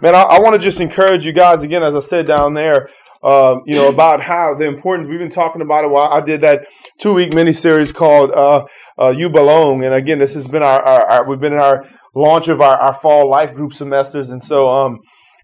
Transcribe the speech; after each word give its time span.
man, 0.00 0.14
I, 0.14 0.22
I 0.22 0.40
want 0.40 0.54
to 0.54 0.58
just 0.58 0.80
encourage 0.80 1.24
you 1.24 1.32
guys 1.32 1.62
again, 1.62 1.82
as 1.82 1.94
I 1.94 2.00
said 2.00 2.26
down 2.26 2.54
there, 2.54 2.88
uh, 3.22 3.56
you 3.66 3.74
know, 3.74 3.88
about 3.88 4.22
how 4.22 4.54
the 4.54 4.66
importance 4.66 5.08
we've 5.08 5.18
been 5.18 5.28
talking 5.28 5.62
about 5.62 5.84
it. 5.84 5.90
While 5.90 6.10
I 6.10 6.20
did 6.20 6.40
that 6.40 6.66
two 6.98 7.14
week 7.14 7.34
mini 7.34 7.52
series 7.52 7.92
called 7.92 8.30
uh, 8.30 8.66
uh, 8.98 9.10
"You 9.10 9.28
Belong," 9.28 9.84
and 9.84 9.94
again, 9.94 10.18
this 10.18 10.34
has 10.34 10.46
been 10.46 10.62
our, 10.62 10.82
our, 10.82 11.10
our, 11.10 11.28
we've 11.28 11.40
been 11.40 11.52
in 11.52 11.60
our 11.60 11.86
launch 12.14 12.48
of 12.48 12.60
our, 12.60 12.76
our 12.78 12.94
fall 12.94 13.28
life 13.28 13.54
group 13.54 13.74
semesters, 13.74 14.30
and 14.30 14.42
so 14.42 14.70
um, 14.70 15.00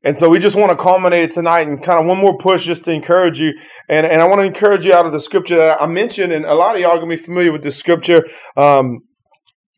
and 0.07 0.17
so 0.17 0.31
we 0.31 0.39
just 0.39 0.57
want 0.57 0.71
to 0.71 0.77
culminate 0.77 1.25
it 1.25 1.33
tonight 1.33 1.67
and 1.67 1.83
kind 1.83 1.99
of 1.99 2.07
one 2.07 2.19
more 2.19 2.39
push 2.39 2.65
just 2.65 2.85
to 2.85 2.93
encourage 2.93 3.41
you. 3.41 3.53
And, 3.89 4.07
and 4.07 4.23
I 4.23 4.29
want 4.29 4.41
to 4.41 4.45
encourage 4.45 4.85
you 4.85 4.95
out 4.95 5.05
of 5.05 5.11
the 5.11 5.19
scripture 5.19 5.57
that 5.57 5.83
I 5.83 5.87
mentioned, 5.87 6.33
and 6.33 6.45
a 6.45 6.55
lot 6.55 6.77
of 6.77 6.81
y'all 6.81 6.93
are 6.93 7.01
to 7.01 7.07
be 7.07 7.17
familiar 7.17 7.51
with 7.51 7.65
this 7.65 7.77
scripture. 7.77 8.25
Um, 8.57 9.01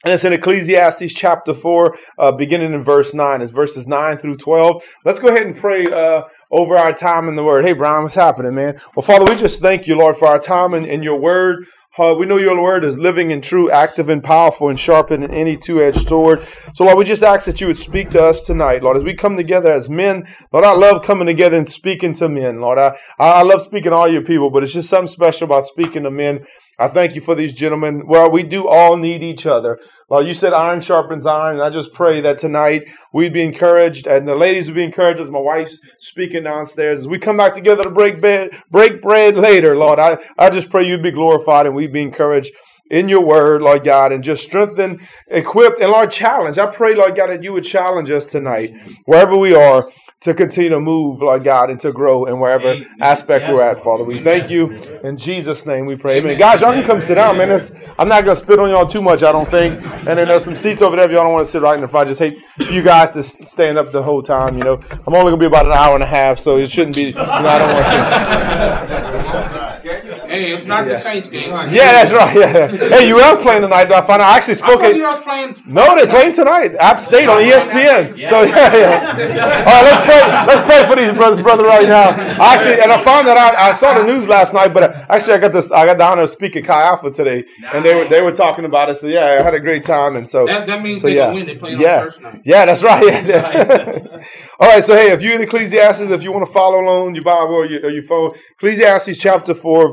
and 0.05 0.15
it's 0.15 0.25
in 0.25 0.33
Ecclesiastes 0.33 1.13
chapter 1.13 1.53
4, 1.53 1.99
uh, 2.19 2.33
beginning 2.33 2.73
in 2.73 2.85
verse 2.85 3.15
9. 3.15 3.43
It's 3.43 3.51
verses 3.51 3.89
9 3.89 4.19
through 4.19 4.37
12. 4.37 4.83
Let's 5.05 5.19
go 5.19 5.29
ahead 5.29 5.47
and 5.47 5.57
pray 5.57 5.87
uh, 5.87 6.23
over 6.53 6.77
our 6.77 6.93
time 6.93 7.29
in 7.29 7.35
the 7.35 7.43
Word. 7.43 7.65
Hey, 7.65 7.73
Brian, 7.73 8.05
what's 8.05 8.15
happening, 8.15 8.55
man? 8.55 8.81
Well, 8.95 9.05
Father, 9.05 9.25
we 9.25 9.37
just 9.37 9.61
thank 9.61 9.89
you, 9.89 9.97
Lord, 9.97 10.17
for 10.17 10.29
our 10.29 10.39
time 10.39 10.73
in, 10.75 10.85
in 10.85 11.03
your 11.03 11.19
Word. 11.19 11.67
Uh, 11.99 12.15
we 12.17 12.27
know 12.27 12.37
your 12.37 12.61
word 12.63 12.85
is 12.85 12.97
living 12.97 13.33
and 13.33 13.43
true, 13.43 13.73
active 13.73 14.09
and 14.09 14.23
powerful, 14.23 14.69
and 14.69 14.79
sharper 14.79 15.17
than 15.17 15.33
any 15.33 15.57
two 15.57 15.83
edged 15.83 16.07
sword. 16.07 16.47
So, 16.73 16.85
Lord, 16.85 16.97
we 16.97 17.05
just 17.05 17.25
ask 17.25 17.45
that 17.47 17.61
you 17.61 17.67
would 17.67 17.77
speak 17.77 18.11
to 18.11 18.23
us 18.23 18.41
tonight, 18.43 18.85
Lord, 18.85 18.97
as 18.97 19.03
we 19.03 19.15
come 19.15 19.37
together 19.37 19.73
as 19.73 19.91
men. 19.91 20.29
Lord, 20.53 20.65
I 20.65 20.75
love 20.75 21.03
coming 21.03 21.27
together 21.27 21.57
and 21.57 21.69
speaking 21.69 22.15
to 22.15 22.29
men, 22.29 22.61
Lord. 22.61 22.79
I, 22.79 22.97
I 23.19 23.43
love 23.43 23.63
speaking 23.63 23.91
to 23.91 23.97
all 23.97 24.07
your 24.07 24.23
people, 24.23 24.49
but 24.49 24.63
it's 24.63 24.75
just 24.75 24.89
something 24.89 25.09
special 25.09 25.47
about 25.47 25.65
speaking 25.65 26.05
to 26.05 26.11
men. 26.11 26.47
I 26.81 26.87
thank 26.87 27.17
you 27.17 27.21
for 27.21 27.35
these 27.35 27.53
gentlemen. 27.53 28.07
Well, 28.07 28.31
we 28.31 28.45
do 28.45 28.69
all 28.69 28.97
need 28.97 29.23
each 29.23 29.47
other. 29.47 29.81
Lord, 30.09 30.27
you 30.29 30.35
said 30.35 30.53
iron 30.53 30.81
sharpens 30.81 31.27
iron, 31.27 31.57
and 31.57 31.63
I 31.63 31.71
just 31.71 31.93
pray 31.93 32.21
that 32.21 32.39
tonight 32.39 32.85
we'd 33.13 33.33
be 33.33 33.43
encouraged, 33.43 34.07
and 34.07 34.29
the 34.29 34.37
ladies 34.37 34.67
would 34.67 34.77
be 34.77 34.85
encouraged 34.85 35.21
as 35.21 35.29
my 35.29 35.41
wife's 35.41 35.81
speaking 35.99 36.45
downstairs. 36.45 37.01
As 37.01 37.09
we 37.09 37.19
come 37.19 37.37
back 37.37 37.55
together 37.55 37.83
to 37.83 37.91
break 37.91 38.21
bread, 38.21 38.51
break 38.71 39.03
bread 39.03 39.37
later, 39.37 39.77
Lord, 39.77 39.99
I, 39.99 40.19
I 40.39 40.51
just 40.51 40.71
pray 40.71 40.87
you'd 40.87 41.03
be 41.03 41.11
glorified 41.11 41.67
and 41.67 41.75
we'd 41.75 41.93
be 41.93 42.03
encouraged 42.03 42.53
in 42.91 43.09
your 43.09 43.25
word, 43.25 43.61
Lord 43.61 43.85
God, 43.85 44.13
and 44.13 44.23
just 44.23 44.45
strengthen, 44.45 45.01
equip, 45.27 45.81
and 45.81 45.91
Lord, 45.91 46.11
challenge. 46.11 46.59
I 46.59 46.67
pray, 46.67 46.95
Lord 46.95 47.17
God, 47.17 47.31
that 47.31 47.43
you 47.43 47.53
would 47.53 47.65
challenge 47.65 48.11
us 48.11 48.25
tonight, 48.25 48.71
wherever 49.05 49.37
we 49.37 49.55
are 49.55 49.91
to 50.21 50.35
continue 50.35 50.71
to 50.71 50.81
move, 50.81 51.21
Lord 51.23 51.45
God, 51.45 51.71
and 51.71 51.79
to 51.81 51.93
grow 51.93 52.25
in 52.25 52.41
wherever 52.41 52.73
Amen. 52.73 52.89
aspect 53.01 53.43
yes. 53.43 53.55
we're 53.55 53.63
at, 53.63 53.83
Father. 53.83 54.03
We 54.03 54.21
thank 54.21 54.51
you. 54.51 54.73
In 55.05 55.17
Jesus' 55.17 55.65
name 55.65 55.87
we 55.87 55.95
pray. 55.95 56.15
Amen. 56.15 56.33
Amen. 56.33 56.39
Guys, 56.39 56.61
y'all 56.61 56.73
can 56.73 56.85
come 56.85 57.01
sit 57.01 57.15
down, 57.15 57.39
man. 57.39 57.53
It's, 57.53 57.73
I'm 58.01 58.09
not 58.09 58.25
going 58.25 58.37
to 58.37 58.43
spit 58.43 58.59
on 58.59 58.69
y'all 58.69 58.87
too 58.87 59.01
much, 59.01 59.23
I 59.23 59.31
don't 59.31 59.49
think. 59.49 59.81
And 59.81 60.19
then 60.19 60.27
there's 60.27 60.45
some 60.45 60.57
seats 60.57 60.83
over 60.83 60.97
there 60.97 61.05
if 61.05 61.13
y'all 61.13 61.23
don't 61.23 61.35
want 61.35 61.47
to 61.47 61.51
sit 61.51 61.63
right 61.63 61.77
in 61.77 61.83
the 61.83 61.89
front. 61.89 62.09
I 62.09 62.11
just 62.11 62.21
hate 62.21 62.43
you 62.71 62.83
guys 62.83 63.13
to 63.13 63.23
stand 63.23 63.79
up 63.79 63.93
the 63.93 64.03
whole 64.03 64.23
time, 64.23 64.57
you 64.57 64.63
know. 64.65 64.81
I'm 65.07 65.15
only 65.15 65.31
going 65.31 65.39
to 65.41 65.41
be 65.41 65.47
about 65.47 65.67
an 65.67 65.73
hour 65.73 65.95
and 65.95 66.03
a 66.03 66.07
half, 66.07 66.41
so 66.41 66.57
it 66.57 66.69
shouldn't 66.69 66.97
be, 66.97 67.11
you 67.11 67.15
know, 67.15 67.23
I 67.23 67.59
don't 67.59 67.75
want 67.75 69.53
to. 69.53 69.58
Hey, 70.29 70.53
it's 70.53 70.67
not 70.67 70.87
yeah. 70.87 70.93
the 70.93 70.99
Saints 70.99 71.29
game. 71.29 71.51
Yeah, 71.51 72.05
that's 72.05 72.13
right. 72.13 72.37
Yeah. 72.37 72.69
Hey, 72.69 73.11
UL's 73.11 73.39
playing 73.39 73.63
tonight. 73.63 73.91
I 73.91 74.01
found 74.03 74.23
out. 74.23 74.29
I 74.29 74.37
actually 74.37 74.55
spoke. 74.55 74.81
I 74.81 74.93
UL's 74.93 75.21
playing. 75.21 75.57
No, 75.67 75.95
they're 75.95 76.07
playing 76.07 76.35
tonight. 76.35 76.75
App 76.75 77.01
State 77.01 77.29
on 77.29 77.43
ESPN. 77.43 78.17
Yeah. 78.17 78.31
So 78.31 78.43
yeah, 78.43 78.77
yeah. 78.77 79.65
All 79.67 79.83
right, 79.83 79.85
let's 79.85 80.05
pray. 80.05 80.21
Let's 80.47 80.67
pray 80.67 80.87
for 80.87 80.97
these 80.97 81.13
brothers, 81.17 81.43
brother, 81.43 81.65
right 81.65 81.89
now. 81.89 82.11
I 82.11 82.55
actually, 82.55 82.81
and 82.81 82.93
I 82.93 83.03
found 83.03 83.27
that 83.27 83.37
out. 83.37 83.55
I 83.55 83.73
saw 83.73 83.95
the 83.95 84.05
news 84.05 84.29
last 84.29 84.53
night, 84.53 84.75
but 84.75 84.83
uh, 84.83 85.07
actually, 85.09 85.35
I 85.35 85.39
got 85.39 85.53
this. 85.53 85.73
I 85.73 85.87
got 85.87 85.99
the 85.99 86.05
honor 86.05 86.23
of 86.25 86.31
speaking 86.31 86.63
Chi 86.63 86.83
Alpha 86.83 87.11
today, 87.11 87.45
nice. 87.61 87.75
and 87.75 87.85
they 87.85 87.95
were 87.95 88.09
they 88.09 88.21
were 88.21 88.33
talking 88.33 88.65
about 88.65 88.91
it. 88.91 88.99
So 88.99 89.07
yeah, 89.07 89.39
I 89.41 89.43
had 89.43 89.55
a 89.55 89.61
great 89.61 89.85
time, 89.85 90.17
and 90.17 90.29
so 90.29 90.47
that, 90.47 90.67
that 90.67 90.83
means 90.83 91.03
so, 91.03 91.09
they 91.09 91.17
yeah. 91.17 91.33
win. 91.33 91.47
They 91.47 91.57
play 91.57 91.75
yeah. 91.75 92.01
on 92.01 92.05
first 92.05 92.21
night. 92.21 92.43
Yeah, 92.45 92.67
that's 92.67 92.83
right. 92.83 93.25
Yeah. 93.25 94.25
All 94.61 94.69
right, 94.69 94.85
so 94.85 94.95
hey, 94.95 95.13
if 95.13 95.23
you're 95.23 95.35
in 95.35 95.43
Ecclesiastes, 95.43 96.11
if 96.11 96.23
you 96.23 96.33
want 96.33 96.47
to 96.47 96.53
follow 96.53 96.81
along 96.81 97.15
your 97.15 97.25
Bible 97.25 97.55
or 97.55 97.67
your, 97.67 97.87
or 97.87 97.91
your 97.91 98.03
phone, 98.03 98.35
Ecclesiastes 98.57 99.19
chapter 99.19 99.55
four, 99.55 99.93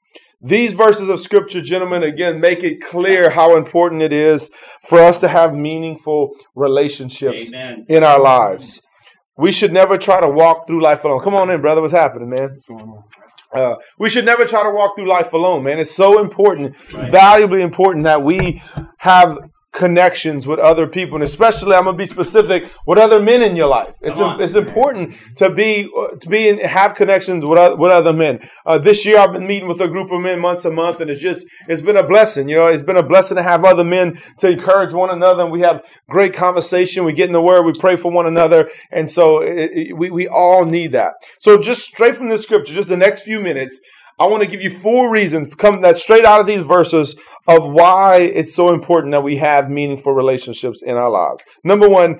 These 0.43 0.71
verses 0.73 1.07
of 1.07 1.19
scripture, 1.19 1.61
gentlemen, 1.61 2.01
again, 2.01 2.39
make 2.39 2.63
it 2.63 2.81
clear 2.81 3.29
how 3.29 3.55
important 3.57 4.01
it 4.01 4.11
is 4.11 4.49
for 4.87 4.99
us 4.99 5.19
to 5.19 5.27
have 5.27 5.55
meaningful 5.55 6.31
relationships 6.55 7.49
Amen. 7.49 7.85
in 7.87 8.03
our 8.03 8.19
lives. 8.19 8.81
We 9.37 9.51
should 9.51 9.71
never 9.71 9.97
try 9.97 10.19
to 10.19 10.27
walk 10.27 10.67
through 10.67 10.81
life 10.81 11.03
alone. 11.03 11.21
Come 11.21 11.35
on 11.35 11.49
in, 11.51 11.61
brother. 11.61 11.81
What's 11.81 11.93
happening, 11.93 12.29
man? 12.29 12.49
What's 12.51 12.65
going 12.65 12.81
on? 12.81 13.03
Uh, 13.53 13.75
we 13.99 14.09
should 14.09 14.25
never 14.25 14.45
try 14.45 14.63
to 14.63 14.71
walk 14.71 14.95
through 14.95 15.07
life 15.07 15.31
alone, 15.33 15.63
man. 15.63 15.77
It's 15.77 15.95
so 15.95 16.19
important, 16.19 16.75
right. 16.93 17.11
valuably 17.11 17.61
important 17.61 18.03
that 18.05 18.23
we 18.23 18.61
have 18.97 19.37
connections 19.71 20.45
with 20.45 20.59
other 20.59 20.85
people, 20.85 21.15
and 21.15 21.23
especially 21.23 21.75
I'm 21.75 21.85
gonna 21.85 21.95
be 21.95 22.05
specific 22.05 22.69
with 22.85 22.99
other 22.99 23.21
men 23.21 23.41
in 23.41 23.55
your 23.55 23.67
life. 23.67 23.95
It's 24.01 24.19
a, 24.19 24.37
it's 24.39 24.55
important 24.55 25.15
to 25.37 25.49
be 25.49 25.89
to 26.19 26.29
be 26.29 26.49
and 26.49 26.59
have 26.59 26.93
connections 26.95 27.45
with 27.45 27.57
other, 27.57 27.75
with 27.77 27.91
other 27.91 28.11
men. 28.11 28.47
Uh, 28.65 28.77
this 28.77 29.05
year 29.05 29.17
I've 29.17 29.31
been 29.31 29.47
meeting 29.47 29.69
with 29.69 29.79
a 29.79 29.87
group 29.87 30.11
of 30.11 30.21
men 30.21 30.39
months 30.39 30.65
a 30.65 30.71
month, 30.71 30.99
and 30.99 31.09
it's 31.09 31.21
just 31.21 31.47
it's 31.69 31.81
been 31.81 31.95
a 31.95 32.05
blessing. 32.05 32.49
You 32.49 32.57
know, 32.57 32.67
it's 32.67 32.83
been 32.83 32.97
a 32.97 33.03
blessing 33.03 33.37
to 33.37 33.43
have 33.43 33.63
other 33.63 33.85
men 33.85 34.21
to 34.39 34.49
encourage 34.49 34.93
one 34.93 35.09
another, 35.09 35.43
and 35.43 35.51
we 35.51 35.61
have 35.61 35.83
great 36.09 36.33
conversation. 36.33 37.05
We 37.05 37.13
get 37.13 37.27
in 37.27 37.33
the 37.33 37.41
Word, 37.41 37.63
we 37.63 37.73
pray 37.79 37.95
for 37.95 38.11
one 38.11 38.27
another, 38.27 38.69
and 38.91 39.09
so 39.09 39.41
it, 39.41 39.71
it, 39.73 39.97
we 39.97 40.09
we 40.09 40.27
all 40.27 40.65
need 40.65 40.91
that. 40.91 41.13
So 41.39 41.61
just 41.61 41.83
straight 41.83 42.15
from 42.15 42.27
the 42.27 42.37
scripture, 42.37 42.73
just 42.73 42.89
the 42.89 42.97
next 42.97 43.21
few 43.21 43.39
minutes. 43.39 43.79
I 44.19 44.27
want 44.27 44.43
to 44.43 44.49
give 44.49 44.61
you 44.61 44.69
four 44.69 45.09
reasons 45.09 45.55
come 45.55 45.81
that 45.81 45.97
straight 45.97 46.25
out 46.25 46.39
of 46.39 46.45
these 46.45 46.61
verses 46.61 47.15
of 47.57 47.71
why 47.71 48.17
it's 48.17 48.53
so 48.53 48.73
important 48.73 49.11
that 49.11 49.23
we 49.23 49.37
have 49.37 49.69
meaningful 49.69 50.13
relationships 50.13 50.81
in 50.81 50.95
our 50.95 51.09
lives. 51.09 51.43
Number 51.63 51.89
one, 51.89 52.19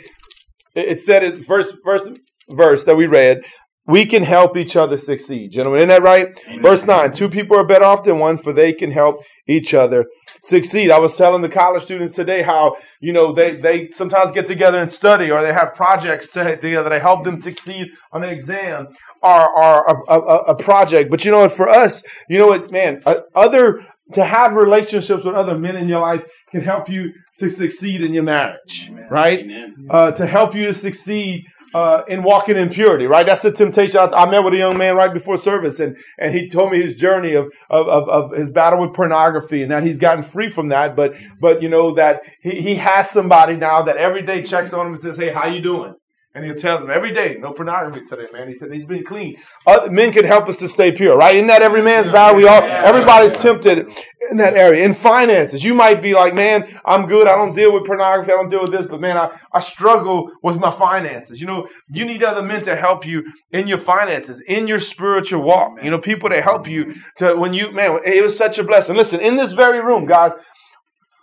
it 0.76 1.00
said 1.00 1.24
it 1.24 1.46
first 1.46 1.76
first 1.84 2.12
verse 2.50 2.84
that 2.86 2.96
we 2.96 3.08
read, 3.08 3.42
we 3.88 4.06
can 4.06 4.24
help 4.24 4.56
each 4.56 4.76
other 4.76 4.98
succeed. 4.98 5.52
Gentlemen, 5.52 5.80
isn't 5.80 5.90
that 5.90 6.04
right? 6.04 6.28
Amen. 6.48 6.62
Verse 6.62 6.86
9, 6.86 7.12
two 7.14 7.30
people 7.30 7.58
are 7.58 7.66
better 7.66 7.86
off 7.86 8.04
than 8.04 8.20
one, 8.20 8.38
for 8.38 8.54
they 8.54 8.74
can 8.74 8.92
help 8.92 9.24
each 9.48 9.74
other 9.74 10.06
succeed. 10.42 10.92
I 10.92 11.00
was 11.00 11.16
telling 11.16 11.42
the 11.42 11.50
college 11.50 11.84
students 11.84 12.16
today 12.16 12.42
how, 12.44 12.78
you 13.00 13.12
know, 13.12 13.34
they, 13.34 13.58
they 13.58 13.90
sometimes 13.90 14.32
get 14.32 14.48
together 14.48 14.80
and 14.80 14.92
study 14.92 15.32
or 15.32 15.42
they 15.42 15.54
have 15.54 15.74
projects 15.74 16.30
to, 16.32 16.56
together 16.58 16.90
to 16.90 17.00
help 17.00 17.24
them 17.24 17.42
succeed 17.42 17.88
on 18.12 18.24
an 18.24 18.30
exam 18.30 18.88
or, 19.22 19.50
or 19.58 19.86
a, 19.86 20.14
a, 20.14 20.38
a 20.50 20.56
project. 20.56 21.10
But 21.10 21.26
you 21.26 21.32
know 21.32 21.42
what, 21.42 21.52
for 21.52 21.68
us, 21.68 22.04
you 22.30 22.38
know 22.38 22.48
what, 22.48 22.72
man, 22.72 23.02
uh, 23.06 23.22
other 23.36 23.86
to 24.14 24.24
have 24.24 24.54
relationships 24.54 25.26
with 25.26 25.36
other 25.36 25.58
men 25.58 25.76
in 25.76 25.88
your 25.88 26.02
life 26.02 26.24
can 26.52 26.62
help 26.62 26.90
you 26.90 27.12
to 27.40 27.50
succeed 27.50 28.02
in 28.02 28.14
your 28.14 28.24
marriage, 28.24 28.88
Amen. 28.90 29.08
right? 29.10 29.46
Uh, 29.90 30.12
to 30.12 30.26
help 30.26 30.56
you 30.56 30.68
to 30.68 30.74
succeed 30.74 31.46
uh, 31.74 32.04
in 32.08 32.24
walking 32.24 32.58
in 32.58 32.70
purity, 32.70 33.06
right? 33.06 33.26
That's 33.26 33.42
the 33.42 33.52
temptation. 33.52 34.00
I, 34.00 34.08
I, 34.08 34.30
met 34.30 34.44
with 34.44 34.54
a 34.54 34.58
young 34.58 34.78
man 34.78 34.96
right 34.96 35.14
before 35.14 35.38
service, 35.38 35.80
and 35.80 35.96
and 36.20 36.34
he 36.34 36.50
told 36.50 36.72
me 36.72 36.82
his 36.82 36.98
journey 36.98 37.34
of, 37.34 37.52
of 37.70 37.88
of, 37.88 38.10
of 38.10 38.32
his 38.38 38.50
battle 38.50 38.82
with 38.82 38.94
pornography, 38.94 39.62
and 39.62 39.72
that 39.72 39.84
he's 39.84 40.00
gotten 40.00 40.24
free 40.24 40.50
from 40.50 40.68
that. 40.68 40.96
But 40.96 41.16
but 41.40 41.62
you 41.62 41.70
know 41.70 41.94
that 41.94 42.24
he, 42.42 42.62
he 42.62 42.76
has 42.76 43.10
somebody 43.10 43.56
now 43.56 43.84
that 43.84 43.98
every 43.98 44.22
day 44.22 44.44
checks 44.44 44.74
on 44.74 44.88
him 44.88 44.94
and 44.94 45.02
says, 45.02 45.18
"Hey, 45.18 45.32
how 45.32 45.48
you 45.48 45.62
doing?" 45.62 45.94
And 46.34 46.46
he 46.46 46.54
tells 46.54 46.80
them 46.80 46.90
every 46.90 47.12
day, 47.12 47.36
no 47.40 47.52
pornography 47.52 48.06
today, 48.06 48.28
man. 48.32 48.48
He 48.48 48.56
said 48.56 48.72
he's 48.72 48.86
been 48.86 49.04
clean. 49.04 49.36
Other 49.68 49.92
men 49.92 50.14
can 50.14 50.24
help 50.24 50.48
us 50.48 50.60
to 50.60 50.70
stay 50.70 50.94
pure, 50.94 51.18
right? 51.18 51.36
Isn't 51.36 51.48
that 51.48 51.62
every 51.62 51.82
man's 51.82 52.08
battle? 52.08 52.38
We 52.38 52.48
all, 52.48 52.64
everybody's 52.64 53.34
tempted 53.34 53.90
in 54.30 54.38
that 54.38 54.56
area. 54.56 54.86
In 54.86 54.94
finances, 54.94 55.62
you 55.62 55.74
might 55.74 56.02
be 56.02 56.14
like, 56.14 56.34
man, 56.34 56.80
I'm 56.86 57.06
good. 57.06 57.28
I 57.28 57.36
don't 57.36 57.54
deal 57.54 57.74
with 57.74 57.86
pornography. 57.86 58.32
I 58.32 58.36
don't 58.36 58.48
deal 58.50 58.62
with 58.62 58.72
this, 58.72 58.86
but 58.86 59.02
man, 59.02 59.18
I, 59.18 59.38
I 59.52 59.60
struggle 59.60 60.32
with 60.42 60.56
my 60.56 60.72
finances. 60.72 61.42
You 61.42 61.48
know, 61.48 61.68
you 61.90 62.06
need 62.06 62.24
other 62.24 62.42
men 62.42 62.62
to 62.62 62.78
help 62.78 63.06
you 63.06 63.26
in 63.52 63.68
your 63.68 63.78
finances, 63.78 64.40
in 64.40 64.70
your 64.70 64.80
spiritual 64.80 65.42
walk. 65.42 65.84
You 65.84 65.92
know, 65.92 66.00
people 66.00 66.30
to 66.30 66.42
help 66.42 66.66
you 66.66 66.96
to, 67.18 67.36
when 67.36 67.54
you, 67.54 67.74
man, 67.74 68.00
it 68.06 68.24
was 68.24 68.38
such 68.38 68.58
a 68.58 68.64
blessing. 68.64 68.96
Listen, 68.96 69.20
in 69.20 69.36
this 69.36 69.52
very 69.52 69.82
room, 69.82 70.06
guys, 70.06 70.32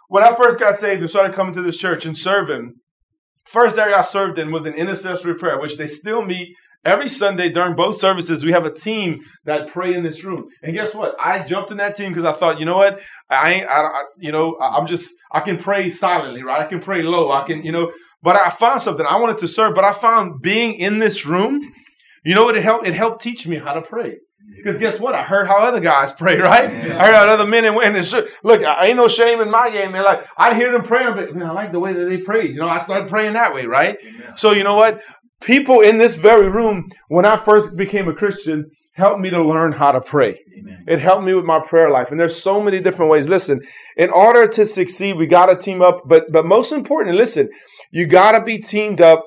when 0.08 0.22
I 0.22 0.34
first 0.34 0.58
got 0.58 0.76
saved 0.76 1.00
and 1.00 1.08
started 1.08 1.34
coming 1.34 1.54
to 1.54 1.62
this 1.62 1.78
church 1.78 2.04
and 2.04 2.16
serving, 2.16 2.74
First 3.50 3.78
area 3.78 3.96
I 3.96 4.02
served 4.02 4.38
in 4.38 4.52
was 4.52 4.66
an 4.66 4.74
intercessory 4.74 5.34
prayer, 5.34 5.58
which 5.58 5.76
they 5.76 5.86
still 5.86 6.22
meet 6.22 6.54
every 6.84 7.08
Sunday 7.08 7.48
during 7.48 7.74
both 7.74 7.98
services. 7.98 8.44
We 8.44 8.52
have 8.52 8.66
a 8.66 8.72
team 8.72 9.20
that 9.44 9.68
pray 9.68 9.94
in 9.94 10.02
this 10.02 10.22
room. 10.22 10.48
And 10.62 10.74
guess 10.74 10.94
what? 10.94 11.16
I 11.18 11.44
jumped 11.44 11.70
in 11.70 11.78
that 11.78 11.96
team 11.96 12.10
because 12.10 12.24
I 12.24 12.32
thought, 12.32 12.60
you 12.60 12.66
know 12.66 12.76
what? 12.76 13.00
I 13.30 13.54
ain't, 13.54 13.66
I, 13.66 13.80
I, 13.80 14.02
you 14.18 14.32
know, 14.32 14.56
I'm 14.60 14.86
just, 14.86 15.12
I 15.32 15.40
can 15.40 15.56
pray 15.56 15.90
silently, 15.90 16.42
right? 16.42 16.60
I 16.60 16.66
can 16.66 16.80
pray 16.80 17.02
low. 17.02 17.32
I 17.32 17.44
can, 17.44 17.64
you 17.64 17.72
know, 17.72 17.90
but 18.22 18.36
I 18.36 18.50
found 18.50 18.82
something. 18.82 19.06
I 19.06 19.16
wanted 19.16 19.38
to 19.38 19.48
serve, 19.48 19.74
but 19.74 19.84
I 19.84 19.92
found 19.92 20.42
being 20.42 20.74
in 20.74 20.98
this 20.98 21.24
room 21.26 21.60
You 22.24 22.34
know 22.34 22.44
what 22.44 22.56
it 22.56 22.62
helped? 22.62 22.86
It 22.86 22.94
helped 22.94 23.22
teach 23.22 23.46
me 23.46 23.56
how 23.56 23.72
to 23.72 23.80
pray. 23.80 24.18
Because 24.58 24.78
guess 24.78 25.00
what? 25.00 25.14
I 25.14 25.22
heard 25.22 25.46
how 25.46 25.58
other 25.58 25.80
guys 25.80 26.12
pray, 26.12 26.38
right? 26.40 26.68
I 26.68 27.06
heard 27.06 27.14
how 27.14 27.26
other 27.26 27.46
men 27.46 27.64
and 27.64 27.76
women. 27.76 28.04
Look, 28.42 28.62
I 28.62 28.88
ain't 28.88 28.96
no 28.96 29.08
shame 29.08 29.40
in 29.40 29.50
my 29.50 29.70
game. 29.70 29.92
Man, 29.92 30.04
like 30.04 30.26
I 30.36 30.54
hear 30.54 30.72
them 30.72 30.82
praying, 30.82 31.14
but 31.14 31.34
man, 31.34 31.48
I 31.48 31.52
like 31.52 31.72
the 31.72 31.80
way 31.80 31.92
that 31.92 32.04
they 32.04 32.18
prayed. 32.18 32.54
You 32.54 32.60
know, 32.60 32.68
I 32.68 32.78
started 32.78 33.08
praying 33.08 33.32
that 33.32 33.54
way, 33.54 33.66
right? 33.66 33.98
So 34.36 34.52
you 34.52 34.64
know 34.64 34.76
what? 34.76 35.00
People 35.40 35.80
in 35.80 35.98
this 35.98 36.16
very 36.16 36.48
room, 36.48 36.90
when 37.08 37.24
I 37.24 37.36
first 37.36 37.76
became 37.76 38.08
a 38.08 38.14
Christian, 38.14 38.70
helped 38.98 39.20
me 39.20 39.30
to 39.30 39.42
learn 39.42 39.72
how 39.72 39.92
to 39.92 40.00
pray. 40.00 40.40
Amen. 40.58 40.84
It 40.88 40.98
helped 40.98 41.24
me 41.24 41.32
with 41.32 41.44
my 41.44 41.60
prayer 41.60 41.88
life. 41.88 42.10
And 42.10 42.18
there's 42.18 42.40
so 42.40 42.60
many 42.60 42.80
different 42.80 43.10
ways. 43.10 43.28
Listen, 43.28 43.60
in 43.96 44.10
order 44.10 44.48
to 44.48 44.66
succeed, 44.66 45.16
we 45.16 45.28
got 45.28 45.46
to 45.46 45.56
team 45.56 45.80
up. 45.80 46.02
But 46.06 46.32
but 46.32 46.44
most 46.44 46.72
important, 46.72 47.16
listen, 47.16 47.48
you 47.90 48.06
got 48.06 48.32
to 48.32 48.42
be 48.42 48.58
teamed 48.58 49.00
up 49.00 49.24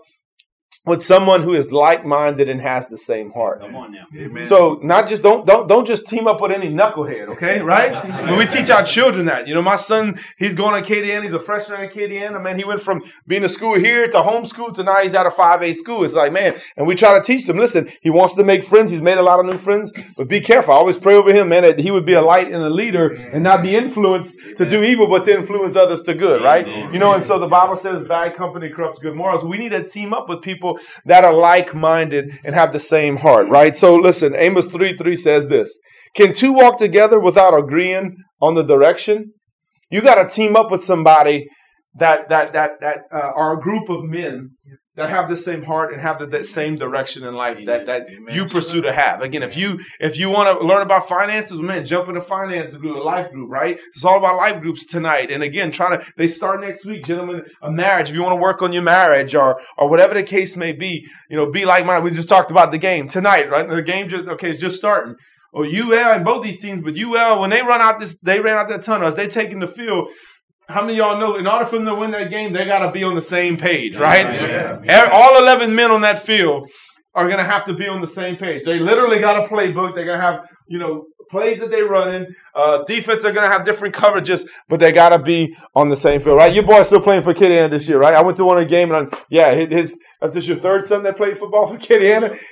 with 0.84 1.04
someone 1.04 1.44
who 1.44 1.54
is 1.54 1.72
like-minded 1.72 2.50
and 2.50 2.60
has 2.60 2.90
the 2.90 2.98
same 2.98 3.32
heart. 3.32 3.62
Come 3.62 3.76
on 3.76 3.92
now. 3.92 4.06
Amen. 4.18 4.48
So 4.48 4.80
not 4.82 5.08
just 5.08 5.22
don't 5.22 5.46
don't 5.46 5.68
don't 5.68 5.86
just 5.86 6.08
team 6.08 6.28
up 6.28 6.42
with 6.42 6.52
any 6.52 6.70
knucklehead, 6.70 7.28
okay? 7.30 7.62
Right? 7.62 8.04
when 8.30 8.38
we 8.38 8.48
teach 8.48 8.70
our 8.72 8.84
children 8.84 9.28
that, 9.28 9.48
you 9.48 9.54
know, 9.54 9.62
my 9.62 9.76
son, 9.76 10.18
he's 10.38 10.56
going 10.56 10.84
to 10.84 10.90
KDN, 10.90 11.24
he's 11.24 11.34
a 11.34 11.40
freshman 11.40 11.82
at 11.82 11.94
KDN. 11.94 12.36
I 12.36 12.42
mean, 12.42 12.58
he 12.58 12.64
went 12.64 12.82
from 12.82 13.04
being 13.28 13.44
a 13.44 13.50
school 13.50 13.76
here 13.76 14.08
to 14.08 14.18
homeschool 14.18 14.74
to 14.76 14.84
now 14.84 14.98
he's 14.98 15.14
at 15.14 15.28
a 15.28 15.30
5A 15.30 15.76
school. 15.76 16.04
It's 16.04 16.16
like, 16.16 16.32
man, 16.32 16.60
and 16.76 16.88
we 16.88 16.96
try 16.96 17.14
to 17.18 17.24
teach 17.24 17.46
them, 17.46 17.58
listen, 17.58 17.92
he 18.02 18.10
wants 18.10 18.36
to 18.36 18.44
make 18.44 18.64
friends, 18.64 18.90
he's 18.90 19.02
made 19.02 19.20
a 19.20 19.24
lot 19.24 19.40
of 19.40 19.46
new 19.46 19.60
friends, 19.60 19.94
but 20.18 20.28
be 20.28 20.42
careful. 20.42 20.74
I 20.74 20.78
always 20.78 20.98
pray 20.98 21.14
over 21.14 21.32
him, 21.32 21.50
man, 21.50 21.62
that 21.64 21.80
he 21.80 21.92
would 21.92 22.06
be 22.06 22.14
a 22.14 22.22
light 22.22 22.48
and 22.48 22.64
a 22.64 22.70
leader 22.70 23.10
and 23.10 23.44
not 23.44 23.62
be 23.62 23.76
influenced 23.76 24.58
to 24.58 24.66
do 24.66 24.82
evil, 24.82 25.08
but 25.08 25.26
to 25.26 25.34
influence 25.34 25.76
others 25.76 26.02
to 26.04 26.16
good, 26.16 26.42
right? 26.42 26.68
You 26.92 26.98
know, 26.98 27.14
and 27.14 27.24
so 27.24 27.38
the 27.38 27.48
Bible 27.48 27.76
says 27.76 28.04
bad 28.04 28.36
company 28.36 28.70
corrupts 28.70 29.00
good 29.00 29.16
morals. 29.16 29.44
We 29.44 29.58
need 29.58 29.70
to 29.70 29.88
team 29.88 30.14
up 30.14 30.28
with 30.28 30.42
people 30.42 30.71
that 31.06 31.24
are 31.24 31.34
like 31.34 31.74
minded 31.74 32.40
and 32.44 32.56
have 32.56 32.74
the 32.74 32.80
same 32.80 33.18
heart, 33.18 33.48
right? 33.48 33.76
So 33.76 33.96
listen, 33.96 34.36
Amos 34.36 34.68
3 34.68 34.98
3 34.98 35.16
says 35.16 35.48
this 35.48 35.78
Can 36.16 36.34
two 36.34 36.54
walk 36.54 36.78
together 36.78 37.20
without 37.20 37.58
agreeing 37.58 38.18
on 38.42 38.56
the 38.56 38.64
direction? 38.64 39.34
You 39.90 40.02
got 40.02 40.16
to 40.16 40.34
team 40.34 40.56
up 40.56 40.72
with 40.72 40.84
somebody 40.84 41.48
that 41.96 42.30
that 42.30 42.54
that 42.54 42.80
that 42.80 43.00
uh, 43.14 43.32
are 43.36 43.58
a 43.58 43.62
group 43.62 43.90
of 43.90 44.04
men 44.04 44.52
that 44.96 45.10
have 45.10 45.30
the 45.30 45.38
same 45.38 45.64
heart 45.64 45.94
and 45.94 46.02
have 46.02 46.20
the, 46.20 46.26
that 46.28 46.46
same 46.46 46.76
direction 46.76 47.24
in 47.24 47.34
life 47.34 47.64
that 47.66 47.86
that 47.86 48.10
Amen. 48.10 48.36
you 48.36 48.46
pursue 48.46 48.82
to 48.82 48.92
have. 48.92 49.22
Again, 49.22 49.42
if 49.42 49.56
you 49.56 49.80
if 50.00 50.20
you 50.20 50.30
want 50.30 50.60
to 50.60 50.66
learn 50.66 50.82
about 50.82 51.08
finances, 51.08 51.62
man, 51.62 51.86
jump 51.86 52.10
in 52.10 52.18
a 52.18 52.22
finance 52.22 52.76
group, 52.76 52.98
a 52.98 53.00
life 53.00 53.32
group, 53.32 53.50
right? 53.50 53.80
It's 53.94 54.04
all 54.04 54.18
about 54.18 54.36
life 54.36 54.62
groups 54.62 54.86
tonight. 54.86 55.32
And 55.32 55.44
again, 55.44 55.72
try 55.72 55.96
to 55.96 56.14
they 56.18 56.28
start 56.28 56.60
next 56.62 56.86
week, 56.86 57.06
gentlemen. 57.06 57.44
A 57.62 57.72
marriage. 57.72 58.10
If 58.10 58.16
you 58.16 58.22
want 58.22 58.34
to 58.34 58.42
work 58.42 58.62
on 58.62 58.74
your 58.74 58.84
marriage 58.84 59.34
or 59.34 59.62
or 59.78 59.90
whatever 59.90 60.14
the 60.14 60.24
case 60.24 60.58
may 60.58 60.74
be, 60.74 61.08
you 61.30 61.38
know, 61.38 61.50
be 61.50 61.66
like 61.66 61.86
mine. 61.86 62.04
We 62.04 62.12
just 62.12 62.30
talked 62.30 62.52
about 62.52 62.72
the 62.72 62.78
game 62.78 63.08
tonight, 63.08 63.50
right? 63.50 63.68
The 63.68 63.82
game 63.82 64.10
just 64.10 64.28
okay, 64.28 64.52
it's 64.52 64.62
just 64.62 64.78
starting. 64.78 65.16
Oh, 65.54 65.64
or 65.64 65.66
UL 65.66 66.14
and 66.14 66.24
both 66.24 66.44
these 66.44 66.62
teams, 66.62 66.82
but 66.82 66.98
UL 66.98 67.42
when 67.42 67.50
they 67.50 67.62
run 67.62 67.82
out 67.82 68.00
this, 68.00 68.18
they 68.18 68.40
ran 68.40 68.58
out 68.58 68.70
that 68.70 68.84
tunnel 68.84 69.08
as 69.08 69.16
they 69.16 69.28
taking 69.28 69.60
the 69.60 69.68
field 69.68 70.08
how 70.72 70.82
many 70.82 70.98
y'all 70.98 71.20
know 71.20 71.36
in 71.36 71.48
order 71.48 71.66
for 71.66 71.78
them 71.78 71.86
to 71.86 71.96
win 71.96 72.12
that 72.12 72.30
game, 72.30 72.54
they 72.54 72.66
got 72.66 72.86
to 72.86 72.92
be 72.92 73.04
on 73.04 73.16
the 73.16 73.22
same 73.22 73.58
page, 73.58 73.98
right? 73.98 74.26
Yeah, 74.26 74.80
yeah. 74.84 75.10
All 75.12 75.42
11 75.42 75.74
men 75.76 75.92
on 75.92 76.02
that 76.02 76.22
field 76.22 76.70
are 77.14 77.26
going 77.26 77.40
to 77.40 77.44
have 77.44 77.66
to 77.66 77.74
be 77.74 77.88
on 77.88 78.02
the 78.02 78.08
same 78.08 78.38
page. 78.38 78.64
They 78.64 78.80
literally 78.80 79.20
got 79.20 79.46
a 79.46 79.48
playbook. 79.48 79.96
They're 79.96 80.06
going 80.06 80.20
to 80.20 80.26
have, 80.26 80.48
you 80.68 80.80
know, 80.80 81.06
plays 81.30 81.60
that 81.60 81.72
they 81.72 81.82
run 81.82 82.14
in. 82.14 82.36
Uh, 82.54 82.84
defense 82.84 83.26
are 83.26 83.32
going 83.32 83.50
to 83.50 83.54
have 83.54 83.66
different 83.66 83.96
coverages, 83.96 84.48
but 84.70 84.80
they 84.80 84.92
got 84.92 85.10
to 85.10 85.20
be 85.20 85.56
on 85.76 85.90
the 85.90 85.98
same 85.98 86.22
field, 86.22 86.38
right? 86.38 86.54
Your 86.54 86.64
boy's 86.64 86.88
still 86.88 87.02
playing 87.02 87.22
for 87.22 87.34
Kid 87.34 87.50
Kitty 87.50 87.68
this 87.68 87.88
year, 87.88 88.00
right? 88.00 88.14
I 88.14 88.22
went 88.22 88.38
to 88.38 88.46
one 88.46 88.58
of 88.58 88.64
the 88.64 88.70
game 88.70 88.92
and 88.92 89.08
I'm, 89.12 89.20
yeah, 89.30 89.54
his 89.54 90.00
is 90.24 90.34
this 90.34 90.48
your 90.48 90.58
third 90.58 90.86
son 90.86 91.04
that 91.04 91.18
played 91.18 91.38
football 91.38 91.68
for 91.68 91.78
Kitty 91.78 92.12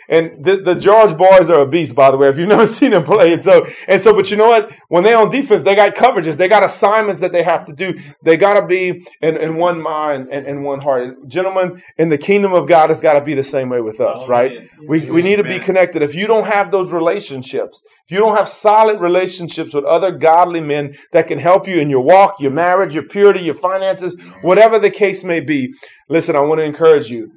And 0.10 0.44
the, 0.44 0.57
the 0.57 0.75
George 0.75 1.16
boys 1.16 1.50
are 1.50 1.62
a 1.62 1.68
beast, 1.68 1.94
by 1.94 2.10
the 2.10 2.18
way, 2.18 2.27
if 2.27 2.38
you've 2.38 2.50
never 2.50 2.66
seen 2.66 2.92
them 2.92 3.04
play. 3.04 3.31
And 3.33 3.44
so, 3.44 3.68
and 3.88 4.01
so, 4.01 4.16
but 4.16 4.31
you 4.31 4.38
know 4.38 4.48
what? 4.48 4.71
When 4.88 5.04
they're 5.04 5.18
on 5.18 5.30
defense, 5.30 5.63
they 5.63 5.75
got 5.75 5.95
coverages. 5.95 6.38
They 6.38 6.48
got 6.48 6.63
assignments 6.63 7.21
that 7.21 7.31
they 7.31 7.44
have 7.44 7.66
to 7.66 7.74
do. 7.74 8.00
They 8.24 8.38
got 8.38 8.56
to 8.56 8.66
be 8.66 9.06
in, 9.21 9.38
in 9.38 9.56
one 9.57 9.81
mind 9.81 10.30
and 10.31 10.48
in 10.48 10.63
one 10.63 10.81
heart. 10.81 11.04
And 11.04 11.30
gentlemen, 11.30 11.83
in 11.98 12.10
the 12.10 12.18
kingdom 12.18 12.54
of 12.54 12.68
God, 12.68 12.89
it's 12.89 13.01
got 13.01 13.13
to 13.13 13.21
be 13.21 13.36
the 13.36 13.44
same 13.44 13.69
way 13.69 13.81
with 13.81 14.00
us, 14.01 14.19
oh, 14.22 14.27
right? 14.27 14.51
Man. 14.51 14.69
We, 14.88 15.12
we 15.12 15.22
need 15.22 15.36
to 15.36 15.44
be 15.44 15.60
connected. 15.60 16.01
If 16.01 16.15
you 16.15 16.25
don't 16.25 16.48
have 16.48 16.72
those 16.72 16.92
relationships, 16.92 17.83
if 18.06 18.12
you 18.12 18.18
don't 18.18 18.36
have 18.36 18.50
solid 18.50 19.00
relationships 19.00 19.75
with 19.75 19.86
other 19.86 20.12
godly 20.12 20.62
men 20.62 20.95
that 21.12 21.27
can 21.27 21.38
help 21.38 21.68
you 21.68 21.80
in 21.80 21.92
your 21.92 22.01
walk, 22.01 22.39
your 22.39 22.50
marriage, 22.50 22.95
your 22.95 23.04
purity, 23.04 23.42
your 23.42 23.54
finances, 23.54 24.19
whatever 24.42 24.80
the 24.80 24.89
case 24.89 25.24
may 25.24 25.39
be, 25.39 25.75
listen, 26.07 26.36
I 26.36 26.39
want 26.39 26.60
to 26.60 26.65
encourage 26.65 27.12
you 27.12 27.31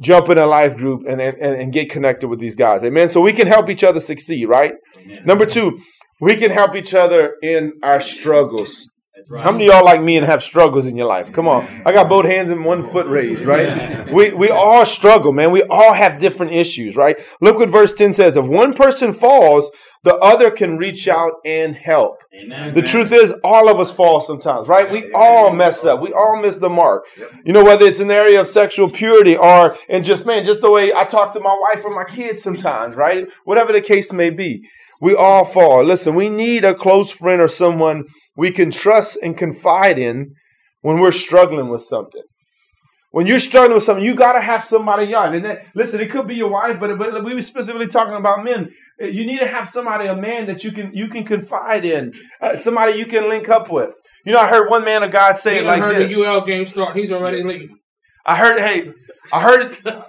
jump 0.00 0.28
in 0.28 0.38
a 0.38 0.46
life 0.46 0.76
group 0.76 1.04
and, 1.08 1.20
and, 1.20 1.36
and 1.36 1.72
get 1.72 1.90
connected 1.90 2.28
with 2.28 2.40
these 2.40 2.56
guys. 2.56 2.84
Amen. 2.84 3.08
So 3.08 3.20
we 3.20 3.32
can 3.32 3.46
help 3.46 3.68
each 3.68 3.84
other 3.84 4.00
succeed, 4.00 4.46
right? 4.46 4.74
Amen. 4.96 5.22
Number 5.24 5.46
two, 5.46 5.80
we 6.20 6.36
can 6.36 6.50
help 6.50 6.74
each 6.74 6.94
other 6.94 7.34
in 7.42 7.72
our 7.82 8.00
struggles. 8.00 8.88
Right. 9.30 9.42
How 9.42 9.52
many 9.52 9.66
y'all 9.66 9.84
like 9.84 10.00
me 10.00 10.16
and 10.16 10.24
have 10.24 10.42
struggles 10.42 10.86
in 10.86 10.96
your 10.96 11.06
life? 11.06 11.32
Come 11.32 11.48
on. 11.48 11.66
I 11.84 11.92
got 11.92 12.08
both 12.08 12.24
hands 12.24 12.50
and 12.50 12.64
one 12.64 12.82
foot 12.82 13.06
raised, 13.06 13.42
right? 13.42 14.10
We 14.10 14.32
we 14.32 14.48
all 14.48 14.86
struggle, 14.86 15.32
man. 15.32 15.50
We 15.50 15.64
all 15.64 15.92
have 15.92 16.20
different 16.20 16.52
issues, 16.52 16.96
right? 16.96 17.16
Look 17.40 17.58
what 17.58 17.68
verse 17.68 17.92
10 17.92 18.14
says. 18.14 18.36
If 18.36 18.46
one 18.46 18.72
person 18.74 19.12
falls, 19.12 19.70
the 20.04 20.14
other 20.16 20.50
can 20.50 20.78
reach 20.78 21.08
out 21.08 21.32
and 21.44 21.74
help. 21.74 22.18
Amen. 22.34 22.74
The 22.74 22.82
truth 22.82 23.12
is, 23.12 23.32
all 23.42 23.68
of 23.68 23.80
us 23.80 23.90
fall 23.90 24.20
sometimes, 24.20 24.68
right? 24.68 24.90
We 24.90 25.12
all 25.12 25.52
mess 25.52 25.84
up. 25.84 26.00
We 26.00 26.12
all 26.12 26.40
miss 26.40 26.58
the 26.58 26.68
mark. 26.68 27.04
You 27.44 27.52
know, 27.52 27.64
whether 27.64 27.84
it's 27.84 28.00
an 28.00 28.10
area 28.10 28.40
of 28.40 28.46
sexual 28.46 28.90
purity 28.90 29.36
or, 29.36 29.76
and 29.88 30.04
just, 30.04 30.24
man, 30.24 30.44
just 30.44 30.60
the 30.60 30.70
way 30.70 30.92
I 30.92 31.04
talk 31.04 31.32
to 31.32 31.40
my 31.40 31.56
wife 31.60 31.84
or 31.84 31.90
my 31.90 32.04
kids 32.04 32.42
sometimes, 32.42 32.94
right? 32.94 33.26
Whatever 33.44 33.72
the 33.72 33.80
case 33.80 34.12
may 34.12 34.30
be. 34.30 34.62
We 35.00 35.14
all 35.14 35.44
fall. 35.44 35.84
Listen, 35.84 36.14
we 36.14 36.28
need 36.28 36.64
a 36.64 36.74
close 36.74 37.10
friend 37.10 37.40
or 37.40 37.48
someone 37.48 38.04
we 38.36 38.52
can 38.52 38.70
trust 38.70 39.18
and 39.22 39.36
confide 39.36 39.98
in 39.98 40.34
when 40.80 40.98
we're 40.98 41.12
struggling 41.12 41.68
with 41.68 41.82
something. 41.82 42.22
When 43.10 43.26
you're 43.26 43.40
struggling 43.40 43.74
with 43.74 43.84
something, 43.84 44.04
you 44.04 44.14
got 44.14 44.34
to 44.34 44.40
have 44.40 44.62
somebody 44.62 45.06
young. 45.06 45.34
And 45.34 45.44
that, 45.44 45.66
listen, 45.74 46.00
it 46.00 46.10
could 46.10 46.28
be 46.28 46.36
your 46.36 46.50
wife, 46.50 46.78
but, 46.78 46.98
but 46.98 47.24
we 47.24 47.34
were 47.34 47.42
specifically 47.42 47.86
talking 47.86 48.14
about 48.14 48.44
men. 48.44 48.70
You 49.00 49.26
need 49.26 49.38
to 49.40 49.46
have 49.46 49.68
somebody, 49.68 50.06
a 50.06 50.16
man 50.16 50.46
that 50.46 50.64
you 50.64 50.72
can 50.72 50.92
you 50.92 51.08
can 51.08 51.24
confide 51.24 51.84
in, 51.84 52.14
uh, 52.40 52.56
somebody 52.56 52.98
you 52.98 53.06
can 53.06 53.28
link 53.28 53.48
up 53.48 53.70
with. 53.70 53.94
You 54.24 54.32
know, 54.32 54.40
I 54.40 54.48
heard 54.48 54.68
one 54.68 54.84
man 54.84 55.02
of 55.02 55.10
God 55.10 55.38
say 55.38 55.58
it 55.60 55.64
like 55.64 55.80
heard 55.80 55.96
this. 55.96 56.14
the 56.14 56.24
UL 56.24 56.44
game 56.44 56.66
start. 56.66 56.96
He's 56.96 57.12
already 57.12 57.42
leaving. 57.42 57.78
I 58.26 58.36
heard. 58.36 58.60
Hey, 58.60 58.92
I 59.32 59.42
heard 59.42 59.66
it. 59.66 59.80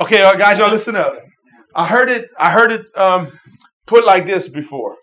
Okay, 0.00 0.22
uh, 0.22 0.34
guys, 0.34 0.58
y'all 0.58 0.70
listen 0.70 0.96
up. 0.96 1.18
I 1.74 1.86
heard 1.86 2.08
it. 2.08 2.30
I 2.38 2.50
heard 2.50 2.72
it 2.72 2.86
um, 2.96 3.38
put 3.86 4.06
like 4.06 4.24
this 4.24 4.48
before. 4.48 4.96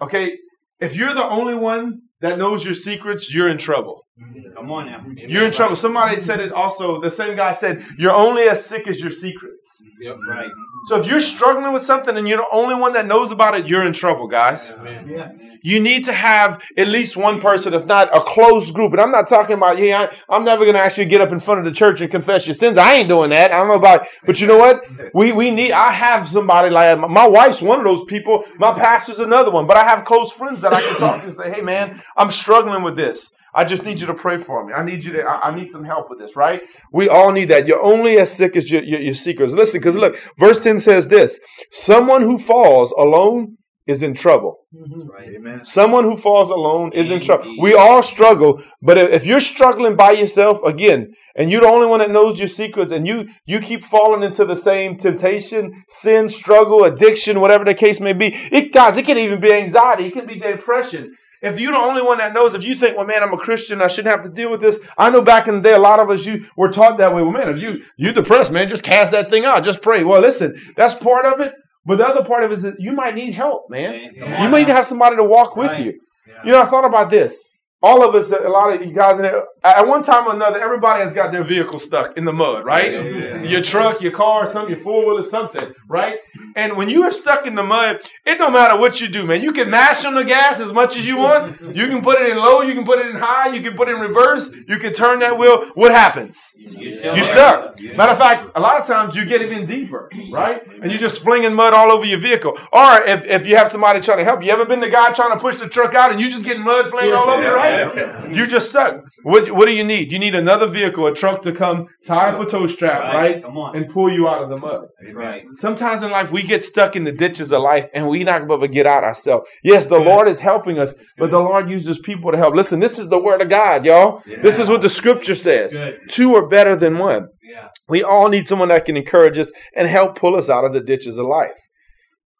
Okay, 0.00 0.38
if 0.78 0.94
you're 0.94 1.12
the 1.12 1.28
only 1.28 1.54
one 1.54 2.02
that 2.20 2.38
knows 2.38 2.64
your 2.64 2.74
secrets, 2.74 3.34
you're 3.34 3.48
in 3.48 3.58
trouble. 3.58 4.02
Mm-hmm. 4.20 4.52
Come 4.54 4.70
on 4.70 4.86
now. 4.86 5.04
You're 5.16 5.46
in 5.46 5.52
trouble. 5.52 5.76
Somebody 5.76 6.20
said 6.20 6.40
it 6.40 6.52
also. 6.52 7.00
The 7.00 7.10
same 7.10 7.36
guy 7.36 7.52
said, 7.52 7.84
You're 7.98 8.14
only 8.14 8.42
as 8.44 8.64
sick 8.64 8.86
as 8.86 9.00
your 9.00 9.10
secrets. 9.10 9.82
Yep. 10.00 10.16
Right. 10.28 10.50
So 10.84 10.98
if 10.98 11.06
you're 11.06 11.20
struggling 11.20 11.72
with 11.72 11.84
something 11.84 12.16
and 12.16 12.26
you're 12.26 12.38
the 12.38 12.46
only 12.52 12.74
one 12.74 12.94
that 12.94 13.06
knows 13.06 13.30
about 13.30 13.58
it, 13.58 13.68
you're 13.68 13.84
in 13.84 13.92
trouble, 13.92 14.28
guys. 14.28 14.74
Yeah. 14.82 15.32
You 15.62 15.78
need 15.80 16.06
to 16.06 16.12
have 16.12 16.62
at 16.76 16.88
least 16.88 17.16
one 17.16 17.40
person, 17.40 17.74
if 17.74 17.84
not 17.84 18.14
a 18.16 18.20
close 18.20 18.70
group. 18.70 18.92
And 18.92 19.00
I'm 19.00 19.10
not 19.10 19.26
talking 19.26 19.56
about, 19.56 19.78
yeah, 19.78 20.10
I, 20.28 20.36
am 20.36 20.44
never 20.44 20.64
going 20.64 20.74
to 20.74 20.80
actually 20.80 21.04
get 21.06 21.20
up 21.20 21.32
in 21.32 21.38
front 21.38 21.60
of 21.60 21.66
the 21.66 21.72
church 21.72 22.00
and 22.00 22.10
confess 22.10 22.46
your 22.46 22.54
sins. 22.54 22.78
I 22.78 22.94
ain't 22.94 23.08
doing 23.08 23.30
that. 23.30 23.52
I 23.52 23.58
don't 23.58 23.68
know 23.68 23.74
about, 23.74 24.06
but 24.24 24.40
you 24.40 24.46
know 24.46 24.58
what? 24.58 24.84
We, 25.12 25.32
we 25.32 25.50
need, 25.50 25.72
I 25.72 25.92
have 25.92 26.28
somebody 26.28 26.70
like, 26.70 26.98
my 27.10 27.26
wife's 27.26 27.60
one 27.60 27.78
of 27.78 27.84
those 27.84 28.04
people. 28.04 28.44
My 28.58 28.72
pastor's 28.72 29.18
another 29.18 29.50
one, 29.50 29.66
but 29.66 29.76
I 29.76 29.84
have 29.84 30.06
close 30.06 30.32
friends 30.32 30.62
that 30.62 30.72
I 30.72 30.80
can 30.80 30.96
talk 30.96 31.20
to 31.20 31.28
and 31.28 31.36
say, 31.36 31.52
hey 31.52 31.60
man, 31.60 32.02
I'm 32.16 32.30
struggling 32.30 32.82
with 32.82 32.96
this. 32.96 33.32
I 33.54 33.64
just 33.64 33.84
need 33.84 34.00
you 34.00 34.06
to 34.06 34.14
pray 34.14 34.38
for 34.38 34.64
me. 34.64 34.72
I 34.72 34.84
need 34.84 35.04
you 35.04 35.12
to, 35.12 35.22
I, 35.22 35.50
I 35.50 35.54
need 35.54 35.70
some 35.70 35.84
help 35.84 36.08
with 36.10 36.18
this, 36.18 36.36
right? 36.36 36.62
We 36.92 37.08
all 37.08 37.32
need 37.32 37.46
that. 37.46 37.66
You're 37.66 37.82
only 37.82 38.18
as 38.18 38.32
sick 38.32 38.56
as 38.56 38.70
your, 38.70 38.82
your, 38.82 39.00
your 39.00 39.14
secrets. 39.14 39.52
Listen, 39.52 39.80
because 39.80 39.96
look, 39.96 40.16
verse 40.38 40.60
10 40.60 40.80
says 40.80 41.08
this 41.08 41.38
Someone 41.70 42.22
who 42.22 42.38
falls 42.38 42.92
alone 42.92 43.56
is 43.86 44.02
in 44.02 44.14
trouble. 44.14 44.58
Mm-hmm. 44.74 45.08
Right, 45.08 45.28
amen. 45.36 45.64
Someone 45.64 46.04
who 46.04 46.16
falls 46.16 46.50
alone 46.50 46.92
is 46.92 47.10
in 47.10 47.20
trouble. 47.20 47.52
We 47.60 47.74
all 47.74 48.02
struggle, 48.02 48.62
but 48.80 48.96
if 48.98 49.26
you're 49.26 49.40
struggling 49.40 49.96
by 49.96 50.12
yourself, 50.12 50.62
again, 50.64 51.12
and 51.34 51.50
you're 51.50 51.62
the 51.62 51.68
only 51.68 51.86
one 51.86 52.00
that 52.00 52.10
knows 52.10 52.38
your 52.38 52.48
secrets, 52.48 52.92
and 52.92 53.06
you 53.06 53.28
you 53.46 53.60
keep 53.60 53.82
falling 53.82 54.22
into 54.22 54.44
the 54.44 54.56
same 54.56 54.96
temptation, 54.96 55.84
sin, 55.88 56.28
struggle, 56.28 56.84
addiction, 56.84 57.40
whatever 57.40 57.64
the 57.64 57.74
case 57.74 58.00
may 58.00 58.12
be, 58.12 58.26
it 58.52 58.72
guys, 58.72 58.96
it 58.96 59.06
can 59.06 59.18
even 59.18 59.40
be 59.40 59.52
anxiety, 59.52 60.06
it 60.06 60.12
can 60.12 60.26
be 60.26 60.38
depression. 60.38 61.14
If 61.42 61.58
you're 61.58 61.72
the 61.72 61.78
only 61.78 62.02
one 62.02 62.18
that 62.18 62.34
knows, 62.34 62.54
if 62.54 62.64
you 62.64 62.74
think, 62.74 62.96
well, 62.96 63.06
man, 63.06 63.22
I'm 63.22 63.32
a 63.32 63.38
Christian, 63.38 63.80
I 63.80 63.88
shouldn't 63.88 64.14
have 64.14 64.22
to 64.24 64.30
deal 64.30 64.50
with 64.50 64.60
this. 64.60 64.80
I 64.98 65.08
know 65.08 65.22
back 65.22 65.48
in 65.48 65.54
the 65.56 65.60
day, 65.60 65.72
a 65.72 65.78
lot 65.78 65.98
of 65.98 66.10
us 66.10 66.26
you 66.26 66.46
were 66.56 66.70
taught 66.70 66.98
that 66.98 67.14
way. 67.14 67.22
Well, 67.22 67.32
man, 67.32 67.48
if 67.48 67.58
you 67.60 67.82
you 67.96 68.12
depressed, 68.12 68.52
man, 68.52 68.68
just 68.68 68.84
cast 68.84 69.12
that 69.12 69.30
thing 69.30 69.44
out, 69.44 69.64
just 69.64 69.80
pray. 69.80 70.04
Well, 70.04 70.20
listen, 70.20 70.60
that's 70.76 70.94
part 70.94 71.24
of 71.24 71.40
it. 71.40 71.54
But 71.86 71.96
the 71.96 72.06
other 72.06 72.24
part 72.24 72.44
of 72.44 72.52
it 72.52 72.58
is 72.58 72.62
that 72.64 72.76
you 72.78 72.92
might 72.92 73.14
need 73.14 73.32
help, 73.32 73.70
man. 73.70 74.12
Yeah. 74.14 74.42
You 74.42 74.48
might 74.50 74.60
need 74.60 74.66
to 74.66 74.74
have 74.74 74.86
somebody 74.86 75.16
to 75.16 75.24
walk 75.24 75.56
with 75.56 75.70
right. 75.70 75.86
you. 75.86 76.00
Yeah. 76.28 76.44
You 76.44 76.52
know, 76.52 76.60
I 76.60 76.66
thought 76.66 76.84
about 76.84 77.08
this. 77.08 77.42
All 77.82 78.06
of 78.06 78.14
us, 78.14 78.30
a 78.30 78.48
lot 78.48 78.74
of 78.74 78.84
you 78.84 78.92
guys 78.92 79.16
in 79.16 79.22
there, 79.22 79.42
at 79.64 79.86
one 79.86 80.02
time 80.02 80.26
or 80.26 80.34
another, 80.34 80.60
everybody 80.60 81.02
has 81.02 81.12
got 81.14 81.32
their 81.32 81.42
vehicle 81.42 81.78
stuck 81.78 82.16
in 82.16 82.24
the 82.24 82.32
mud, 82.32 82.64
right? 82.64 82.92
Yeah. 82.92 83.42
Your 83.42 83.62
truck, 83.62 84.00
your 84.02 84.12
car, 84.12 84.50
something, 84.50 84.74
your 84.74 84.82
four 84.82 85.06
wheeler, 85.06 85.24
something, 85.24 85.72
right? 85.88 86.18
And 86.56 86.76
when 86.76 86.88
you 86.90 87.02
are 87.04 87.12
stuck 87.12 87.46
in 87.46 87.54
the 87.54 87.62
mud, 87.62 88.00
it 88.26 88.36
don't 88.38 88.52
matter 88.52 88.78
what 88.78 89.00
you 89.00 89.08
do, 89.08 89.26
man. 89.26 89.42
You 89.42 89.52
can 89.52 89.70
mash 89.70 90.04
on 90.04 90.14
the 90.14 90.24
gas 90.24 90.60
as 90.60 90.72
much 90.72 90.96
as 90.96 91.06
you 91.06 91.16
want. 91.16 91.60
You 91.74 91.86
can 91.88 92.02
put 92.02 92.20
it 92.20 92.30
in 92.30 92.36
low, 92.36 92.60
you 92.62 92.74
can 92.74 92.84
put 92.84 92.98
it 92.98 93.06
in 93.06 93.16
high, 93.16 93.48
you 93.48 93.62
can 93.62 93.74
put 93.76 93.88
it 93.88 93.94
in 93.94 94.00
reverse, 94.00 94.54
you 94.68 94.78
can 94.78 94.92
turn 94.92 95.20
that 95.20 95.38
wheel. 95.38 95.70
What 95.74 95.92
happens? 95.92 96.52
You're 96.56 97.24
stuck. 97.24 97.80
Matter 97.80 98.12
of 98.12 98.18
fact, 98.18 98.50
a 98.54 98.60
lot 98.60 98.80
of 98.80 98.86
times 98.86 99.14
you 99.16 99.24
get 99.24 99.40
even 99.42 99.66
deeper, 99.66 100.10
right? 100.30 100.62
And 100.82 100.90
you're 100.90 101.00
just 101.00 101.22
flinging 101.22 101.54
mud 101.54 101.72
all 101.72 101.90
over 101.90 102.04
your 102.04 102.18
vehicle. 102.18 102.58
Or 102.72 103.00
if, 103.02 103.24
if 103.24 103.46
you 103.46 103.56
have 103.56 103.68
somebody 103.68 104.00
trying 104.00 104.18
to 104.18 104.24
help 104.24 104.42
you, 104.42 104.50
ever 104.50 104.64
been 104.66 104.80
the 104.80 104.90
guy 104.90 105.12
trying 105.12 105.32
to 105.32 105.38
push 105.38 105.56
the 105.56 105.68
truck 105.68 105.94
out 105.94 106.10
and 106.12 106.20
you 106.20 106.30
just 106.30 106.44
getting 106.44 106.62
mud 106.62 106.90
flinging 106.90 107.12
all 107.14 107.28
over 107.30 107.42
you, 107.42 107.54
right? 107.54 107.69
You're 108.32 108.46
just 108.46 108.70
stuck. 108.70 109.02
What, 109.22 109.50
what 109.50 109.66
do 109.66 109.72
you 109.72 109.84
need? 109.84 110.12
You 110.12 110.18
need 110.18 110.34
another 110.34 110.66
vehicle, 110.66 111.06
a 111.06 111.14
truck 111.14 111.42
to 111.42 111.52
come 111.52 111.86
tie 112.06 112.30
up 112.30 112.40
a 112.40 112.50
tow 112.50 112.66
strap, 112.66 113.00
Right. 113.02 113.14
right? 113.34 113.42
Come 113.42 113.56
on. 113.58 113.76
And 113.76 113.88
pull 113.88 114.12
you 114.12 114.28
out 114.28 114.42
of 114.42 114.48
the 114.50 114.56
mud. 114.56 114.86
That's 115.00 115.14
right. 115.14 115.44
Sometimes 115.54 116.02
in 116.02 116.10
life 116.10 116.30
we 116.30 116.42
get 116.42 116.62
stuck 116.62 116.96
in 116.96 117.04
the 117.04 117.12
ditches 117.12 117.52
of 117.52 117.62
life 117.62 117.88
and 117.94 118.08
we 118.08 118.24
not 118.24 118.42
able 118.42 118.60
to 118.60 118.68
get 118.68 118.86
out 118.86 119.04
ourselves. 119.04 119.48
Yes, 119.62 119.86
the 119.86 119.98
Lord 119.98 120.28
is 120.28 120.40
helping 120.40 120.78
us, 120.78 120.94
but 121.18 121.30
the 121.30 121.38
Lord 121.38 121.68
uses 121.70 121.98
people 121.98 122.32
to 122.32 122.38
help. 122.38 122.54
Listen, 122.54 122.80
this 122.80 122.98
is 122.98 123.08
the 123.08 123.22
word 123.22 123.40
of 123.40 123.48
God, 123.48 123.84
y'all. 123.84 124.22
This 124.26 124.58
is 124.58 124.68
what 124.68 124.82
the 124.82 124.90
scripture 124.90 125.34
says. 125.34 125.72
Two 126.08 126.34
are 126.34 126.46
better 126.48 126.76
than 126.76 126.98
one. 126.98 127.28
Yeah. 127.42 127.68
We 127.88 128.02
all 128.04 128.28
need 128.28 128.46
someone 128.46 128.68
that 128.68 128.84
can 128.84 128.96
encourage 128.96 129.36
us 129.36 129.50
and 129.74 129.88
help 129.88 130.16
pull 130.16 130.36
us 130.36 130.48
out 130.48 130.64
of 130.64 130.72
the 130.72 130.80
ditches 130.80 131.18
of 131.18 131.26
life. 131.26 131.50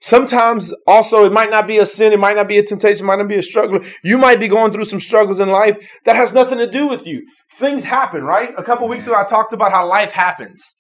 Sometimes 0.03 0.73
also 0.87 1.25
it 1.25 1.33
might 1.33 1.51
not 1.51 1.67
be 1.67 1.79
a 1.79 1.85
sin, 1.85 2.13
it 2.13 2.19
might 2.19 2.37
not 2.37 2.49
be 2.49 2.59
a 2.59 2.65
temptation, 2.65 3.05
it 3.05 3.07
might 3.07 3.19
not 3.19 3.29
be 3.29 3.37
a 3.37 3.43
struggle. 3.43 3.81
You 4.03 4.17
might 4.17 4.41
be 4.41 4.49
going 4.49 4.73
through 4.73 4.87
some 4.87 5.01
struggles 5.01 5.41
in 5.41 5.51
life 5.51 5.77
that 6.07 6.17
has 6.17 6.33
nothing 6.33 6.59
to 6.59 6.71
do 6.71 6.87
with 6.87 7.07
you. 7.07 7.27
Things 7.59 7.85
happen, 7.85 8.23
right? 8.23 8.51
A 8.57 8.63
couple 8.63 8.89
weeks 8.89 9.07
ago 9.07 9.17
I 9.17 9.25
talked 9.25 9.53
about 9.53 9.73
how 9.73 9.87
life 9.87 10.13
happens. 10.13 10.77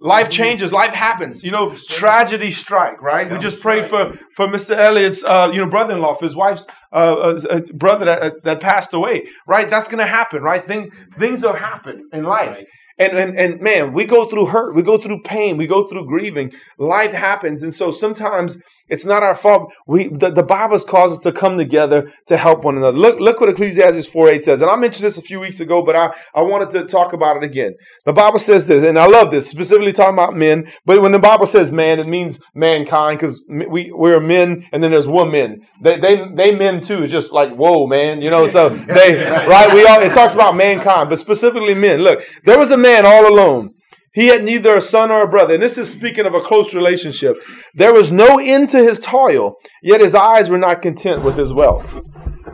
Life 0.00 0.30
changes, 0.30 0.72
life 0.72 0.92
happens. 0.92 1.42
You 1.42 1.50
know, 1.50 1.74
tragedy 1.88 2.52
strike, 2.52 3.02
right? 3.02 3.30
We 3.30 3.36
just 3.38 3.60
prayed 3.60 3.84
for 3.84 4.16
for 4.36 4.46
Mr. 4.46 4.76
Elliott's 4.76 5.24
uh, 5.24 5.50
you 5.52 5.60
know, 5.60 5.68
brother-in-law, 5.68 6.14
for 6.14 6.24
his 6.24 6.36
wife's 6.36 6.68
uh, 6.92 6.94
uh, 6.94 7.40
uh, 7.50 7.60
brother 7.74 8.04
that, 8.04 8.44
that 8.44 8.60
passed 8.60 8.94
away, 8.94 9.26
right? 9.48 9.68
That's 9.68 9.88
going 9.88 9.98
to 9.98 10.06
happen, 10.06 10.42
right? 10.42 10.64
Things 10.64 10.92
things 11.16 11.42
will 11.42 11.54
happen 11.54 12.08
in 12.12 12.22
life. 12.22 12.64
And, 12.98 13.16
and 13.16 13.38
and 13.38 13.60
man, 13.60 13.92
we 13.92 14.04
go 14.04 14.26
through 14.26 14.46
hurt, 14.46 14.74
we 14.74 14.82
go 14.82 14.98
through 14.98 15.22
pain, 15.22 15.56
we 15.56 15.66
go 15.66 15.86
through 15.88 16.06
grieving. 16.06 16.52
Life 16.78 17.12
happens, 17.12 17.62
and 17.62 17.72
so 17.72 17.92
sometimes 17.92 18.60
it's 18.88 19.04
not 19.04 19.22
our 19.22 19.34
fault. 19.34 19.72
We 19.86 20.08
the, 20.08 20.30
the 20.30 20.42
Bible's 20.42 20.84
calls 20.84 21.12
us 21.12 21.18
to 21.20 21.32
come 21.32 21.58
together 21.58 22.10
to 22.26 22.36
help 22.36 22.64
one 22.64 22.76
another. 22.76 22.96
Look 22.96 23.20
look 23.20 23.40
what 23.40 23.48
Ecclesiastes 23.48 24.10
4 24.10 24.28
8 24.28 24.44
says. 24.44 24.62
And 24.62 24.70
I 24.70 24.76
mentioned 24.76 25.06
this 25.06 25.18
a 25.18 25.22
few 25.22 25.40
weeks 25.40 25.60
ago, 25.60 25.82
but 25.82 25.96
I, 25.96 26.14
I 26.34 26.42
wanted 26.42 26.70
to 26.70 26.84
talk 26.84 27.12
about 27.12 27.36
it 27.36 27.42
again. 27.42 27.74
The 28.04 28.12
Bible 28.12 28.38
says 28.38 28.66
this, 28.66 28.84
and 28.84 28.98
I 28.98 29.06
love 29.06 29.30
this, 29.30 29.48
specifically 29.48 29.92
talking 29.92 30.14
about 30.14 30.36
men. 30.36 30.70
But 30.84 31.02
when 31.02 31.12
the 31.12 31.18
Bible 31.18 31.46
says 31.46 31.70
man, 31.70 31.98
it 31.98 32.06
means 32.06 32.40
mankind, 32.54 33.18
because 33.18 33.42
we 33.48 33.90
we're 33.92 34.20
men, 34.20 34.66
and 34.72 34.82
then 34.82 34.90
there's 34.90 35.08
women. 35.08 35.66
They 35.82 35.98
they 35.98 36.28
they 36.34 36.54
men 36.54 36.80
too. 36.80 37.04
It's 37.04 37.12
just 37.12 37.32
like 37.32 37.54
whoa, 37.54 37.86
man, 37.86 38.22
you 38.22 38.30
know. 38.30 38.48
So 38.48 38.68
they 38.68 39.16
right. 39.46 39.72
We 39.74 39.86
all 39.86 40.00
it 40.00 40.12
talks 40.12 40.34
about 40.34 40.56
mankind, 40.56 41.10
but 41.10 41.18
specifically 41.18 41.74
men. 41.74 42.00
Look, 42.00 42.22
there 42.44 42.58
was 42.58 42.70
a 42.70 42.76
man 42.76 43.04
all 43.06 43.28
alone. 43.28 43.74
He 44.18 44.26
had 44.26 44.42
neither 44.42 44.74
a 44.74 44.82
son 44.82 45.12
or 45.12 45.22
a 45.22 45.28
brother. 45.28 45.54
And 45.54 45.62
this 45.62 45.78
is 45.78 45.92
speaking 45.92 46.26
of 46.26 46.34
a 46.34 46.40
close 46.40 46.74
relationship. 46.74 47.36
There 47.72 47.92
was 47.92 48.10
no 48.10 48.40
end 48.40 48.68
to 48.70 48.82
his 48.82 48.98
toil, 48.98 49.54
yet 49.80 50.00
his 50.00 50.12
eyes 50.12 50.50
were 50.50 50.58
not 50.58 50.82
content 50.82 51.22
with 51.22 51.36
his 51.36 51.52
wealth. 51.52 52.00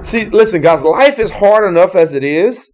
See, 0.02 0.26
listen, 0.26 0.60
guys, 0.60 0.82
life 0.82 1.18
is 1.18 1.30
hard 1.30 1.66
enough 1.66 1.94
as 1.94 2.12
it 2.12 2.22
is, 2.22 2.68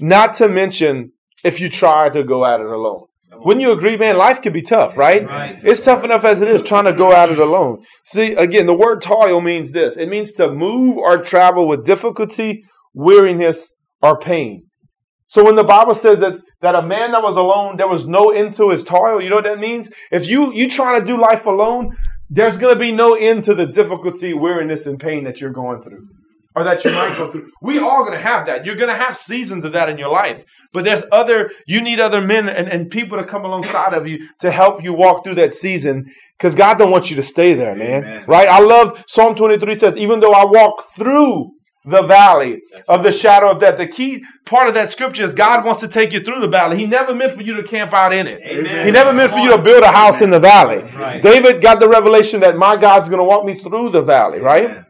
not 0.00 0.32
to 0.36 0.48
mention 0.48 1.12
if 1.44 1.60
you 1.60 1.68
try 1.68 2.08
to 2.08 2.24
go 2.24 2.46
at 2.46 2.60
it 2.60 2.66
alone. 2.66 3.08
Wouldn't 3.30 3.60
you 3.60 3.72
agree, 3.72 3.98
man? 3.98 4.16
Life 4.16 4.40
can 4.40 4.54
be 4.54 4.62
tough, 4.62 4.96
right? 4.96 5.26
Right. 5.26 5.60
It's 5.62 5.84
tough 5.84 6.02
enough 6.02 6.24
as 6.24 6.40
it 6.40 6.48
is 6.48 6.62
trying 6.62 6.86
to 6.86 6.94
go 6.94 7.12
at 7.12 7.30
it 7.30 7.38
alone. 7.38 7.84
See, 8.06 8.32
again, 8.32 8.64
the 8.64 8.72
word 8.72 9.02
toil 9.02 9.42
means 9.42 9.72
this 9.72 9.98
it 9.98 10.08
means 10.08 10.32
to 10.34 10.50
move 10.50 10.96
or 10.96 11.18
travel 11.18 11.68
with 11.68 11.84
difficulty, 11.84 12.64
weariness, 12.94 13.76
or 14.00 14.18
pain. 14.18 14.64
So 15.26 15.44
when 15.44 15.56
the 15.56 15.62
Bible 15.62 15.94
says 15.94 16.20
that 16.20 16.40
that 16.60 16.74
a 16.74 16.82
man 16.82 17.12
that 17.12 17.22
was 17.22 17.36
alone, 17.36 17.76
there 17.76 17.88
was 17.88 18.08
no 18.08 18.30
end 18.30 18.54
to 18.54 18.70
his 18.70 18.84
toil, 18.84 19.20
you 19.20 19.30
know 19.30 19.36
what 19.36 19.44
that 19.44 19.58
means? 19.58 19.90
If 20.10 20.26
you 20.26 20.52
you 20.52 20.68
try 20.68 20.98
to 20.98 21.04
do 21.04 21.18
life 21.18 21.46
alone, 21.46 21.96
there's 22.28 22.56
going 22.56 22.74
to 22.74 22.78
be 22.78 22.92
no 22.92 23.14
end 23.14 23.44
to 23.44 23.54
the 23.54 23.66
difficulty, 23.66 24.32
weariness, 24.34 24.86
and 24.86 25.00
pain 25.00 25.24
that 25.24 25.40
you're 25.40 25.50
going 25.50 25.82
through, 25.82 26.08
or 26.54 26.64
that 26.64 26.84
you 26.84 26.92
might 26.92 27.16
go 27.16 27.32
through. 27.32 27.50
We 27.62 27.78
all 27.78 28.04
going 28.04 28.16
to 28.16 28.22
have 28.22 28.46
that. 28.46 28.64
You're 28.64 28.76
going 28.76 28.96
to 28.96 29.02
have 29.02 29.16
seasons 29.16 29.64
of 29.64 29.72
that 29.72 29.88
in 29.88 29.98
your 29.98 30.10
life. 30.10 30.44
But 30.72 30.84
there's 30.84 31.02
other. 31.10 31.50
You 31.66 31.80
need 31.80 31.98
other 31.98 32.20
men 32.20 32.48
and, 32.48 32.68
and 32.68 32.90
people 32.90 33.18
to 33.18 33.24
come 33.24 33.44
alongside 33.44 33.94
of 33.94 34.06
you 34.06 34.28
to 34.38 34.50
help 34.50 34.84
you 34.84 34.92
walk 34.92 35.24
through 35.24 35.34
that 35.36 35.54
season. 35.54 36.12
Because 36.38 36.54
God 36.54 36.78
don't 36.78 36.90
want 36.90 37.10
you 37.10 37.16
to 37.16 37.22
stay 37.22 37.54
there, 37.54 37.74
man. 37.74 38.04
Amen. 38.04 38.24
Right? 38.26 38.48
I 38.48 38.60
love 38.60 39.04
Psalm 39.06 39.34
23 39.34 39.74
says, 39.74 39.96
even 39.96 40.20
though 40.20 40.32
I 40.32 40.44
walk 40.44 40.84
through 40.94 41.50
the 41.84 42.02
valley 42.02 42.60
of 42.88 43.02
the 43.02 43.12
shadow 43.12 43.50
of 43.50 43.60
death. 43.60 43.78
The 43.78 43.86
key 43.86 44.22
part 44.44 44.68
of 44.68 44.74
that 44.74 44.90
scripture 44.90 45.24
is 45.24 45.32
God 45.32 45.64
wants 45.64 45.80
to 45.80 45.88
take 45.88 46.12
you 46.12 46.20
through 46.20 46.40
the 46.40 46.48
valley. 46.48 46.76
He 46.76 46.86
never 46.86 47.14
meant 47.14 47.34
for 47.34 47.42
you 47.42 47.56
to 47.56 47.62
camp 47.62 47.92
out 47.92 48.12
in 48.12 48.26
it. 48.26 48.40
Amen. 48.44 48.86
He 48.86 48.92
never 48.92 49.12
meant 49.12 49.32
for 49.32 49.38
you 49.38 49.56
to 49.56 49.62
build 49.62 49.82
a 49.82 49.92
house 49.92 50.20
in 50.20 50.30
the 50.30 50.40
valley. 50.40 50.82
Right. 50.92 51.22
David 51.22 51.62
got 51.62 51.80
the 51.80 51.88
revelation 51.88 52.40
that 52.40 52.56
my 52.56 52.76
God's 52.76 53.08
going 53.08 53.20
to 53.20 53.24
walk 53.24 53.44
me 53.44 53.58
through 53.58 53.90
the 53.90 54.02
valley, 54.02 54.40
right? 54.40 54.64
Amen. 54.64 54.86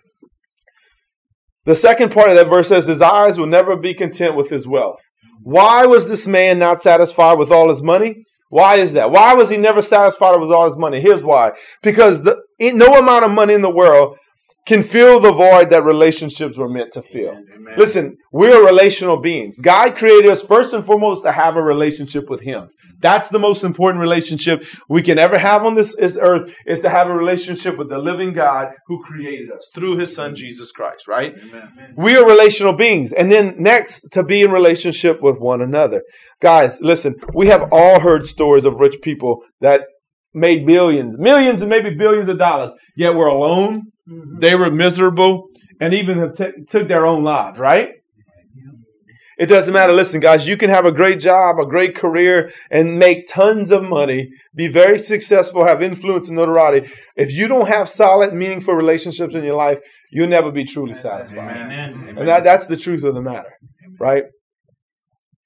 The 1.66 1.76
second 1.76 2.10
part 2.10 2.30
of 2.30 2.36
that 2.36 2.48
verse 2.48 2.68
says, 2.68 2.86
His 2.86 3.02
eyes 3.02 3.38
will 3.38 3.46
never 3.46 3.76
be 3.76 3.94
content 3.94 4.34
with 4.34 4.50
his 4.50 4.66
wealth. 4.66 5.00
Why 5.42 5.86
was 5.86 6.08
this 6.08 6.26
man 6.26 6.58
not 6.58 6.82
satisfied 6.82 7.38
with 7.38 7.52
all 7.52 7.70
his 7.70 7.82
money? 7.82 8.24
Why 8.48 8.76
is 8.76 8.94
that? 8.94 9.12
Why 9.12 9.34
was 9.34 9.50
he 9.50 9.56
never 9.56 9.80
satisfied 9.80 10.40
with 10.40 10.50
all 10.50 10.66
his 10.66 10.76
money? 10.76 11.00
Here's 11.00 11.22
why. 11.22 11.52
Because 11.82 12.24
the, 12.24 12.42
no 12.58 12.94
amount 12.94 13.24
of 13.24 13.30
money 13.30 13.54
in 13.54 13.62
the 13.62 13.70
world 13.70 14.18
can 14.66 14.82
fill 14.82 15.20
the 15.20 15.32
void 15.32 15.70
that 15.70 15.84
relationships 15.84 16.56
were 16.56 16.68
meant 16.68 16.92
to 16.92 17.02
fill. 17.02 17.30
Amen. 17.30 17.74
Listen, 17.76 18.16
we're 18.32 18.64
relational 18.64 19.16
beings. 19.16 19.58
God 19.58 19.96
created 19.96 20.30
us 20.30 20.44
first 20.46 20.74
and 20.74 20.84
foremost 20.84 21.24
to 21.24 21.32
have 21.32 21.56
a 21.56 21.62
relationship 21.62 22.28
with 22.28 22.42
Him. 22.42 22.68
That's 23.00 23.30
the 23.30 23.38
most 23.38 23.64
important 23.64 24.00
relationship 24.02 24.62
we 24.88 25.02
can 25.02 25.18
ever 25.18 25.38
have 25.38 25.64
on 25.64 25.74
this, 25.74 25.96
this 25.96 26.18
earth 26.20 26.54
is 26.66 26.80
to 26.80 26.90
have 26.90 27.08
a 27.08 27.14
relationship 27.14 27.78
with 27.78 27.88
the 27.88 27.98
living 27.98 28.34
God 28.34 28.72
who 28.86 29.02
created 29.02 29.50
us 29.50 29.70
through 29.74 29.96
His 29.96 30.14
Son 30.14 30.34
Jesus 30.34 30.70
Christ, 30.70 31.08
right? 31.08 31.34
Amen. 31.34 31.94
We 31.96 32.16
are 32.16 32.28
relational 32.28 32.74
beings. 32.74 33.12
And 33.12 33.32
then 33.32 33.54
next, 33.58 34.10
to 34.12 34.22
be 34.22 34.42
in 34.42 34.50
relationship 34.50 35.22
with 35.22 35.38
one 35.38 35.62
another. 35.62 36.02
Guys, 36.42 36.80
listen, 36.82 37.14
we 37.34 37.46
have 37.46 37.68
all 37.72 38.00
heard 38.00 38.26
stories 38.26 38.66
of 38.66 38.80
rich 38.80 38.96
people 39.02 39.42
that 39.60 39.86
made 40.34 40.66
millions, 40.66 41.18
millions 41.18 41.62
and 41.62 41.70
maybe 41.70 41.90
billions 41.90 42.28
of 42.28 42.38
dollars, 42.38 42.72
yet 42.96 43.14
we're 43.14 43.26
alone. 43.26 43.84
Mm-hmm. 44.10 44.38
They 44.40 44.54
were 44.54 44.70
miserable 44.70 45.46
and 45.80 45.94
even 45.94 46.18
have 46.18 46.36
t- 46.36 46.64
took 46.68 46.88
their 46.88 47.06
own 47.06 47.22
lives, 47.22 47.58
right? 47.58 47.94
It 49.38 49.46
doesn't 49.46 49.72
matter. 49.72 49.94
Listen, 49.94 50.20
guys, 50.20 50.46
you 50.46 50.58
can 50.58 50.68
have 50.68 50.84
a 50.84 50.92
great 50.92 51.18
job, 51.18 51.58
a 51.58 51.64
great 51.64 51.96
career, 51.96 52.52
and 52.70 52.98
make 52.98 53.26
tons 53.26 53.70
of 53.70 53.82
money, 53.82 54.28
be 54.54 54.68
very 54.68 54.98
successful, 54.98 55.64
have 55.64 55.82
influence 55.82 56.28
and 56.28 56.36
notoriety. 56.36 56.92
If 57.16 57.32
you 57.32 57.48
don't 57.48 57.68
have 57.68 57.88
solid, 57.88 58.34
meaningful 58.34 58.74
relationships 58.74 59.34
in 59.34 59.42
your 59.42 59.56
life, 59.56 59.78
you'll 60.12 60.28
never 60.28 60.52
be 60.52 60.64
truly 60.64 60.92
satisfied. 60.92 61.56
Amen. 61.56 62.18
And 62.18 62.28
that, 62.28 62.44
that's 62.44 62.66
the 62.66 62.76
truth 62.76 63.02
of 63.02 63.14
the 63.14 63.22
matter, 63.22 63.52
right? 63.98 64.24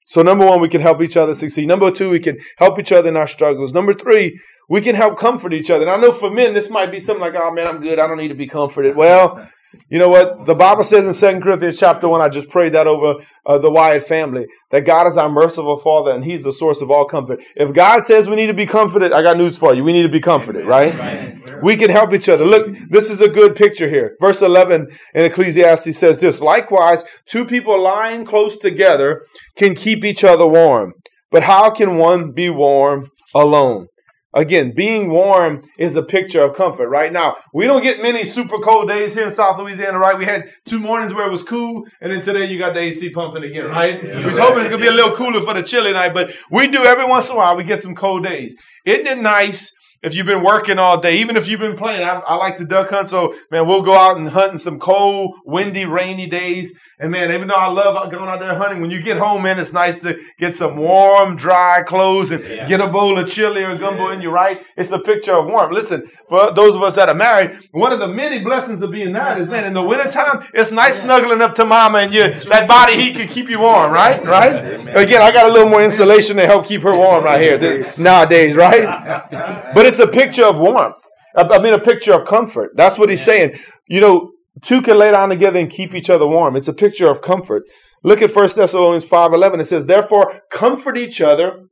So, 0.03 0.21
number 0.21 0.45
one, 0.45 0.59
we 0.59 0.67
can 0.67 0.81
help 0.81 1.01
each 1.01 1.15
other 1.15 1.33
succeed. 1.33 1.67
Number 1.67 1.89
two, 1.89 2.09
we 2.09 2.19
can 2.19 2.37
help 2.57 2.77
each 2.77 2.91
other 2.91 3.07
in 3.07 3.15
our 3.15 3.29
struggles. 3.29 3.73
Number 3.73 3.93
three, 3.93 4.37
we 4.69 4.81
can 4.81 4.95
help 4.95 5.17
comfort 5.17 5.53
each 5.53 5.69
other. 5.69 5.83
And 5.83 5.91
I 5.91 5.97
know 5.97 6.11
for 6.11 6.29
men, 6.29 6.53
this 6.53 6.69
might 6.69 6.91
be 6.91 6.99
something 6.99 7.21
like, 7.21 7.35
oh 7.35 7.51
man, 7.51 7.67
I'm 7.67 7.81
good. 7.81 7.99
I 7.99 8.07
don't 8.07 8.17
need 8.17 8.29
to 8.29 8.35
be 8.35 8.47
comforted. 8.47 8.95
Well, 8.95 9.47
you 9.89 9.99
know 9.99 10.09
what? 10.09 10.45
The 10.45 10.55
Bible 10.55 10.83
says 10.83 11.05
in 11.05 11.13
Second 11.13 11.41
Corinthians 11.41 11.77
chapter 11.77 12.07
1, 12.07 12.21
I 12.21 12.29
just 12.29 12.49
prayed 12.49 12.73
that 12.73 12.87
over 12.87 13.23
uh, 13.45 13.57
the 13.59 13.69
Wyatt 13.69 14.05
family, 14.05 14.47
that 14.71 14.81
God 14.81 15.07
is 15.07 15.17
our 15.17 15.29
merciful 15.29 15.77
Father 15.79 16.11
and 16.11 16.23
He's 16.23 16.43
the 16.43 16.53
source 16.53 16.81
of 16.81 16.89
all 16.89 17.05
comfort. 17.05 17.41
If 17.55 17.73
God 17.73 18.05
says 18.05 18.27
we 18.27 18.35
need 18.35 18.47
to 18.47 18.53
be 18.53 18.65
comforted, 18.65 19.13
I 19.13 19.21
got 19.21 19.37
news 19.37 19.57
for 19.57 19.75
you. 19.75 19.83
We 19.83 19.93
need 19.93 20.03
to 20.03 20.09
be 20.09 20.19
comforted, 20.19 20.65
right? 20.65 20.97
Right. 20.97 21.63
We 21.63 21.77
can 21.77 21.89
help 21.89 22.13
each 22.13 22.29
other. 22.29 22.45
Look, 22.45 22.75
this 22.89 23.09
is 23.09 23.21
a 23.21 23.27
good 23.27 23.55
picture 23.55 23.89
here. 23.89 24.15
Verse 24.19 24.41
11 24.41 24.87
in 25.13 25.25
Ecclesiastes 25.25 25.97
says 25.97 26.19
this 26.19 26.41
Likewise, 26.41 27.03
two 27.25 27.45
people 27.45 27.79
lying 27.79 28.25
close 28.25 28.57
together 28.57 29.25
can 29.55 29.75
keep 29.75 30.03
each 30.03 30.23
other 30.23 30.47
warm. 30.47 30.93
But 31.31 31.43
how 31.43 31.69
can 31.69 31.97
one 31.97 32.31
be 32.31 32.49
warm 32.49 33.09
alone? 33.33 33.87
Again, 34.35 34.73
being 34.75 35.09
warm 35.09 35.63
is 35.77 35.95
a 35.95 36.03
picture 36.03 36.43
of 36.43 36.57
comfort. 36.57 36.89
Right 36.89 37.13
now, 37.13 37.37
we 37.53 37.67
don't 37.67 37.81
get 37.81 38.01
many 38.01 38.25
super 38.25 38.59
cold 38.59 38.89
days 38.89 39.13
here 39.13 39.25
in 39.25 39.31
South 39.33 39.57
Louisiana, 39.57 39.97
right? 39.97 40.17
We 40.17 40.25
had 40.25 40.51
two 40.65 40.77
mornings 40.77 41.13
where 41.13 41.25
it 41.25 41.31
was 41.31 41.41
cool, 41.41 41.87
and 42.01 42.11
then 42.11 42.21
today 42.21 42.45
you 42.51 42.59
got 42.59 42.73
the 42.73 42.81
AC 42.81 43.11
pumping 43.11 43.45
again, 43.45 43.65
right? 43.67 44.03
we 44.03 44.25
was 44.25 44.37
hoping 44.37 44.59
it's 44.59 44.69
gonna 44.69 44.81
be 44.81 44.89
a 44.89 44.91
little 44.91 45.15
cooler 45.15 45.41
for 45.41 45.53
the 45.53 45.63
chilly 45.63 45.93
night, 45.93 46.13
but 46.13 46.35
we 46.51 46.67
do 46.67 46.83
every 46.83 47.05
once 47.05 47.29
in 47.29 47.31
a 47.31 47.37
while. 47.37 47.55
We 47.55 47.63
get 47.63 47.81
some 47.81 47.95
cold 47.95 48.25
days. 48.25 48.57
Isn't 48.83 49.07
it 49.07 49.21
nice 49.21 49.73
if 50.03 50.13
you've 50.13 50.25
been 50.25 50.43
working 50.43 50.79
all 50.79 50.99
day, 50.99 51.17
even 51.19 51.37
if 51.37 51.47
you've 51.47 51.61
been 51.61 51.77
playing? 51.77 52.03
I, 52.03 52.19
I 52.19 52.35
like 52.35 52.57
to 52.57 52.65
duck 52.65 52.89
hunt, 52.89 53.07
so 53.07 53.33
man, 53.51 53.65
we'll 53.65 53.83
go 53.83 53.95
out 53.95 54.17
and 54.17 54.27
hunt 54.27 54.51
in 54.51 54.57
some 54.57 54.79
cold, 54.79 55.35
windy, 55.45 55.85
rainy 55.85 56.27
days. 56.27 56.77
And 56.97 57.11
man, 57.11 57.31
even 57.33 57.49
though 57.49 57.55
I 57.55 57.67
love 57.67 58.09
going 58.11 58.29
out 58.29 58.39
there 58.39 58.55
hunting, 58.55 58.79
when 58.81 58.89
you 58.89 59.01
get 59.01 59.17
home, 59.17 59.43
man, 59.43 59.59
it's 59.59 59.73
nice 59.73 60.01
to 60.03 60.17
get 60.39 60.55
some 60.55 60.77
warm, 60.77 61.35
dry 61.35 61.83
clothes 61.83 62.31
and 62.31 62.41
Yeah. 62.43 62.65
get 62.65 62.79
a 62.79 62.87
bowl 62.87 63.17
of 63.17 63.29
chili 63.29 63.63
or 63.63 63.75
gumbo 63.75 64.09
in 64.11 64.21
you, 64.21 64.29
right? 64.29 64.61
It's 64.77 64.91
a 64.91 64.99
picture 64.99 65.33
of 65.33 65.45
warmth. 65.47 65.73
Listen, 65.73 66.09
for 66.29 66.51
those 66.53 66.73
of 66.73 66.81
us 66.83 66.93
that 66.95 67.09
are 67.09 67.15
married, 67.15 67.51
one 67.71 67.91
of 67.91 67.99
the 67.99 68.07
many 68.07 68.39
blessings 68.39 68.81
of 68.81 68.91
being 68.91 69.11
married 69.11 69.41
is, 69.41 69.49
man, 69.49 69.65
in 69.65 69.73
the 69.73 69.81
wintertime, 69.81 70.45
it's 70.53 70.71
nice 70.71 71.01
snuggling 71.01 71.41
up 71.41 71.53
to 71.55 71.65
mama 71.65 71.99
and 71.99 72.13
you, 72.13 72.29
that 72.49 72.65
body 72.67 72.95
heat 72.95 73.15
can 73.17 73.27
keep 73.27 73.49
you 73.49 73.59
warm, 73.59 73.91
right? 73.91 74.23
Right? 74.25 74.55
Again, 74.95 75.21
I 75.21 75.31
got 75.33 75.47
a 75.47 75.51
little 75.51 75.69
more 75.69 75.83
insulation 75.83 76.37
to 76.37 76.45
help 76.45 76.65
keep 76.65 76.81
her 76.83 76.95
warm 76.95 77.25
right 77.25 77.41
here 77.41 77.57
this- 77.57 77.99
nowadays, 77.99 78.55
right? 78.55 78.83
But 79.75 79.85
it's 79.85 79.99
a 79.99 80.07
picture 80.07 80.45
of 80.45 80.57
warmth. 80.57 80.95
I 81.35 81.59
mean, 81.59 81.73
a 81.73 81.79
picture 81.79 82.13
of 82.13 82.25
comfort. 82.25 82.71
That's 82.75 82.97
what 82.97 83.09
he's 83.09 83.21
saying. 83.23 83.59
You 83.87 83.99
know, 83.99 84.31
two 84.61 84.81
can 84.81 84.97
lay 84.97 85.11
down 85.11 85.29
together 85.29 85.59
and 85.59 85.69
keep 85.69 85.93
each 85.93 86.09
other 86.09 86.27
warm. 86.27 86.55
It's 86.55 86.67
a 86.67 86.73
picture 86.73 87.09
of 87.09 87.21
comfort. 87.21 87.63
Look 88.03 88.21
at 88.21 88.35
1 88.35 88.49
Thessalonians 88.55 89.05
5.11. 89.05 89.61
It 89.61 89.65
says, 89.65 89.85
Therefore, 89.87 90.41
comfort 90.51 90.97
each 90.97 91.21
other 91.21 91.67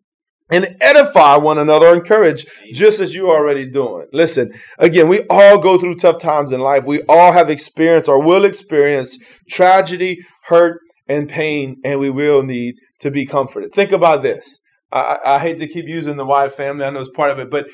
and 0.49 0.75
edify 0.81 1.37
one 1.37 1.57
another, 1.57 1.93
encourage, 1.93 2.45
just 2.71 2.99
as 2.99 3.13
you 3.13 3.29
are 3.29 3.37
already 3.37 3.69
doing. 3.69 4.07
Listen, 4.11 4.51
again, 4.77 5.07
we 5.07 5.21
all 5.29 5.59
go 5.59 5.77
through 5.79 5.95
tough 5.95 6.19
times 6.19 6.51
in 6.51 6.59
life. 6.59 6.83
We 6.85 7.01
all 7.03 7.31
have 7.31 7.49
experienced 7.49 8.09
or 8.09 8.21
will 8.21 8.45
experience 8.45 9.17
tragedy, 9.49 10.19
hurt, 10.45 10.81
and 11.07 11.29
pain, 11.29 11.79
and 11.83 11.99
we 11.99 12.09
will 12.09 12.43
need 12.43 12.75
to 12.99 13.11
be 13.11 13.25
comforted. 13.25 13.73
Think 13.73 13.91
about 13.91 14.21
this. 14.21 14.59
I, 14.91 15.17
I 15.25 15.39
hate 15.39 15.57
to 15.57 15.67
keep 15.67 15.87
using 15.87 16.17
the 16.17 16.25
Wyatt 16.25 16.53
family. 16.53 16.85
I 16.85 16.89
know 16.89 16.99
it's 16.99 17.09
part 17.09 17.31
of 17.31 17.39
it, 17.39 17.49
but 17.49 17.65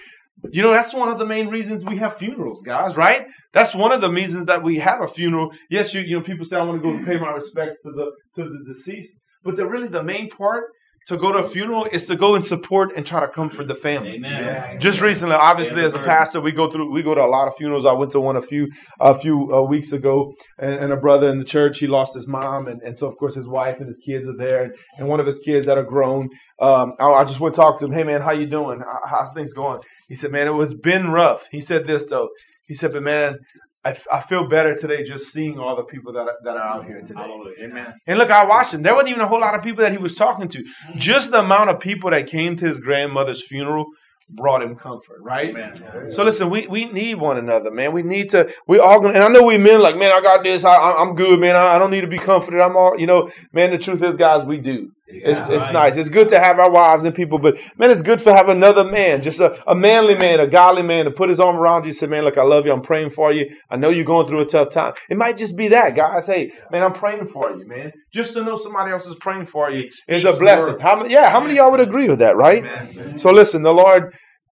you 0.51 0.61
know 0.61 0.71
that's 0.71 0.93
one 0.93 1.09
of 1.09 1.19
the 1.19 1.25
main 1.25 1.47
reasons 1.47 1.83
we 1.83 1.97
have 1.97 2.17
funerals, 2.17 2.61
guys. 2.65 2.95
Right? 2.95 3.27
That's 3.53 3.75
one 3.75 3.91
of 3.91 4.01
the 4.01 4.11
reasons 4.11 4.45
that 4.47 4.63
we 4.63 4.79
have 4.79 5.01
a 5.01 5.07
funeral. 5.07 5.51
Yes, 5.69 5.93
you 5.93 6.01
you 6.01 6.17
know 6.17 6.23
people 6.23 6.45
say 6.45 6.57
I 6.57 6.63
want 6.63 6.81
to 6.81 6.91
go 6.91 7.05
pay 7.05 7.17
my 7.17 7.31
respects 7.31 7.81
to 7.83 7.91
the 7.91 8.11
to 8.35 8.49
the 8.49 8.73
deceased, 8.73 9.15
but 9.43 9.55
the 9.55 9.67
really 9.67 9.87
the 9.87 10.03
main 10.03 10.29
part 10.29 10.65
to 11.07 11.17
go 11.17 11.31
to 11.31 11.39
a 11.39 11.43
funeral 11.47 11.85
is 11.91 12.05
to 12.07 12.15
go 12.15 12.35
and 12.35 12.45
support 12.45 12.91
and 12.95 13.05
try 13.05 13.19
to 13.19 13.27
comfort 13.27 13.67
the 13.67 13.75
family. 13.75 14.15
Amen. 14.15 14.79
Just 14.79 15.01
recently, 15.01 15.35
obviously, 15.35 15.81
as 15.83 15.95
a 15.95 15.99
pastor, 15.99 16.39
we 16.41 16.51
go 16.51 16.69
through 16.69 16.91
we 16.91 17.01
go 17.01 17.15
to 17.15 17.21
a 17.21 17.27
lot 17.27 17.47
of 17.47 17.55
funerals. 17.55 17.85
I 17.85 17.93
went 17.93 18.11
to 18.11 18.19
one 18.19 18.35
a 18.35 18.41
few 18.41 18.67
a 18.99 19.13
few 19.17 19.51
uh, 19.53 19.61
weeks 19.61 19.91
ago, 19.91 20.33
and, 20.57 20.73
and 20.73 20.93
a 20.93 20.97
brother 20.97 21.29
in 21.29 21.39
the 21.39 21.45
church 21.45 21.79
he 21.79 21.87
lost 21.87 22.13
his 22.13 22.27
mom, 22.27 22.67
and, 22.67 22.81
and 22.81 22.97
so 22.97 23.07
of 23.07 23.17
course 23.17 23.35
his 23.35 23.47
wife 23.47 23.79
and 23.79 23.87
his 23.87 23.99
kids 24.05 24.27
are 24.27 24.37
there, 24.37 24.63
and, 24.63 24.75
and 24.97 25.07
one 25.07 25.19
of 25.19 25.25
his 25.25 25.39
kids 25.39 25.65
that 25.65 25.77
are 25.77 25.83
grown. 25.83 26.29
Um, 26.61 26.93
I, 26.99 27.05
I 27.05 27.23
just 27.23 27.39
went 27.39 27.55
to 27.55 27.61
talk 27.61 27.79
to 27.79 27.85
him. 27.85 27.93
Hey 27.93 28.03
man, 28.03 28.21
how 28.21 28.31
you 28.31 28.45
doing? 28.45 28.79
How- 28.79 28.99
How's 29.19 29.33
things 29.33 29.53
going? 29.53 29.79
He 30.07 30.15
said, 30.15 30.31
man, 30.31 30.47
it 30.47 30.51
was 30.51 30.73
been 30.73 31.09
rough. 31.09 31.47
He 31.51 31.59
said 31.61 31.85
this 31.85 32.05
though. 32.07 32.29
He 32.67 32.73
said, 32.75 32.93
but 32.93 33.01
man, 33.03 33.37
I, 33.85 33.95
I 34.11 34.19
feel 34.19 34.47
better 34.47 34.75
today 34.75 35.03
just 35.03 35.31
seeing 35.31 35.57
all 35.57 35.75
the 35.75 35.83
people 35.83 36.11
that 36.13 36.19
are, 36.19 36.37
that 36.43 36.57
are 36.57 36.67
out 36.79 36.85
here 36.85 37.01
today. 37.01 37.21
Amen. 37.63 37.93
And 38.07 38.19
look, 38.19 38.29
I 38.29 38.45
watched 38.45 38.73
him. 38.73 38.81
There 38.81 38.93
wasn't 38.93 39.09
even 39.09 39.21
a 39.21 39.27
whole 39.27 39.39
lot 39.39 39.55
of 39.55 39.63
people 39.63 39.83
that 39.83 39.91
he 39.93 39.97
was 39.97 40.15
talking 40.15 40.49
to. 40.49 40.63
Just 40.97 41.31
the 41.31 41.39
amount 41.39 41.69
of 41.69 41.79
people 41.79 42.09
that 42.09 42.27
came 42.27 42.55
to 42.57 42.67
his 42.67 42.79
grandmother's 42.79 43.45
funeral 43.47 43.85
brought 44.31 44.61
him 44.61 44.75
comfort, 44.75 45.17
right? 45.21 45.49
Amen. 45.49 46.11
So 46.11 46.23
listen, 46.23 46.49
we, 46.49 46.67
we 46.67 46.85
need 46.91 47.15
one 47.15 47.37
another, 47.37 47.71
man. 47.71 47.93
We 47.93 48.03
need 48.03 48.29
to. 48.31 48.53
We 48.67 48.77
all 48.79 48.99
gonna. 49.01 49.13
And 49.15 49.23
I 49.23 49.27
know 49.29 49.43
we 49.43 49.57
men 49.57 49.81
like, 49.81 49.95
man, 49.97 50.11
I 50.11 50.21
got 50.21 50.43
this. 50.43 50.63
I, 50.63 50.75
I- 50.75 51.01
I'm 51.01 51.15
good, 51.15 51.39
man. 51.39 51.55
I, 51.55 51.75
I 51.75 51.79
don't 51.79 51.89
need 51.89 52.01
to 52.01 52.07
be 52.07 52.19
comforted. 52.19 52.59
I'm 52.59 52.75
all, 52.77 52.99
you 52.99 53.07
know, 53.07 53.31
man. 53.53 53.71
The 53.71 53.77
truth 53.79 54.03
is, 54.03 54.17
guys, 54.17 54.43
we 54.43 54.57
do. 54.57 54.91
It's, 55.11 55.39
it's 55.39 55.49
right. 55.49 55.73
nice. 55.73 55.97
It's 55.97 56.09
good 56.09 56.29
to 56.29 56.39
have 56.39 56.59
our 56.59 56.69
wives 56.69 57.03
and 57.03 57.15
people, 57.15 57.39
but 57.39 57.57
man, 57.77 57.89
it's 57.89 58.03
good 58.03 58.21
for 58.21 58.31
have 58.31 58.47
another 58.47 58.83
man, 58.83 59.23
just 59.23 59.39
a, 59.39 59.59
a 59.69 59.73
manly 59.73 60.15
man, 60.15 60.39
a 60.39 60.47
godly 60.47 60.83
man, 60.83 61.05
to 61.05 61.11
put 61.11 61.29
his 61.29 61.39
arm 61.39 61.55
around 61.55 61.83
you 61.83 61.89
and 61.89 61.97
say, 61.97 62.05
man, 62.07 62.23
look, 62.23 62.37
I 62.37 62.43
love 62.43 62.65
you. 62.65 62.71
I'm 62.71 62.81
praying 62.81 63.09
for 63.09 63.31
you. 63.31 63.49
I 63.69 63.75
know 63.75 63.89
you're 63.89 64.05
going 64.05 64.27
through 64.27 64.41
a 64.41 64.45
tough 64.45 64.69
time. 64.69 64.93
It 65.09 65.17
might 65.17 65.37
just 65.37 65.57
be 65.57 65.67
that, 65.69 65.95
guys. 65.95 66.27
Hey, 66.27 66.51
man, 66.71 66.83
I'm 66.83 66.93
praying 66.93 67.27
for 67.27 67.51
you, 67.55 67.65
man. 67.67 67.91
Just 68.13 68.33
to 68.33 68.43
know 68.43 68.57
somebody 68.57 68.91
else 68.91 69.07
is 69.07 69.15
praying 69.15 69.45
for 69.45 69.71
you 69.71 69.89
is 70.07 70.25
a 70.25 70.33
blessing. 70.33 70.73
worth. 70.73 70.81
How 70.81 70.95
many? 70.97 71.13
Yeah, 71.13 71.29
how 71.29 71.39
many 71.39 71.53
of 71.53 71.57
y'all 71.57 71.71
would 71.71 71.79
agree 71.79 72.07
with 72.07 72.19
that, 72.19 72.37
right? 72.37 72.63
Amen. 72.63 73.17
So 73.17 73.31
listen, 73.31 73.63
the 73.63 73.73
Lord 73.73 74.13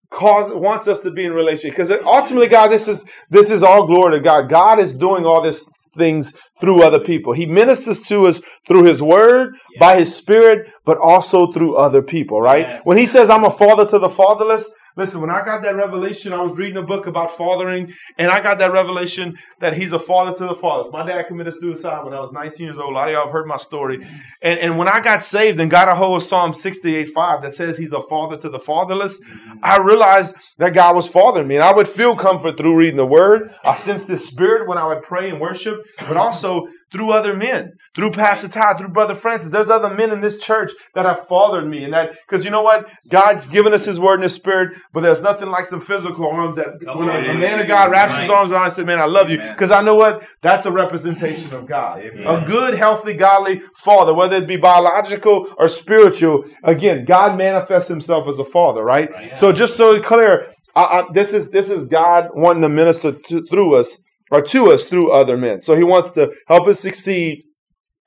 cause 0.10 0.52
wants 0.54 0.88
us 0.88 1.02
to 1.04 1.12
be 1.12 1.26
in 1.26 1.32
relationship 1.32 1.72
because 1.72 1.92
ultimately, 2.06 2.50
God, 2.50 2.68
this 2.68 2.88
is 2.88 3.06
this 3.30 3.50
is 3.50 3.64
all 3.64 3.88
glory 3.88 4.18
to 4.18 4.20
God. 4.20 4.50
God 4.50 4.80
is 4.80 4.96
doing 4.96 5.26
all 5.26 5.42
these 5.42 5.66
things 5.98 6.34
through 6.60 6.84
other 6.84 7.00
people. 7.00 7.34
He 7.34 7.46
ministers 7.46 8.02
to 8.04 8.28
us 8.28 8.42
through 8.68 8.84
His 8.84 9.02
Word, 9.02 9.56
by 9.80 9.98
His 9.98 10.16
Spirit, 10.16 10.70
but 10.86 10.98
also 10.98 11.48
through 11.52 11.76
other 11.76 12.02
people. 12.02 12.42
Right? 12.42 12.68
Yes. 12.68 12.86
When 12.86 12.98
He 12.98 13.08
says, 13.08 13.30
"I'm 13.30 13.44
a 13.44 13.52
father 13.52 13.86
to 13.88 14.00
the 14.00 14.10
fatherless." 14.10 14.72
Listen, 14.98 15.22
when 15.22 15.30
I 15.30 15.46
got 15.46 15.62
that 15.64 15.76
revelation, 15.76 16.34
I 16.34 16.42
was 16.42 16.58
reading 16.58 16.78
a 16.78 16.84
book 16.84 17.08
about 17.08 17.32
fathering, 17.32 17.94
and 18.18 18.30
I 18.30 18.42
got 18.42 18.60
that 18.60 18.74
revelation 18.74 19.38
that 19.60 19.74
he's 19.74 19.94
a 19.94 20.00
father 20.00 20.36
to 20.38 20.46
the 20.46 20.56
fatherless. 20.56 20.92
My 20.92 21.06
dad 21.06 21.28
committed 21.28 21.54
suicide 21.58 22.04
when 22.04 22.14
I 22.14 22.20
was 22.20 22.32
19 22.34 22.66
years 22.66 22.78
old. 22.78 22.92
A 22.92 22.94
lot 22.94 23.08
of 23.08 23.14
y'all 23.14 23.26
have 23.26 23.32
heard 23.32 23.48
my 23.48 23.58
story. 23.58 24.06
And, 24.42 24.60
and 24.60 24.78
when 24.78 24.90
I 24.90 25.00
got 25.00 25.24
saved 25.24 25.60
and 25.60 25.72
got 25.72 25.88
a 25.88 25.96
hold 25.96 26.18
of 26.18 26.24
Psalm 26.24 26.54
68 26.54 27.10
5 27.10 27.42
that 27.42 27.56
says 27.56 27.78
he's 27.78 27.94
a 27.94 28.02
father 28.02 28.38
to 28.38 28.50
the 28.50 28.60
fatherless, 28.60 29.22
I 29.64 29.78
realized 29.78 30.36
that 30.58 30.74
God 30.74 30.96
was 30.96 31.08
fathering 31.08 31.48
me. 31.48 31.56
And 31.56 31.64
I 31.64 31.74
would 31.74 31.88
feel 31.88 32.16
comfort 32.16 32.58
through 32.58 32.76
reading 32.76 32.98
the 32.98 33.06
word. 33.06 33.54
I 33.64 33.76
sensed 33.76 34.08
this 34.08 34.28
spirit 34.28 34.68
when 34.68 34.78
I 34.78 34.86
would 34.88 35.04
pray 35.04 35.30
and 35.30 35.40
worship, 35.40 35.80
but 36.00 36.18
also 36.18 36.68
through 36.92 37.12
other 37.12 37.36
men, 37.36 37.74
through 37.96 38.12
Pastor 38.12 38.48
Todd, 38.48 38.78
through 38.78 38.90
Brother 38.90 39.16
Francis. 39.16 39.52
There's 39.52 39.70
other 39.70 39.94
men 39.94 40.12
in 40.12 40.22
this 40.22 40.44
church 40.44 40.72
that 40.94 41.06
have 41.06 41.28
fathered 41.28 41.68
me. 41.68 41.86
And 41.86 41.94
that, 41.94 42.12
because 42.12 42.44
you 42.44 42.52
know 42.52 42.62
what? 42.62 42.90
God's 43.08 43.50
given 43.50 43.74
us 43.74 43.86
his 43.86 44.00
word 44.00 44.16
and 44.16 44.24
his 44.24 44.34
spirit, 44.34 44.78
but 44.94 45.02
there's 45.02 45.22
nothing 45.22 45.50
like 45.50 45.66
some 45.66 45.82
physical 45.82 46.30
arms 46.30 46.58
that 46.58 46.80
when 46.96 47.10
a, 47.10 47.34
man 47.40 47.60
of 47.60 47.68
God 47.68 47.92
wraps 47.92 48.18
his 48.18 48.30
arms 48.30 48.52
around 48.52 48.66
and 48.66 48.74
says, 48.74 48.86
Man, 48.86 49.00
I 49.00 49.06
love 49.06 49.30
you. 49.30 49.38
Because 49.38 49.72
I 49.72 49.82
know 49.82 49.96
what? 49.96 50.28
That's 50.42 50.66
a 50.66 50.72
representation 50.72 51.54
of 51.54 51.66
God. 51.66 52.00
Amen. 52.00 52.28
A 52.28 52.46
good, 52.46 52.74
healthy, 52.74 53.14
godly 53.14 53.62
father, 53.76 54.14
whether 54.14 54.38
it 54.38 54.48
be 54.48 54.58
biological 54.58 55.48
or 55.58 55.68
spiritual. 55.68 56.44
Again, 56.64 57.06
God 57.06 57.38
manifests 57.38 57.88
himself 57.88 58.28
as 58.28 58.40
a 58.40 58.46
father, 58.46 58.84
right? 58.84 59.12
Right. 59.12 59.38
So 59.38 59.52
just 59.52 59.78
so 59.78 59.94
it's 59.94 60.08
clear, 60.08 60.52
I, 60.76 60.84
I, 60.84 61.04
this 61.14 61.34
is 61.34 61.52
this 61.52 61.70
is 61.70 61.86
God 61.86 62.30
wanting 62.34 62.62
to 62.64 62.70
minister 62.70 63.14
to, 63.14 63.46
through 63.46 63.76
us 63.76 63.98
or 64.32 64.42
to 64.42 64.72
us 64.72 64.86
through 64.86 65.12
other 65.12 65.38
men. 65.38 65.62
So 65.62 65.76
he 65.76 65.84
wants 65.84 66.12
to 66.12 66.32
help 66.48 66.68
us 66.68 66.80
succeed, 66.80 67.44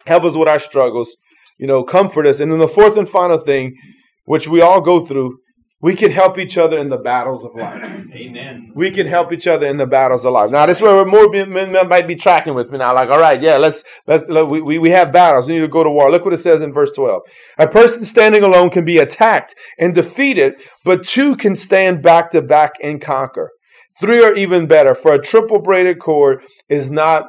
help 0.07 0.25
us 0.25 0.35
with 0.35 0.49
our 0.49 0.59
struggles, 0.59 1.17
you 1.59 1.67
know, 1.67 1.85
comfort 1.85 2.27
us. 2.27 2.41
And 2.41 2.51
then 2.51 2.59
the 2.59 2.69
fourth 2.69 2.97
and 2.97 3.09
final 3.09 3.39
thing, 3.39 3.77
which 4.25 4.49
we 4.49 4.61
all 4.61 4.81
go 4.81 5.05
through, 5.05 5.39
we 5.85 5.95
can 5.95 6.11
help 6.11 6.39
each 6.39 6.57
other 6.57 6.79
in 6.79 6.89
the 6.89 6.97
battles 6.97 7.45
of 7.45 7.55
life. 7.55 8.07
Amen. 8.15 8.73
We 8.75 8.91
can 8.91 9.07
help 9.07 9.35
each 9.35 9.47
other 9.47 9.67
in 9.67 9.77
the 9.77 9.87
battles 9.87 10.25
of 10.25 10.33
life. 10.33 10.51
Now, 10.51 10.65
this 10.65 10.79
is 10.79 10.83
where 10.83 11.05
more 11.05 11.29
men, 11.29 11.73
might 11.89 12.07
be 12.07 12.17
tracking 12.17 12.55
with 12.55 12.71
me 12.71 12.79
now. 12.79 12.95
Like, 12.95 13.11
all 13.11 13.21
right, 13.21 13.39
yeah, 13.39 13.59
let's 13.59 13.85
let's 14.07 14.27
let, 14.31 14.49
we, 14.49 14.63
we 14.63 14.79
we 14.79 14.89
have 14.91 15.13
battles. 15.13 15.47
We 15.47 15.53
need 15.53 15.61
to 15.61 15.69
go 15.69 15.85
to 15.85 15.91
war. 15.91 16.11
Look 16.11 16.25
what 16.25 16.33
it 16.33 16.39
says 16.39 16.63
in 16.63 16.73
verse 16.73 16.91
twelve. 16.91 17.21
A 17.59 17.69
person 17.69 18.07
standing 18.07 18.43
alone 18.43 18.71
can 18.71 18.87
be 18.87 18.97
attacked 18.97 19.55
and 19.79 19.95
defeated, 19.95 20.55
but 20.85 21.07
two 21.07 21.37
can 21.37 21.55
stand 21.55 22.03
back 22.03 22.31
to 22.31 22.41
back 22.41 22.73
and 22.83 22.99
conquer. 22.99 23.51
Three 24.01 24.25
are 24.25 24.35
even 24.35 24.67
better, 24.67 24.95
for 24.95 25.13
a 25.13 25.23
triple 25.23 25.61
braided 25.61 26.01
cord 26.01 26.43
is 26.69 26.91
not 26.91 27.29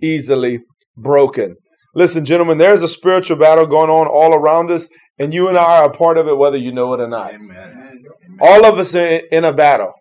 easily 0.00 0.60
broken. 0.96 1.56
Listen, 1.94 2.24
gentlemen, 2.24 2.58
there's 2.58 2.82
a 2.82 2.88
spiritual 2.88 3.36
battle 3.36 3.66
going 3.66 3.90
on 3.90 4.06
all 4.06 4.34
around 4.34 4.70
us, 4.70 4.88
and 5.18 5.32
you 5.32 5.48
and 5.48 5.58
I 5.58 5.80
are 5.80 5.90
a 5.90 5.96
part 5.96 6.18
of 6.18 6.28
it, 6.28 6.36
whether 6.36 6.56
you 6.56 6.72
know 6.72 6.92
it 6.94 7.00
or 7.00 7.08
not. 7.08 7.34
Amen. 7.34 8.04
All 8.40 8.64
of 8.64 8.78
us 8.78 8.94
are 8.94 9.06
in 9.06 9.44
a 9.44 9.52
battle. 9.52 9.92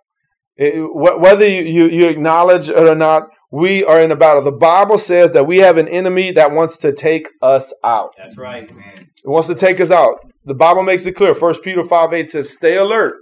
Whether 0.58 1.48
you, 1.48 1.88
you, 1.88 2.08
acknowledge 2.08 2.70
it 2.70 2.88
or 2.88 2.96
not, 2.96 3.28
we 3.52 3.84
are 3.84 4.00
in 4.00 4.12
a 4.12 4.16
battle. 4.16 4.42
The 4.42 4.52
Bible 4.52 4.98
says 4.98 5.34
that 5.34 5.48
we 5.48 5.58
have 5.58 5.78
an 5.78 5.88
enemy 5.90 6.32
that 6.32 6.52
wants 6.52 6.78
to 6.78 6.94
take 6.94 7.30
us 7.42 7.74
out. 7.84 8.14
That's 8.18 8.38
right. 8.38 8.64
It 8.64 9.30
wants 9.30 9.48
to 9.50 9.56
take 9.56 9.82
us 9.82 9.92
out. 9.92 10.20
The 10.46 10.54
Bible 10.54 10.84
makes 10.84 11.06
it 11.06 11.14
clear. 11.14 11.36
First 11.36 11.64
Peter 11.64 11.84
5 11.84 12.14
8 12.14 12.30
says, 12.30 12.54
Stay 12.54 12.78
alert. 12.78 13.16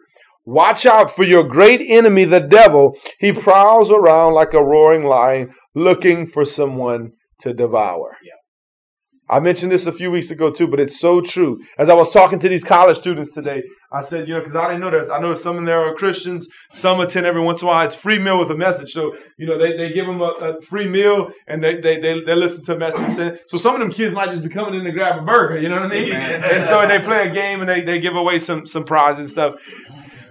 Watch 0.46 0.86
out 0.86 1.10
for 1.10 1.24
your 1.24 1.44
great 1.44 1.82
enemy, 1.82 2.26
the 2.26 2.40
devil. 2.40 2.98
He 3.20 3.32
prowls 3.32 3.90
around 3.92 4.34
like 4.34 4.54
a 4.54 4.64
roaring 4.64 5.06
lion 5.06 5.54
looking 5.74 6.28
for 6.28 6.44
someone 6.46 7.14
to 7.40 7.54
devour. 7.54 8.18
Yeah. 8.24 8.34
I 9.30 9.40
mentioned 9.40 9.72
this 9.72 9.88
a 9.88 9.92
few 9.92 10.12
weeks 10.12 10.30
ago 10.30 10.52
too, 10.52 10.68
but 10.68 10.82
it's 10.82 11.00
so 11.00 11.22
true. 11.22 11.62
As 11.78 11.90
I 11.90 11.94
was 11.94 12.12
talking 12.12 12.40
to 12.40 12.50
these 12.50 12.64
college 12.64 12.98
students 12.98 13.34
today, 13.34 13.64
I 13.92 14.02
said, 14.02 14.28
you 14.28 14.34
know, 14.34 14.42
because 14.42 14.56
I 14.56 14.68
didn't 14.68 14.82
know 14.82 14.92
this. 14.92 15.10
I 15.10 15.20
know 15.20 15.34
some 15.34 15.58
in 15.58 15.66
there 15.66 15.80
are 15.80 15.96
Christians, 15.96 16.50
some 16.74 17.00
attend 17.00 17.26
every 17.26 17.42
once 17.42 17.62
in 17.62 17.68
a 17.68 17.72
while. 17.72 17.86
It's 17.86 17.96
free 17.96 18.20
meal 18.20 18.38
with 18.38 18.52
a 18.52 18.56
message. 18.56 18.92
So, 18.92 19.16
you 19.38 19.48
know, 19.48 19.58
they, 19.58 19.78
they 19.78 19.94
give 19.94 20.06
them 20.06 20.22
a, 20.22 20.26
a 20.26 20.62
free 20.62 20.88
meal 20.88 21.32
and 21.48 21.64
they, 21.64 21.80
they, 21.80 22.00
they, 22.00 22.20
they 22.20 22.36
listen 22.36 22.66
to 22.66 22.76
a 22.76 22.78
message. 22.78 23.40
So 23.48 23.58
some 23.58 23.76
of 23.76 23.80
them 23.80 23.92
kids 23.92 24.14
might 24.14 24.30
just 24.30 24.44
be 24.44 24.50
coming 24.50 24.78
in 24.78 24.84
to 24.84 24.92
grab 24.92 25.20
a 25.20 25.22
burger, 25.22 25.58
you 25.58 25.70
know 25.70 25.76
what 25.76 25.86
I 25.86 25.90
mean? 25.90 26.12
And 26.12 26.64
so 26.64 26.86
they 26.86 27.00
play 27.00 27.30
a 27.30 27.34
game 27.34 27.62
and 27.62 27.70
they, 27.70 27.82
they 27.82 28.00
give 28.00 28.16
away 28.16 28.40
some 28.40 28.68
some 28.68 28.84
prizes 28.84 29.20
and 29.22 29.30
stuff. 29.30 29.56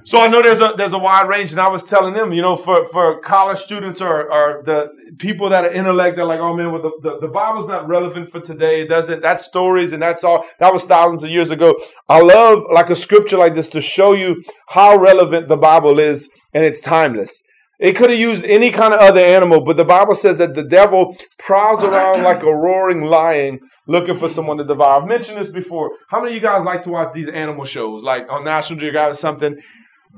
So 0.05 0.21
I 0.21 0.27
know 0.27 0.43
there's 0.43 0.61
a 0.61 0.75
there's 0.77 0.95
a 0.95 0.99
wide 0.99 1.29
range, 1.29 1.53
and 1.53 1.61
I 1.61 1.69
was 1.69 1.85
telling 1.85 2.13
them, 2.13 2.33
you 2.33 2.43
know, 2.43 2.57
for, 2.57 2.85
for 2.87 3.21
college 3.21 3.59
students 3.59 4.01
or, 4.01 4.33
or 4.33 4.63
the 4.65 4.91
people 5.19 5.49
that 5.51 5.65
are 5.65 5.71
intellect, 5.71 6.17
they're 6.17 6.25
like, 6.25 6.41
oh 6.41 6.57
man, 6.57 6.73
well 6.73 6.83
the, 6.83 6.93
the, 7.03 7.21
the 7.21 7.29
Bible's 7.29 7.69
not 7.69 7.87
relevant 7.87 8.29
for 8.29 8.41
today. 8.41 8.83
It 8.83 8.89
doesn't 8.89 9.23
that's 9.23 9.45
stories 9.45 9.93
and 9.93 10.03
that's 10.03 10.25
all 10.25 10.45
that 10.59 10.73
was 10.73 10.85
thousands 10.85 11.23
of 11.23 11.31
years 11.31 11.51
ago. 11.51 11.75
I 12.09 12.21
love 12.21 12.65
like 12.73 12.91
a 12.91 12.97
scripture 12.97 13.37
like 13.37 13.55
this 13.55 13.69
to 13.71 13.81
show 13.81 14.13
you 14.13 14.43
how 14.69 14.97
relevant 14.97 15.49
the 15.49 15.57
Bible 15.57 15.99
is 15.99 16.29
and 16.53 16.65
it's 16.65 16.81
timeless. 16.81 17.43
It 17.79 17.97
could 17.97 18.11
have 18.11 18.19
used 18.19 18.45
any 18.45 18.71
kind 18.71 18.95
of 18.95 19.01
other 19.01 19.21
animal, 19.21 19.61
but 19.61 19.77
the 19.77 19.85
Bible 19.85 20.15
says 20.15 20.39
that 20.39 20.55
the 20.55 20.63
devil 20.63 21.17
prowls 21.39 21.83
around 21.83 22.23
like 22.25 22.43
a 22.43 22.55
roaring 22.55 23.03
lion 23.03 23.61
looking 23.87 24.17
for 24.17 24.29
someone 24.29 24.59
to 24.59 24.65
devour. 24.65 25.03
I've 25.03 25.09
mentioned 25.09 25.39
this 25.39 25.49
before. 25.49 25.91
How 26.09 26.21
many 26.21 26.33
of 26.33 26.35
you 26.37 26.41
guys 26.41 26.65
like 26.65 26.85
to 26.85 26.91
watch 26.91 27.13
these 27.13 27.29
animal 27.29 27.65
shows, 27.65 28.05
like 28.05 28.31
on 28.31 28.45
National 28.45 28.79
Geographic 28.79 29.15
or 29.15 29.17
something? 29.17 29.61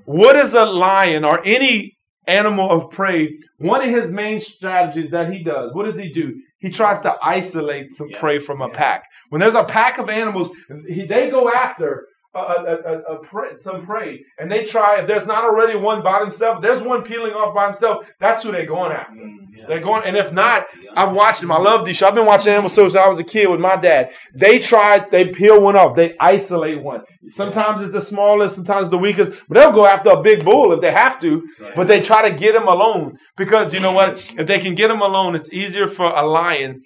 What 0.04 0.36
is 0.36 0.54
a 0.54 0.66
lion 0.66 1.24
or 1.24 1.40
any 1.44 1.96
animal 2.26 2.70
of 2.70 2.90
prey? 2.90 3.38
One 3.58 3.82
of 3.82 3.90
his 3.90 4.10
main 4.10 4.40
strategies 4.40 5.10
that 5.10 5.32
he 5.32 5.42
does, 5.42 5.72
what 5.74 5.84
does 5.86 5.98
he 5.98 6.10
do? 6.12 6.34
He 6.58 6.70
tries 6.70 7.02
to 7.02 7.16
isolate 7.22 7.94
some 7.94 8.08
Yeah. 8.10 8.20
prey 8.20 8.38
from 8.38 8.62
a 8.62 8.68
Yeah. 8.68 8.74
pack. 8.76 9.04
When 9.30 9.40
there's 9.40 9.54
a 9.54 9.64
pack 9.64 9.98
of 9.98 10.08
animals, 10.08 10.50
he, 10.88 11.04
they 11.06 11.30
go 11.30 11.50
after 11.50 12.06
a, 12.34 12.38
a, 12.38 12.76
a, 12.76 12.98
a 13.14 13.18
prey, 13.18 13.50
some 13.58 13.84
prey, 13.86 14.24
and 14.38 14.50
they 14.50 14.64
try. 14.64 15.00
If 15.00 15.06
there's 15.06 15.26
not 15.26 15.44
already 15.44 15.78
one 15.78 16.02
by 16.02 16.20
himself, 16.20 16.60
there's 16.60 16.82
one 16.82 17.02
peeling 17.02 17.32
off 17.32 17.54
by 17.54 17.66
himself. 17.66 18.06
That's 18.18 18.42
who 18.42 18.52
they're 18.52 18.66
going 18.66 18.92
after. 18.92 19.14
Mm-hmm. 19.14 19.44
They're 19.68 19.80
going, 19.80 20.02
and 20.04 20.16
if 20.16 20.32
not, 20.32 20.66
I've 20.94 21.12
watched 21.12 21.40
them. 21.40 21.50
I 21.50 21.58
love 21.58 21.86
these 21.86 21.96
shows. 21.96 22.08
I've 22.08 22.14
been 22.14 22.26
watching 22.26 22.52
animal 22.52 22.68
shows 22.68 22.94
I 22.94 23.08
was 23.08 23.18
a 23.18 23.24
kid 23.24 23.48
with 23.48 23.60
my 23.60 23.76
dad. 23.76 24.10
They 24.34 24.58
try, 24.58 24.98
they 24.98 25.28
peel 25.28 25.60
one 25.60 25.76
off, 25.76 25.94
they 25.94 26.16
isolate 26.20 26.82
one. 26.82 27.02
Sometimes 27.28 27.82
it's 27.82 27.92
the 27.92 28.02
smallest, 28.02 28.56
sometimes 28.56 28.90
the 28.90 28.98
weakest, 28.98 29.32
but 29.48 29.56
they'll 29.56 29.72
go 29.72 29.86
after 29.86 30.10
a 30.10 30.22
big 30.22 30.44
bull 30.44 30.72
if 30.72 30.80
they 30.80 30.92
have 30.92 31.18
to. 31.20 31.46
But 31.74 31.88
they 31.88 32.00
try 32.00 32.28
to 32.28 32.36
get 32.36 32.54
him 32.54 32.68
alone 32.68 33.16
because 33.36 33.72
you 33.72 33.80
know 33.80 33.92
what? 33.92 34.34
If 34.38 34.46
they 34.46 34.58
can 34.58 34.74
get 34.74 34.90
him 34.90 35.00
alone, 35.00 35.34
it's 35.34 35.52
easier 35.52 35.88
for 35.88 36.06
a 36.06 36.26
lion 36.26 36.82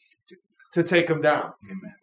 to 0.74 0.82
take 0.82 1.08
him 1.08 1.20
down. 1.20 1.52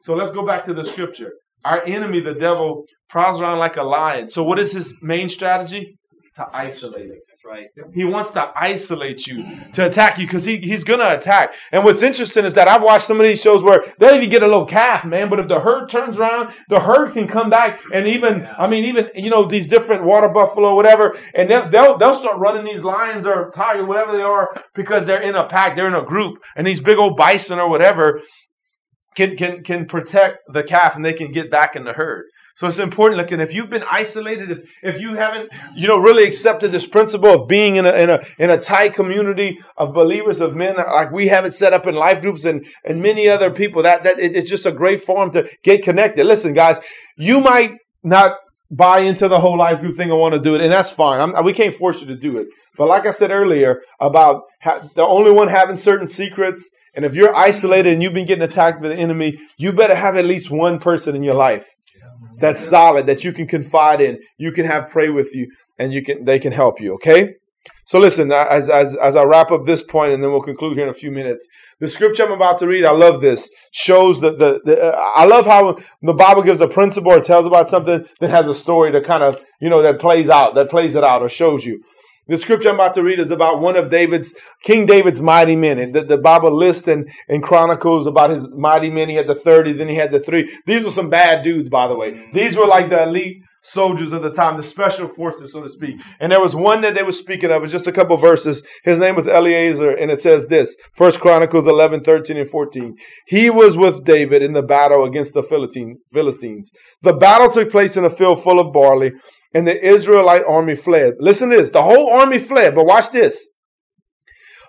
So 0.01 0.15
let's 0.15 0.31
go 0.31 0.45
back 0.45 0.65
to 0.65 0.73
the 0.73 0.85
scripture. 0.85 1.33
Our 1.63 1.83
enemy, 1.85 2.19
the 2.19 2.33
devil, 2.33 2.85
prowls 3.09 3.41
around 3.41 3.59
like 3.59 3.77
a 3.77 3.83
lion. 3.83 4.29
So 4.29 4.43
what 4.43 4.59
is 4.59 4.73
his 4.73 4.93
main 5.01 5.29
strategy? 5.29 5.97
To 6.35 6.45
isolate 6.51 7.09
us. 7.11 7.17
That's 7.29 7.45
right. 7.45 7.67
He 7.93 8.03
wants 8.03 8.31
to 8.31 8.51
isolate 8.57 9.25
you, 9.25 9.45
to 9.71 9.85
attack 9.85 10.17
you, 10.17 10.27
because 10.27 10.43
he, 10.43 10.57
he's 10.57 10.83
going 10.83 10.99
to 10.99 11.17
attack. 11.17 11.53
And 11.71 11.85
what's 11.85 12.03
interesting 12.03 12.43
is 12.43 12.55
that 12.55 12.67
I've 12.67 12.83
watched 12.83 13.05
some 13.05 13.21
of 13.21 13.25
these 13.25 13.41
shows 13.41 13.63
where 13.63 13.85
they'll 13.99 14.15
even 14.15 14.29
get 14.29 14.43
a 14.43 14.45
little 14.45 14.65
calf, 14.65 15.05
man. 15.05 15.29
But 15.29 15.39
if 15.39 15.47
the 15.47 15.61
herd 15.61 15.89
turns 15.89 16.19
around, 16.19 16.53
the 16.67 16.81
herd 16.81 17.13
can 17.13 17.29
come 17.29 17.49
back. 17.49 17.79
And 17.93 18.05
even, 18.05 18.49
I 18.59 18.67
mean, 18.67 18.83
even, 18.83 19.11
you 19.15 19.29
know, 19.29 19.45
these 19.45 19.69
different 19.69 20.03
water 20.03 20.27
buffalo, 20.27 20.75
whatever, 20.75 21.17
and 21.33 21.49
they'll, 21.49 21.69
they'll, 21.69 21.97
they'll 21.97 22.19
start 22.19 22.37
running 22.37 22.65
these 22.65 22.83
lions 22.83 23.25
or 23.25 23.49
tigers, 23.51 23.87
whatever 23.87 24.11
they 24.11 24.21
are, 24.21 24.53
because 24.73 25.05
they're 25.05 25.21
in 25.21 25.35
a 25.35 25.47
pack, 25.47 25.77
they're 25.77 25.87
in 25.87 25.95
a 25.95 26.03
group. 26.03 26.39
And 26.57 26.67
these 26.67 26.81
big 26.81 26.97
old 26.97 27.15
bison 27.15 27.59
or 27.59 27.69
whatever 27.69 28.21
can, 29.15 29.37
can, 29.37 29.63
can 29.63 29.85
protect 29.85 30.39
the 30.51 30.63
calf 30.63 30.97
and 30.97 31.05
they 31.05 31.13
can 31.13 31.31
get 31.31 31.49
back 31.49 31.77
in 31.77 31.85
the 31.85 31.93
herd. 31.93 32.25
So 32.55 32.67
it's 32.67 32.79
important. 32.79 33.17
Looking, 33.17 33.41
if 33.41 33.53
you've 33.53 33.69
been 33.69 33.83
isolated, 33.89 34.49
if, 34.49 34.59
if 34.81 35.01
you 35.01 35.15
haven't, 35.15 35.49
you 35.75 35.87
know, 35.89 35.97
really 35.97 36.23
accepted 36.23 36.71
this 36.71 36.85
principle 36.87 37.31
of 37.43 37.47
being 37.49 37.75
in 37.75 37.85
a 37.85 37.93
in 37.93 38.09
a 38.09 38.19
in 38.39 38.49
a 38.49 38.57
tight 38.57 38.93
community 38.93 39.59
of 39.77 39.93
believers 39.93 40.39
of 40.39 40.55
men, 40.55 40.75
like 40.77 41.11
we 41.11 41.27
have 41.27 41.43
it 41.45 41.53
set 41.53 41.73
up 41.73 41.85
in 41.85 41.95
life 41.95 42.21
groups 42.21 42.45
and 42.45 42.65
and 42.85 43.01
many 43.01 43.27
other 43.27 43.51
people, 43.51 43.83
that 43.83 44.03
that 44.05 44.19
it- 44.19 44.35
it's 44.37 44.49
just 44.49 44.65
a 44.65 44.71
great 44.71 45.01
form 45.01 45.31
to 45.33 45.49
get 45.63 45.83
connected. 45.83 46.25
Listen, 46.25 46.53
guys, 46.53 46.79
you 47.17 47.41
might 47.41 47.73
not 48.03 48.37
buy 48.71 48.99
into 48.99 49.27
the 49.27 49.39
whole 49.39 49.57
life 49.57 49.79
group 49.81 49.95
thing 49.97 50.09
and 50.09 50.19
want 50.19 50.33
to 50.33 50.39
do 50.39 50.55
it, 50.55 50.61
and 50.61 50.71
that's 50.71 50.89
fine. 50.89 51.19
I'm, 51.21 51.43
we 51.43 51.53
can't 51.53 51.73
force 51.73 52.01
you 52.01 52.07
to 52.07 52.15
do 52.15 52.37
it. 52.37 52.47
But 52.77 52.87
like 52.87 53.05
I 53.05 53.11
said 53.11 53.31
earlier 53.31 53.81
about 53.99 54.43
ha- 54.61 54.81
the 54.95 55.05
only 55.05 55.31
one 55.31 55.49
having 55.49 55.77
certain 55.77 56.07
secrets, 56.07 56.71
and 56.95 57.03
if 57.05 57.15
you're 57.15 57.35
isolated 57.35 57.91
and 57.93 58.01
you've 58.01 58.13
been 58.13 58.25
getting 58.25 58.43
attacked 58.43 58.81
by 58.81 58.87
the 58.89 58.95
enemy, 58.95 59.37
you 59.57 59.73
better 59.73 59.93
have 59.95 60.15
at 60.15 60.25
least 60.25 60.49
one 60.49 60.79
person 60.79 61.15
in 61.17 61.23
your 61.23 61.35
life 61.35 61.67
that's 62.39 62.59
solid 62.59 63.05
that 63.07 63.23
you 63.23 63.33
can 63.33 63.47
confide 63.47 64.01
in. 64.01 64.19
You 64.37 64.51
can 64.51 64.65
have 64.65 64.89
pray 64.89 65.09
with 65.09 65.33
you, 65.33 65.51
and 65.79 65.93
you 65.93 66.03
can 66.03 66.25
they 66.25 66.39
can 66.39 66.51
help 66.51 66.79
you. 66.79 66.93
Okay. 66.95 67.35
So 67.85 67.99
listen, 67.99 68.31
as 68.31 68.69
as 68.69 68.95
as 68.97 69.15
I 69.15 69.23
wrap 69.23 69.51
up 69.51 69.65
this 69.65 69.83
point, 69.83 70.13
and 70.13 70.23
then 70.23 70.31
we'll 70.31 70.41
conclude 70.41 70.77
here 70.77 70.85
in 70.85 70.89
a 70.89 70.93
few 70.93 71.11
minutes. 71.11 71.47
The 71.79 71.87
scripture 71.87 72.23
I'm 72.23 72.31
about 72.31 72.59
to 72.59 72.67
read, 72.67 72.85
I 72.85 72.91
love 72.91 73.21
this. 73.21 73.49
Shows 73.71 74.21
that 74.21 74.39
the, 74.39 74.61
the 74.63 74.81
uh, 74.81 75.11
I 75.15 75.25
love 75.25 75.45
how 75.45 75.77
the 76.01 76.13
Bible 76.13 76.41
gives 76.41 76.61
a 76.61 76.67
principle 76.67 77.11
or 77.11 77.19
tells 77.19 77.45
about 77.45 77.69
something, 77.69 78.05
that 78.21 78.29
has 78.29 78.47
a 78.47 78.53
story 78.53 78.91
that 78.91 79.03
kind 79.03 79.23
of 79.23 79.41
you 79.59 79.69
know 79.69 79.81
that 79.81 79.99
plays 79.99 80.29
out, 80.29 80.55
that 80.55 80.69
plays 80.69 80.95
it 80.95 81.03
out 81.03 81.21
or 81.21 81.29
shows 81.29 81.65
you. 81.65 81.83
The 82.27 82.37
scripture 82.37 82.69
I'm 82.69 82.75
about 82.75 82.95
to 82.95 83.03
read 83.03 83.19
is 83.19 83.31
about 83.31 83.61
one 83.61 83.75
of 83.75 83.89
David's, 83.89 84.35
King 84.63 84.85
David's 84.85 85.21
mighty 85.21 85.55
men. 85.55 85.77
And 85.77 85.93
the, 85.93 86.03
the 86.03 86.17
Bible 86.17 86.55
lists 86.55 86.87
and, 86.87 87.09
and 87.27 87.43
chronicles 87.43 88.07
about 88.07 88.31
his 88.31 88.49
mighty 88.49 88.89
men. 88.89 89.09
He 89.09 89.15
had 89.15 89.27
the 89.27 89.35
30, 89.35 89.73
then 89.73 89.89
he 89.89 89.95
had 89.95 90.11
the 90.11 90.19
three. 90.19 90.51
These 90.65 90.85
were 90.85 90.91
some 90.91 91.09
bad 91.09 91.43
dudes, 91.43 91.69
by 91.69 91.87
the 91.87 91.95
way. 91.95 92.29
These 92.33 92.57
were 92.57 92.65
like 92.65 92.89
the 92.89 93.03
elite 93.03 93.43
soldiers 93.65 94.13
of 94.13 94.21
the 94.21 94.31
time, 94.31 94.57
the 94.57 94.63
special 94.63 95.07
forces, 95.07 95.51
so 95.51 95.63
to 95.63 95.69
speak. 95.69 95.99
And 96.19 96.31
there 96.31 96.41
was 96.41 96.55
one 96.55 96.81
that 96.81 96.93
they 96.93 97.03
were 97.03 97.11
speaking 97.11 97.51
of, 97.51 97.63
it's 97.63 97.71
just 97.71 97.87
a 97.87 97.91
couple 97.91 98.15
verses. 98.15 98.65
His 98.83 98.99
name 98.99 99.15
was 99.15 99.27
Eleazar, 99.27 99.91
and 99.91 100.11
it 100.11 100.19
says 100.19 100.47
this, 100.47 100.77
First 100.93 101.19
Chronicles 101.19 101.65
11, 101.65 102.03
13, 102.03 102.37
and 102.37 102.49
14. 102.49 102.95
He 103.25 103.49
was 103.49 103.75
with 103.75 104.03
David 104.03 104.43
in 104.43 104.53
the 104.53 104.61
battle 104.61 105.03
against 105.03 105.33
the 105.33 105.41
Philistine- 105.41 105.97
Philistines. 106.13 106.71
The 107.01 107.13
battle 107.13 107.49
took 107.49 107.71
place 107.71 107.97
in 107.97 108.05
a 108.05 108.09
field 108.09 108.43
full 108.43 108.59
of 108.59 108.71
barley, 108.71 109.13
and 109.55 109.65
the 109.65 109.87
Israelite 109.87 110.43
army 110.45 110.75
fled. 110.75 111.13
Listen 111.19 111.49
to 111.49 111.55
this. 111.55 111.71
The 111.71 111.81
whole 111.81 112.09
army 112.11 112.39
fled, 112.39 112.75
but 112.75 112.85
watch 112.85 113.11
this. 113.11 113.47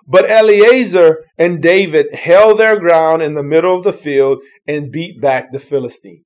But 0.07 0.31
Eleazar 0.31 1.25
and 1.37 1.61
David 1.61 2.15
held 2.15 2.57
their 2.57 2.79
ground 2.79 3.21
in 3.21 3.33
the 3.33 3.43
middle 3.43 3.77
of 3.77 3.83
the 3.83 3.91
field 3.91 4.39
and 4.65 4.89
beat 4.89 5.19
back 5.19 5.51
the 5.51 5.59
Philistines. 5.59 6.23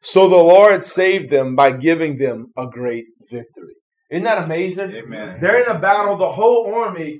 So 0.00 0.28
the 0.28 0.36
Lord 0.36 0.84
saved 0.84 1.30
them 1.30 1.56
by 1.56 1.72
giving 1.72 2.18
them 2.18 2.52
a 2.56 2.66
great 2.66 3.06
victory. 3.28 3.74
Isn't 4.12 4.22
that 4.22 4.44
amazing? 4.44 4.94
Amen. 4.94 5.38
They're 5.40 5.64
in 5.64 5.76
a 5.76 5.80
battle, 5.80 6.16
the 6.16 6.32
whole 6.32 6.72
army 6.72 7.18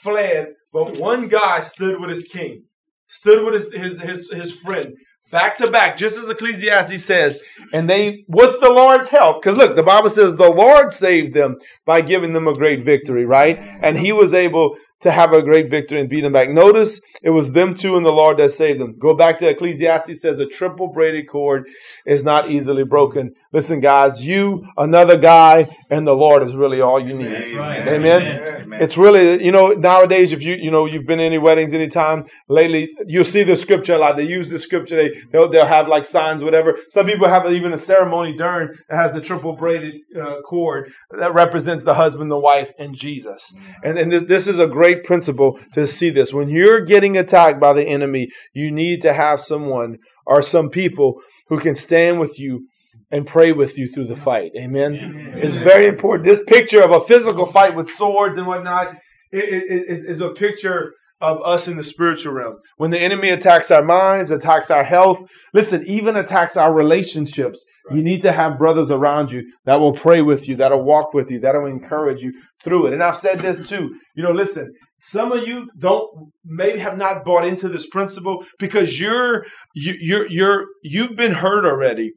fled, 0.00 0.54
but 0.72 0.96
one 0.96 1.26
guy 1.26 1.58
stood 1.58 2.00
with 2.00 2.08
his 2.08 2.24
king, 2.24 2.62
stood 3.08 3.44
with 3.44 3.54
his, 3.54 3.72
his, 3.72 4.00
his, 4.00 4.30
his 4.30 4.52
friend, 4.60 4.94
back 5.30 5.56
to 5.58 5.70
back, 5.70 5.96
just 5.96 6.18
as 6.18 6.28
Ecclesiastes 6.28 7.04
says. 7.04 7.40
And 7.72 7.88
they, 7.88 8.24
with 8.28 8.60
the 8.60 8.70
Lord's 8.70 9.08
help, 9.08 9.42
because 9.42 9.56
look, 9.56 9.76
the 9.76 9.82
Bible 9.82 10.10
says 10.10 10.36
the 10.36 10.50
Lord 10.50 10.92
saved 10.92 11.34
them 11.34 11.58
by 11.84 12.00
giving 12.00 12.32
them 12.32 12.48
a 12.48 12.54
great 12.54 12.82
victory, 12.82 13.24
right? 13.24 13.58
And 13.58 13.98
he 13.98 14.12
was 14.12 14.34
able 14.34 14.76
to 15.00 15.10
have 15.10 15.32
a 15.32 15.42
great 15.42 15.68
victory 15.68 16.00
and 16.00 16.08
beat 16.08 16.22
them 16.22 16.32
back. 16.32 16.50
Notice 16.50 17.00
it 17.22 17.30
was 17.30 17.52
them 17.52 17.74
two 17.74 17.96
and 17.96 18.04
the 18.04 18.12
Lord 18.12 18.38
that 18.38 18.50
saved 18.50 18.80
them. 18.80 18.98
Go 18.98 19.14
back 19.14 19.38
to 19.38 19.48
Ecclesiastes 19.48 20.20
says 20.20 20.40
a 20.40 20.46
triple 20.46 20.88
braided 20.88 21.28
cord 21.28 21.68
is 22.06 22.24
not 22.24 22.50
easily 22.50 22.84
broken. 22.84 23.34
Listen, 23.52 23.80
guys, 23.80 24.24
you, 24.24 24.68
another 24.76 25.16
guy, 25.16 25.76
and 25.90 26.06
the 26.06 26.14
Lord 26.14 26.42
is 26.42 26.54
really 26.54 26.80
all 26.80 27.04
you 27.04 27.14
need. 27.14 27.32
That's 27.32 27.52
right. 27.52 27.88
Amen. 27.88 28.60
Amen. 28.62 28.80
It's 28.80 28.96
really, 28.96 29.44
you 29.44 29.50
know, 29.50 29.68
nowadays, 29.68 30.32
if 30.32 30.42
you, 30.42 30.54
you 30.54 30.70
know, 30.70 30.86
you've 30.86 31.06
been 31.06 31.18
in 31.18 31.26
any 31.26 31.38
weddings 31.38 31.74
anytime 31.74 32.26
lately, 32.48 32.90
you'll 33.06 33.24
see 33.24 33.42
the 33.42 33.56
scripture 33.56 33.94
a 33.94 33.98
lot. 33.98 34.16
They 34.16 34.28
use 34.28 34.50
the 34.50 34.58
scripture. 34.58 34.96
They, 34.96 35.20
they'll, 35.32 35.48
they'll 35.48 35.66
have 35.66 35.88
like 35.88 36.04
signs, 36.04 36.44
whatever. 36.44 36.78
Some 36.88 37.06
people 37.06 37.28
have 37.28 37.50
even 37.50 37.72
a 37.72 37.78
ceremony 37.78 38.36
during 38.36 38.76
that 38.88 38.96
has 38.96 39.14
the 39.14 39.20
triple 39.20 39.54
braided 39.54 40.02
uh, 40.16 40.42
cord 40.42 40.92
that 41.10 41.34
represents 41.34 41.82
the 41.82 41.94
husband, 41.94 42.30
the 42.30 42.38
wife, 42.38 42.72
and 42.78 42.94
Jesus. 42.94 43.54
And, 43.82 43.98
and 43.98 44.12
this, 44.12 44.24
this 44.24 44.46
is 44.46 44.60
a 44.60 44.66
great 44.66 44.89
principle 44.96 45.58
to 45.74 45.86
see 45.86 46.10
this. 46.10 46.32
When 46.32 46.48
you're 46.48 46.80
getting 46.80 47.16
attacked 47.16 47.60
by 47.60 47.72
the 47.72 47.86
enemy, 47.86 48.28
you 48.54 48.70
need 48.70 49.02
to 49.02 49.12
have 49.12 49.40
someone 49.40 49.98
or 50.26 50.42
some 50.42 50.70
people 50.70 51.20
who 51.48 51.58
can 51.58 51.74
stand 51.74 52.20
with 52.20 52.38
you 52.38 52.66
and 53.10 53.26
pray 53.26 53.52
with 53.52 53.76
you 53.76 53.88
through 53.88 54.06
the 54.06 54.16
fight. 54.16 54.52
Amen. 54.56 55.34
It's 55.36 55.56
very 55.56 55.86
important. 55.86 56.28
This 56.28 56.44
picture 56.44 56.82
of 56.82 56.92
a 56.92 57.04
physical 57.04 57.46
fight 57.46 57.74
with 57.74 57.90
swords 57.90 58.38
and 58.38 58.46
whatnot 58.46 58.94
is 59.32 60.20
a 60.20 60.30
picture 60.30 60.92
of 61.20 61.42
us 61.42 61.68
in 61.68 61.76
the 61.76 61.82
spiritual 61.82 62.32
realm. 62.32 62.56
When 62.76 62.90
the 62.90 63.00
enemy 63.00 63.28
attacks 63.28 63.70
our 63.70 63.84
minds, 63.84 64.30
attacks 64.30 64.70
our 64.70 64.84
health, 64.84 65.22
listen, 65.52 65.84
even 65.86 66.16
attacks 66.16 66.56
our 66.56 66.72
relationships, 66.72 67.64
you 67.90 68.02
need 68.02 68.22
to 68.22 68.32
have 68.32 68.58
brothers 68.58 68.90
around 68.90 69.32
you 69.32 69.50
that 69.64 69.80
will 69.80 69.92
pray 69.92 70.22
with 70.22 70.48
you, 70.48 70.56
that'll 70.56 70.82
walk 70.82 71.14
with 71.14 71.30
you, 71.30 71.40
that'll 71.40 71.66
encourage 71.66 72.22
you 72.22 72.32
through 72.62 72.86
it. 72.86 72.92
And 72.92 73.02
I've 73.02 73.16
said 73.16 73.40
this 73.40 73.68
too. 73.68 73.94
You 74.14 74.22
know, 74.22 74.32
listen, 74.32 74.72
some 74.98 75.32
of 75.32 75.46
you 75.46 75.68
don't 75.78 76.30
maybe 76.44 76.78
have 76.78 76.98
not 76.98 77.24
bought 77.24 77.46
into 77.46 77.68
this 77.68 77.86
principle 77.86 78.44
because 78.58 79.00
you're 79.00 79.46
you, 79.74 79.94
you're 79.98 80.26
you're 80.28 80.66
you've 80.82 81.16
been 81.16 81.32
hurt 81.32 81.64
already 81.64 82.12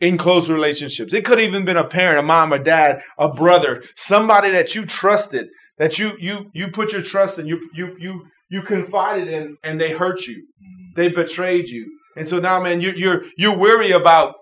in 0.00 0.16
close 0.16 0.48
relationships. 0.48 1.12
It 1.12 1.24
could 1.24 1.38
have 1.38 1.48
even 1.48 1.64
been 1.64 1.76
a 1.76 1.86
parent, 1.86 2.18
a 2.18 2.22
mom, 2.22 2.52
a 2.52 2.58
dad, 2.58 3.02
a 3.18 3.28
brother, 3.28 3.82
somebody 3.96 4.50
that 4.50 4.74
you 4.74 4.84
trusted, 4.84 5.48
that 5.78 5.98
you 5.98 6.12
you 6.18 6.50
you 6.54 6.70
put 6.70 6.92
your 6.92 7.02
trust 7.02 7.38
in, 7.38 7.46
you 7.46 7.70
you 7.74 7.96
you 7.98 8.26
you 8.50 8.62
confided 8.62 9.28
in, 9.28 9.56
and 9.62 9.80
they 9.80 9.92
hurt 9.92 10.26
you, 10.26 10.36
mm-hmm. 10.36 10.92
they 10.96 11.08
betrayed 11.08 11.68
you, 11.68 11.86
and 12.16 12.26
so 12.26 12.38
now, 12.38 12.60
man, 12.60 12.80
you're 12.80 12.96
you're 12.96 13.24
you're 13.36 13.56
weary 13.56 13.92
about 13.92 14.34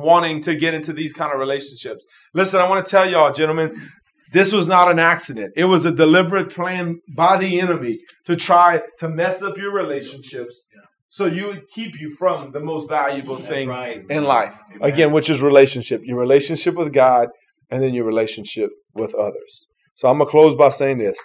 wanting 0.00 0.42
to 0.42 0.54
get 0.54 0.74
into 0.74 0.92
these 0.92 1.12
kind 1.12 1.32
of 1.32 1.38
relationships. 1.38 2.06
Listen, 2.34 2.60
I 2.60 2.68
want 2.68 2.84
to 2.84 2.90
tell 2.90 3.08
y'all, 3.08 3.32
gentlemen. 3.32 3.90
This 4.30 4.52
was 4.52 4.68
not 4.68 4.90
an 4.90 4.98
accident. 4.98 5.54
It 5.56 5.64
was 5.64 5.86
a 5.86 5.90
deliberate 5.90 6.52
plan 6.54 7.00
by 7.16 7.38
the 7.38 7.60
enemy 7.60 8.00
to 8.26 8.36
try 8.36 8.82
to 8.98 9.08
mess 9.08 9.40
up 9.40 9.56
your 9.56 9.72
relationships 9.72 10.68
so 11.08 11.24
you 11.24 11.46
would 11.46 11.68
keep 11.68 11.98
you 11.98 12.14
from 12.14 12.52
the 12.52 12.60
most 12.60 12.88
valuable 12.88 13.36
That's 13.36 13.48
thing 13.48 13.68
right. 13.68 14.04
in 14.10 14.24
life. 14.24 14.54
Amen. 14.76 14.92
Again, 14.92 15.12
which 15.12 15.30
is 15.30 15.40
relationship. 15.40 16.02
Your 16.04 16.18
relationship 16.18 16.74
with 16.74 16.92
God 16.92 17.28
and 17.70 17.82
then 17.82 17.94
your 17.94 18.04
relationship 18.04 18.70
with 18.94 19.14
others. 19.14 19.66
So 19.94 20.08
I'm 20.08 20.18
going 20.18 20.26
to 20.26 20.30
close 20.30 20.56
by 20.56 20.68
saying 20.68 20.98
this. 20.98 21.18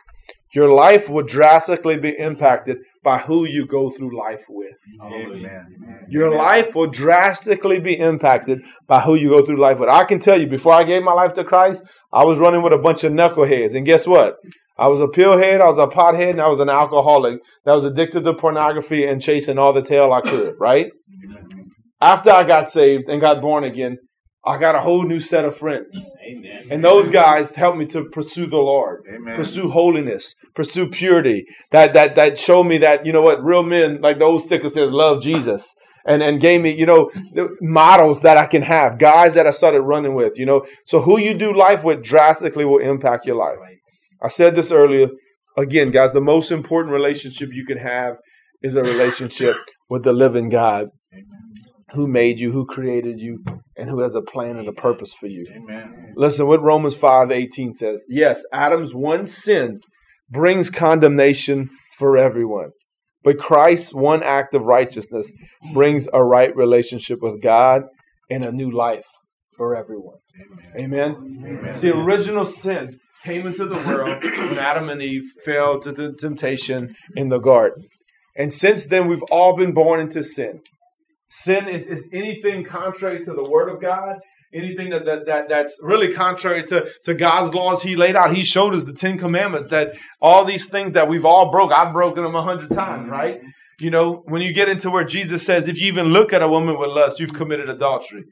Your 0.53 0.71
life 0.71 1.09
will 1.09 1.23
drastically 1.23 1.97
be 1.97 2.15
impacted 2.17 2.77
by 3.03 3.17
who 3.17 3.45
you 3.45 3.65
go 3.65 3.89
through 3.89 4.17
life 4.17 4.43
with. 4.47 4.75
Amen. 5.01 6.05
Your 6.07 6.35
life 6.35 6.75
will 6.75 6.89
drastically 6.89 7.79
be 7.79 7.97
impacted 7.97 8.61
by 8.87 9.01
who 9.01 9.15
you 9.15 9.29
go 9.29 9.43
through 9.43 9.59
life 9.59 9.79
with. 9.79 9.89
I 9.89 10.03
can 10.03 10.19
tell 10.19 10.39
you, 10.39 10.47
before 10.47 10.73
I 10.73 10.83
gave 10.83 11.03
my 11.03 11.13
life 11.13 11.33
to 11.33 11.43
Christ, 11.43 11.83
I 12.11 12.23
was 12.23 12.37
running 12.37 12.61
with 12.61 12.71
a 12.71 12.77
bunch 12.77 13.03
of 13.03 13.13
knuckleheads. 13.13 13.75
And 13.75 13.85
guess 13.85 14.05
what? 14.05 14.35
I 14.77 14.87
was 14.87 15.01
a 15.01 15.07
pillhead, 15.07 15.61
I 15.61 15.65
was 15.65 15.79
a 15.79 15.87
pothead, 15.87 16.31
and 16.31 16.41
I 16.41 16.49
was 16.49 16.59
an 16.59 16.69
alcoholic 16.69 17.39
that 17.65 17.73
was 17.73 17.85
addicted 17.85 18.23
to 18.23 18.33
pornography 18.33 19.05
and 19.05 19.21
chasing 19.21 19.57
all 19.57 19.73
the 19.73 19.83
tail 19.83 20.11
I 20.13 20.21
could, 20.21 20.55
right? 20.59 20.87
After 22.01 22.31
I 22.31 22.43
got 22.43 22.69
saved 22.69 23.03
and 23.07 23.21
got 23.21 23.41
born 23.41 23.63
again, 23.63 23.97
I 24.45 24.57
got 24.57 24.75
a 24.75 24.81
whole 24.81 25.03
new 25.03 25.21
set 25.21 25.45
of 25.45 25.55
friends. 25.55 25.97
Amen. 26.21 26.67
And 26.69 26.83
those 26.83 27.09
guys 27.09 27.55
helped 27.55 27.77
me 27.77 27.85
to 27.87 28.05
pursue 28.05 28.45
the 28.45 28.57
Lord, 28.57 29.03
Amen. 29.07 29.37
pursue 29.37 29.69
holiness, 29.69 30.35
pursue 30.53 30.89
purity. 30.89 31.45
That 31.71 31.93
that 31.93 32.15
that 32.15 32.37
showed 32.37 32.65
me 32.65 32.77
that 32.79 33.05
you 33.05 33.13
know 33.13 33.21
what 33.21 33.43
real 33.43 33.63
men, 33.63 34.01
like 34.01 34.19
the 34.19 34.25
old 34.25 34.41
sticker 34.41 34.67
says, 34.67 34.91
love 34.91 35.21
Jesus, 35.21 35.73
and 36.05 36.21
and 36.21 36.41
gave 36.41 36.61
me 36.61 36.71
you 36.71 36.85
know 36.85 37.09
the 37.33 37.55
models 37.61 38.21
that 38.23 38.35
I 38.35 38.45
can 38.45 38.63
have, 38.63 38.99
guys 38.99 39.33
that 39.35 39.47
I 39.47 39.51
started 39.51 39.81
running 39.81 40.13
with. 40.13 40.37
You 40.37 40.45
know, 40.45 40.65
so 40.85 41.01
who 41.01 41.17
you 41.17 41.33
do 41.37 41.55
life 41.55 41.83
with 41.85 42.03
drastically 42.03 42.65
will 42.65 42.79
impact 42.79 43.25
your 43.25 43.37
life. 43.37 43.57
I 44.21 44.27
said 44.27 44.55
this 44.55 44.71
earlier. 44.71 45.09
Again, 45.55 45.91
guys, 45.91 46.13
the 46.13 46.21
most 46.21 46.51
important 46.51 46.93
relationship 46.93 47.49
you 47.53 47.65
can 47.65 47.77
have 47.77 48.17
is 48.61 48.75
a 48.75 48.81
relationship 48.81 49.55
with 49.89 50.03
the 50.03 50.13
living 50.13 50.49
God 50.49 50.89
who 51.93 52.07
made 52.07 52.39
you, 52.39 52.51
who 52.51 52.65
created 52.65 53.19
you, 53.19 53.43
and 53.77 53.89
who 53.89 54.01
has 54.01 54.15
a 54.15 54.21
plan 54.21 54.57
and 54.57 54.67
a 54.67 54.73
purpose 54.73 55.13
for 55.13 55.27
you. 55.27 55.45
Amen. 55.55 56.13
Listen 56.15 56.47
what 56.47 56.61
Romans 56.61 56.95
5 56.95 57.31
18 57.31 57.73
says. 57.73 58.03
Yes, 58.09 58.43
Adam's 58.51 58.93
one 58.93 59.27
sin 59.27 59.79
brings 60.29 60.69
condemnation 60.69 61.69
for 61.97 62.17
everyone. 62.17 62.71
But 63.23 63.39
Christ's 63.39 63.93
one 63.93 64.21
act 64.21 64.53
of 64.53 64.63
righteousness 64.63 65.31
brings 65.73 66.07
a 66.11 66.23
right 66.23 66.53
relationship 66.55 67.19
with 67.21 67.41
God 67.41 67.83
and 68.29 68.43
a 68.43 68.51
new 68.51 68.69
life 68.69 69.05
for 69.55 69.75
everyone. 69.75 70.17
Amen. 70.77 71.39
Amen. 71.45 71.73
See, 71.73 71.89
original 71.89 72.43
sin 72.43 72.99
came 73.23 73.47
into 73.47 73.65
the 73.65 73.75
world 73.75 74.23
when 74.23 74.57
Adam 74.57 74.89
and 74.89 75.01
Eve 75.01 75.23
fell 75.45 75.79
to 75.79 75.91
the 75.91 76.13
temptation 76.13 76.95
in 77.15 77.29
the 77.29 77.39
garden. 77.39 77.85
And 78.35 78.51
since 78.51 78.87
then, 78.87 79.07
we've 79.07 79.23
all 79.31 79.55
been 79.55 79.73
born 79.73 79.99
into 79.99 80.23
sin. 80.23 80.59
Sin 81.35 81.67
is, 81.67 81.87
is 81.87 82.09
anything 82.13 82.63
contrary 82.63 83.25
to 83.25 83.33
the 83.33 83.43
word 83.49 83.67
of 83.67 83.81
God, 83.81 84.19
anything 84.53 84.91
that, 84.91 85.03
that, 85.05 85.25
that 85.25 85.49
that's 85.49 85.79
really 85.81 86.11
contrary 86.11 86.61
to, 86.61 86.87
to 87.05 87.15
God's 87.15 87.55
laws 87.55 87.81
he 87.81 87.95
laid 87.95 88.15
out. 88.15 88.31
He 88.31 88.43
showed 88.43 88.75
us 88.75 88.83
the 88.83 88.93
Ten 88.93 89.17
Commandments 89.17 89.69
that 89.69 89.95
all 90.21 90.45
these 90.45 90.69
things 90.69 90.93
that 90.93 91.09
we've 91.09 91.25
all 91.25 91.49
broke, 91.49 91.71
I've 91.71 91.91
broken 91.91 92.23
them 92.23 92.35
a 92.35 92.43
hundred 92.43 92.69
times, 92.69 93.09
right? 93.09 93.41
You 93.79 93.89
know, 93.89 94.21
when 94.27 94.43
you 94.43 94.53
get 94.53 94.69
into 94.69 94.91
where 94.91 95.03
Jesus 95.03 95.43
says, 95.43 95.67
if 95.67 95.81
you 95.81 95.87
even 95.87 96.09
look 96.09 96.33
at 96.33 96.43
a 96.43 96.47
woman 96.47 96.77
with 96.77 96.89
lust, 96.89 97.19
you've 97.19 97.33
committed 97.33 97.67
adultery. 97.67 98.25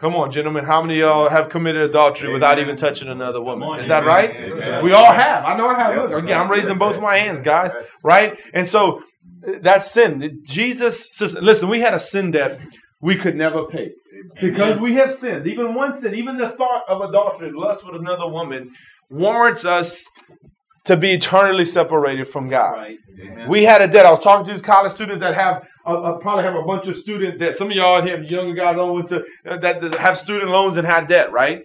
Come 0.00 0.14
on, 0.14 0.30
gentlemen. 0.30 0.64
How 0.64 0.80
many 0.80 0.94
of 0.94 1.00
y'all 1.00 1.28
have 1.28 1.50
committed 1.50 1.82
adultery 1.82 2.32
without 2.32 2.58
even 2.58 2.76
touching 2.76 3.08
another 3.08 3.42
woman? 3.42 3.78
Is 3.78 3.88
that 3.88 4.06
right? 4.06 4.30
Amen. 4.30 4.82
We 4.82 4.92
all 4.92 5.12
have. 5.12 5.44
I 5.44 5.54
know 5.56 5.68
I 5.68 5.74
have. 5.74 6.10
Look, 6.10 6.22
again, 6.22 6.40
I'm 6.40 6.50
raising 6.50 6.78
both 6.78 6.98
my 7.00 7.16
hands, 7.16 7.42
guys. 7.42 7.76
Right? 8.02 8.40
And 8.54 8.66
so 8.66 9.02
that's 9.42 9.90
sin. 9.90 10.40
Jesus, 10.44 11.20
listen, 11.40 11.68
we 11.68 11.80
had 11.80 11.94
a 11.94 11.98
sin 11.98 12.30
debt 12.30 12.60
we 13.00 13.16
could 13.16 13.36
never 13.36 13.66
pay. 13.66 13.92
Because 14.40 14.78
we 14.78 14.94
have 14.94 15.14
sinned. 15.14 15.46
Even 15.46 15.74
one 15.74 15.94
sin, 15.94 16.14
even 16.14 16.36
the 16.36 16.48
thought 16.48 16.82
of 16.88 17.00
adultery, 17.08 17.52
lust 17.52 17.86
with 17.86 18.00
another 18.00 18.28
woman, 18.28 18.72
warrants 19.10 19.64
us 19.64 20.08
to 20.84 20.96
be 20.96 21.12
eternally 21.12 21.64
separated 21.64 22.26
from 22.26 22.48
God. 22.48 22.76
Right. 22.76 22.98
We 23.48 23.64
had 23.64 23.82
a 23.82 23.88
debt. 23.88 24.06
I 24.06 24.10
was 24.10 24.20
talking 24.20 24.46
to 24.46 24.52
these 24.52 24.62
college 24.62 24.92
students 24.92 25.20
that 25.20 25.34
have 25.34 25.66
uh, 25.86 26.02
uh, 26.02 26.18
probably 26.18 26.44
have 26.44 26.54
a 26.54 26.62
bunch 26.62 26.86
of 26.88 26.96
student 26.96 27.38
debt. 27.38 27.54
Some 27.54 27.70
of 27.70 27.76
y'all 27.76 28.02
here, 28.02 28.22
younger 28.22 28.54
guys, 28.54 28.76
all 28.76 28.94
went 28.94 29.08
to 29.08 29.24
uh, 29.46 29.58
that, 29.58 29.80
that 29.80 29.94
have 29.94 30.18
student 30.18 30.50
loans 30.50 30.76
and 30.76 30.86
had 30.86 31.06
debt, 31.06 31.32
right? 31.32 31.62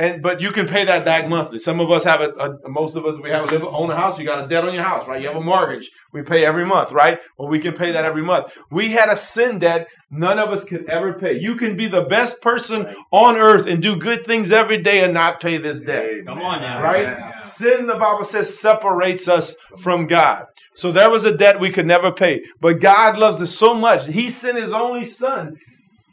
And 0.00 0.22
but 0.22 0.40
you 0.40 0.50
can 0.50 0.66
pay 0.66 0.86
that 0.86 1.04
back 1.04 1.28
monthly. 1.28 1.58
Some 1.58 1.78
of 1.78 1.90
us 1.90 2.04
have 2.04 2.22
a, 2.22 2.30
a 2.64 2.68
most 2.70 2.96
of 2.96 3.04
us 3.04 3.18
we 3.18 3.28
have 3.28 3.44
a 3.44 3.54
live 3.54 3.62
own 3.64 3.90
a 3.90 3.96
house. 3.96 4.18
You 4.18 4.24
got 4.24 4.42
a 4.42 4.48
debt 4.48 4.64
on 4.64 4.72
your 4.72 4.82
house, 4.82 5.06
right? 5.06 5.20
You 5.20 5.28
have 5.28 5.36
a 5.36 5.42
mortgage. 5.42 5.90
We 6.10 6.22
pay 6.22 6.46
every 6.46 6.64
month, 6.64 6.90
right? 6.90 7.20
Well, 7.36 7.48
we 7.48 7.60
can 7.60 7.74
pay 7.74 7.92
that 7.92 8.06
every 8.06 8.22
month. 8.22 8.56
We 8.70 8.92
had 8.92 9.10
a 9.10 9.16
sin 9.16 9.58
debt 9.58 9.88
none 10.10 10.38
of 10.38 10.48
us 10.48 10.64
could 10.64 10.88
ever 10.88 11.12
pay. 11.12 11.38
You 11.38 11.54
can 11.54 11.76
be 11.76 11.86
the 11.86 12.04
best 12.04 12.40
person 12.40 12.92
on 13.10 13.36
earth 13.36 13.66
and 13.66 13.82
do 13.82 13.94
good 13.96 14.24
things 14.24 14.50
every 14.50 14.78
day 14.78 15.04
and 15.04 15.12
not 15.12 15.38
pay 15.38 15.58
this 15.58 15.80
debt 15.82 16.24
Come 16.24 16.40
on 16.40 16.62
now. 16.62 16.82
right? 16.82 17.06
Amen. 17.06 17.32
Sin, 17.42 17.86
the 17.86 17.98
Bible 17.98 18.24
says, 18.24 18.58
separates 18.58 19.28
us 19.28 19.54
from 19.78 20.06
God. 20.06 20.46
So 20.74 20.92
there 20.92 21.10
was 21.10 21.26
a 21.26 21.36
debt 21.36 21.60
we 21.60 21.70
could 21.70 21.86
never 21.86 22.10
pay. 22.10 22.42
But 22.58 22.80
God 22.80 23.18
loves 23.18 23.42
us 23.42 23.54
so 23.54 23.74
much, 23.74 24.06
He 24.06 24.30
sent 24.30 24.56
His 24.56 24.72
only 24.72 25.04
Son 25.04 25.58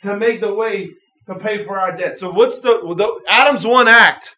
to 0.03 0.17
make 0.17 0.41
the 0.41 0.53
way 0.53 0.91
to 1.27 1.35
pay 1.35 1.63
for 1.63 1.79
our 1.79 1.95
debt. 1.95 2.17
So 2.17 2.31
what's 2.31 2.59
the, 2.59 2.81
the 2.95 3.21
Adam's 3.27 3.65
one 3.65 3.87
act 3.87 4.37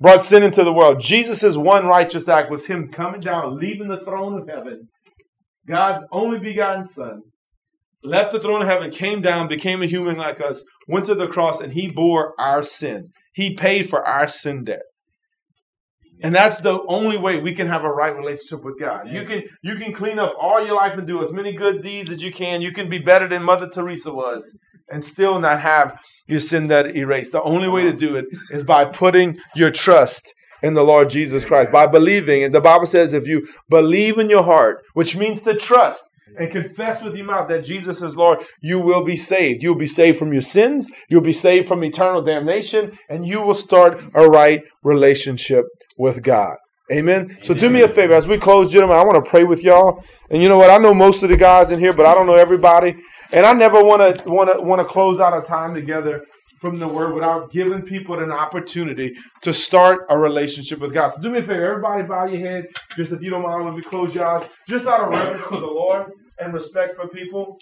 brought 0.00 0.22
sin 0.22 0.42
into 0.42 0.64
the 0.64 0.72
world? 0.72 1.00
Jesus' 1.00 1.56
one 1.56 1.86
righteous 1.86 2.28
act 2.28 2.50
was 2.50 2.66
Him 2.66 2.88
coming 2.88 3.20
down, 3.20 3.58
leaving 3.58 3.88
the 3.88 4.00
throne 4.04 4.40
of 4.40 4.48
heaven, 4.48 4.88
God's 5.66 6.04
only 6.12 6.38
begotten 6.38 6.84
Son. 6.84 7.22
Left 8.04 8.32
the 8.32 8.40
throne 8.40 8.62
of 8.62 8.68
heaven, 8.68 8.90
came 8.90 9.20
down, 9.20 9.46
became 9.46 9.80
a 9.80 9.86
human 9.86 10.16
like 10.16 10.40
us, 10.40 10.64
went 10.88 11.06
to 11.06 11.14
the 11.14 11.28
cross, 11.28 11.60
and 11.60 11.72
he 11.72 11.88
bore 11.88 12.34
our 12.38 12.64
sin. 12.64 13.10
He 13.32 13.54
paid 13.54 13.88
for 13.88 14.06
our 14.06 14.26
sin 14.26 14.64
debt. 14.64 14.82
And 16.20 16.34
that's 16.34 16.60
the 16.60 16.82
only 16.88 17.16
way 17.16 17.40
we 17.40 17.54
can 17.54 17.68
have 17.68 17.84
a 17.84 17.90
right 17.90 18.16
relationship 18.16 18.64
with 18.64 18.78
God. 18.78 19.08
You 19.08 19.24
can 19.24 19.42
you 19.62 19.76
can 19.76 19.92
clean 19.92 20.18
up 20.18 20.34
all 20.40 20.64
your 20.64 20.76
life 20.76 20.96
and 20.96 21.06
do 21.06 21.24
as 21.24 21.32
many 21.32 21.52
good 21.52 21.82
deeds 21.82 22.10
as 22.10 22.22
you 22.22 22.32
can. 22.32 22.62
You 22.62 22.72
can 22.72 22.88
be 22.88 22.98
better 22.98 23.26
than 23.26 23.42
Mother 23.42 23.68
Teresa 23.68 24.12
was 24.12 24.58
and 24.92 25.04
still 25.04 25.40
not 25.40 25.60
have 25.60 25.98
your 26.26 26.40
sin 26.40 26.68
debt 26.68 26.94
erased. 26.94 27.32
The 27.32 27.42
only 27.42 27.68
way 27.68 27.82
to 27.82 27.92
do 27.92 28.14
it 28.14 28.26
is 28.50 28.62
by 28.62 28.84
putting 28.84 29.38
your 29.56 29.70
trust 29.70 30.34
in 30.62 30.74
the 30.74 30.84
Lord 30.84 31.10
Jesus 31.10 31.44
Christ, 31.44 31.72
by 31.72 31.88
believing. 31.88 32.44
And 32.44 32.54
the 32.54 32.60
Bible 32.60 32.86
says 32.86 33.12
if 33.12 33.26
you 33.26 33.48
believe 33.68 34.18
in 34.18 34.30
your 34.30 34.44
heart, 34.44 34.84
which 34.94 35.16
means 35.16 35.42
to 35.42 35.56
trust, 35.56 36.10
and 36.38 36.50
confess 36.50 37.02
with 37.02 37.14
your 37.14 37.26
mouth 37.26 37.48
that 37.48 37.64
Jesus 37.64 38.00
is 38.00 38.16
Lord, 38.16 38.42
you 38.62 38.78
will 38.78 39.04
be 39.04 39.16
saved. 39.16 39.62
You'll 39.62 39.74
be 39.74 39.86
saved 39.86 40.18
from 40.18 40.32
your 40.32 40.40
sins, 40.40 40.90
you'll 41.10 41.20
be 41.20 41.32
saved 41.32 41.68
from 41.68 41.84
eternal 41.84 42.22
damnation, 42.22 42.98
and 43.10 43.26
you 43.26 43.42
will 43.42 43.54
start 43.54 44.00
a 44.14 44.26
right 44.26 44.62
relationship 44.82 45.66
with 45.98 46.22
God. 46.22 46.56
Amen. 46.90 47.38
So 47.42 47.54
do 47.54 47.70
me 47.70 47.82
a 47.82 47.88
favor 47.88 48.12
as 48.14 48.26
we 48.26 48.38
close, 48.38 48.70
gentlemen. 48.70 48.96
I 48.96 49.04
want 49.04 49.22
to 49.22 49.30
pray 49.30 49.44
with 49.44 49.62
y'all. 49.62 50.04
And 50.30 50.42
you 50.42 50.48
know 50.48 50.58
what? 50.58 50.70
I 50.70 50.78
know 50.78 50.92
most 50.92 51.22
of 51.22 51.28
the 51.28 51.36
guys 51.36 51.70
in 51.70 51.78
here, 51.78 51.92
but 51.92 52.06
I 52.06 52.14
don't 52.14 52.26
know 52.26 52.34
everybody. 52.34 52.96
And 53.32 53.46
I 53.46 53.52
never 53.54 53.82
want 53.82 54.18
to 54.18 54.28
want 54.28 54.52
to 54.52 54.60
want 54.60 54.80
to 54.80 54.84
close 54.84 55.20
out 55.20 55.36
a 55.36 55.42
time 55.42 55.74
together 55.74 56.24
from 56.60 56.78
the 56.78 56.86
word 56.86 57.14
without 57.14 57.50
giving 57.50 57.82
people 57.82 58.20
an 58.20 58.30
opportunity 58.30 59.12
to 59.42 59.52
start 59.52 60.06
a 60.08 60.16
relationship 60.16 60.78
with 60.78 60.94
God. 60.94 61.08
So 61.08 61.20
do 61.20 61.30
me 61.30 61.40
a 61.40 61.42
favor, 61.42 61.66
everybody 61.66 62.04
bow 62.04 62.26
your 62.26 62.40
head. 62.40 62.66
Just 62.96 63.10
if 63.10 63.20
you 63.20 63.30
don't 63.30 63.42
mind, 63.42 63.64
let 63.64 63.74
me 63.74 63.82
close 63.82 64.14
your 64.14 64.24
eyes. 64.24 64.48
Just 64.68 64.86
out 64.86 65.00
of 65.00 65.08
reverence 65.10 65.44
for 65.46 65.58
the 65.58 65.66
Lord 65.66 66.12
and 66.38 66.54
respect 66.54 66.94
for 66.94 67.08
people. 67.08 67.58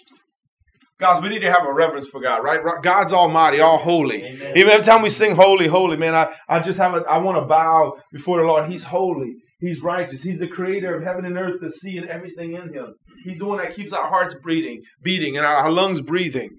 Guys, 0.99 1.19
we 1.19 1.29
need 1.29 1.41
to 1.41 1.51
have 1.51 1.65
a 1.65 1.73
reverence 1.73 2.07
for 2.09 2.21
God, 2.21 2.43
right? 2.43 2.61
God's 2.83 3.11
almighty, 3.11 3.59
all 3.59 3.79
holy. 3.79 4.23
Amen. 4.23 4.55
Even 4.55 4.71
every 4.71 4.85
time 4.85 5.01
we 5.01 5.09
sing 5.09 5.35
holy, 5.35 5.65
holy, 5.65 5.97
man, 5.97 6.13
I, 6.13 6.31
I 6.47 6.59
just 6.59 6.77
have 6.77 6.93
a 6.93 6.99
I 7.09 7.17
want 7.17 7.39
to 7.39 7.45
bow 7.47 7.97
before 8.11 8.37
the 8.37 8.43
Lord. 8.43 8.69
He's 8.69 8.83
holy. 8.83 9.37
He's 9.61 9.81
righteous. 9.81 10.23
He's 10.23 10.39
the 10.39 10.47
creator 10.47 10.95
of 10.95 11.03
heaven 11.03 11.23
and 11.23 11.37
earth, 11.37 11.61
the 11.61 11.71
sea, 11.71 11.97
and 11.99 12.09
everything 12.09 12.53
in 12.53 12.73
him. 12.73 12.95
He's 13.23 13.37
the 13.37 13.45
one 13.45 13.59
that 13.59 13.75
keeps 13.75 13.93
our 13.93 14.07
hearts 14.07 14.35
beating, 14.43 14.81
beating, 15.03 15.37
and 15.37 15.45
our 15.45 15.69
lungs 15.69 16.01
breathing. 16.01 16.57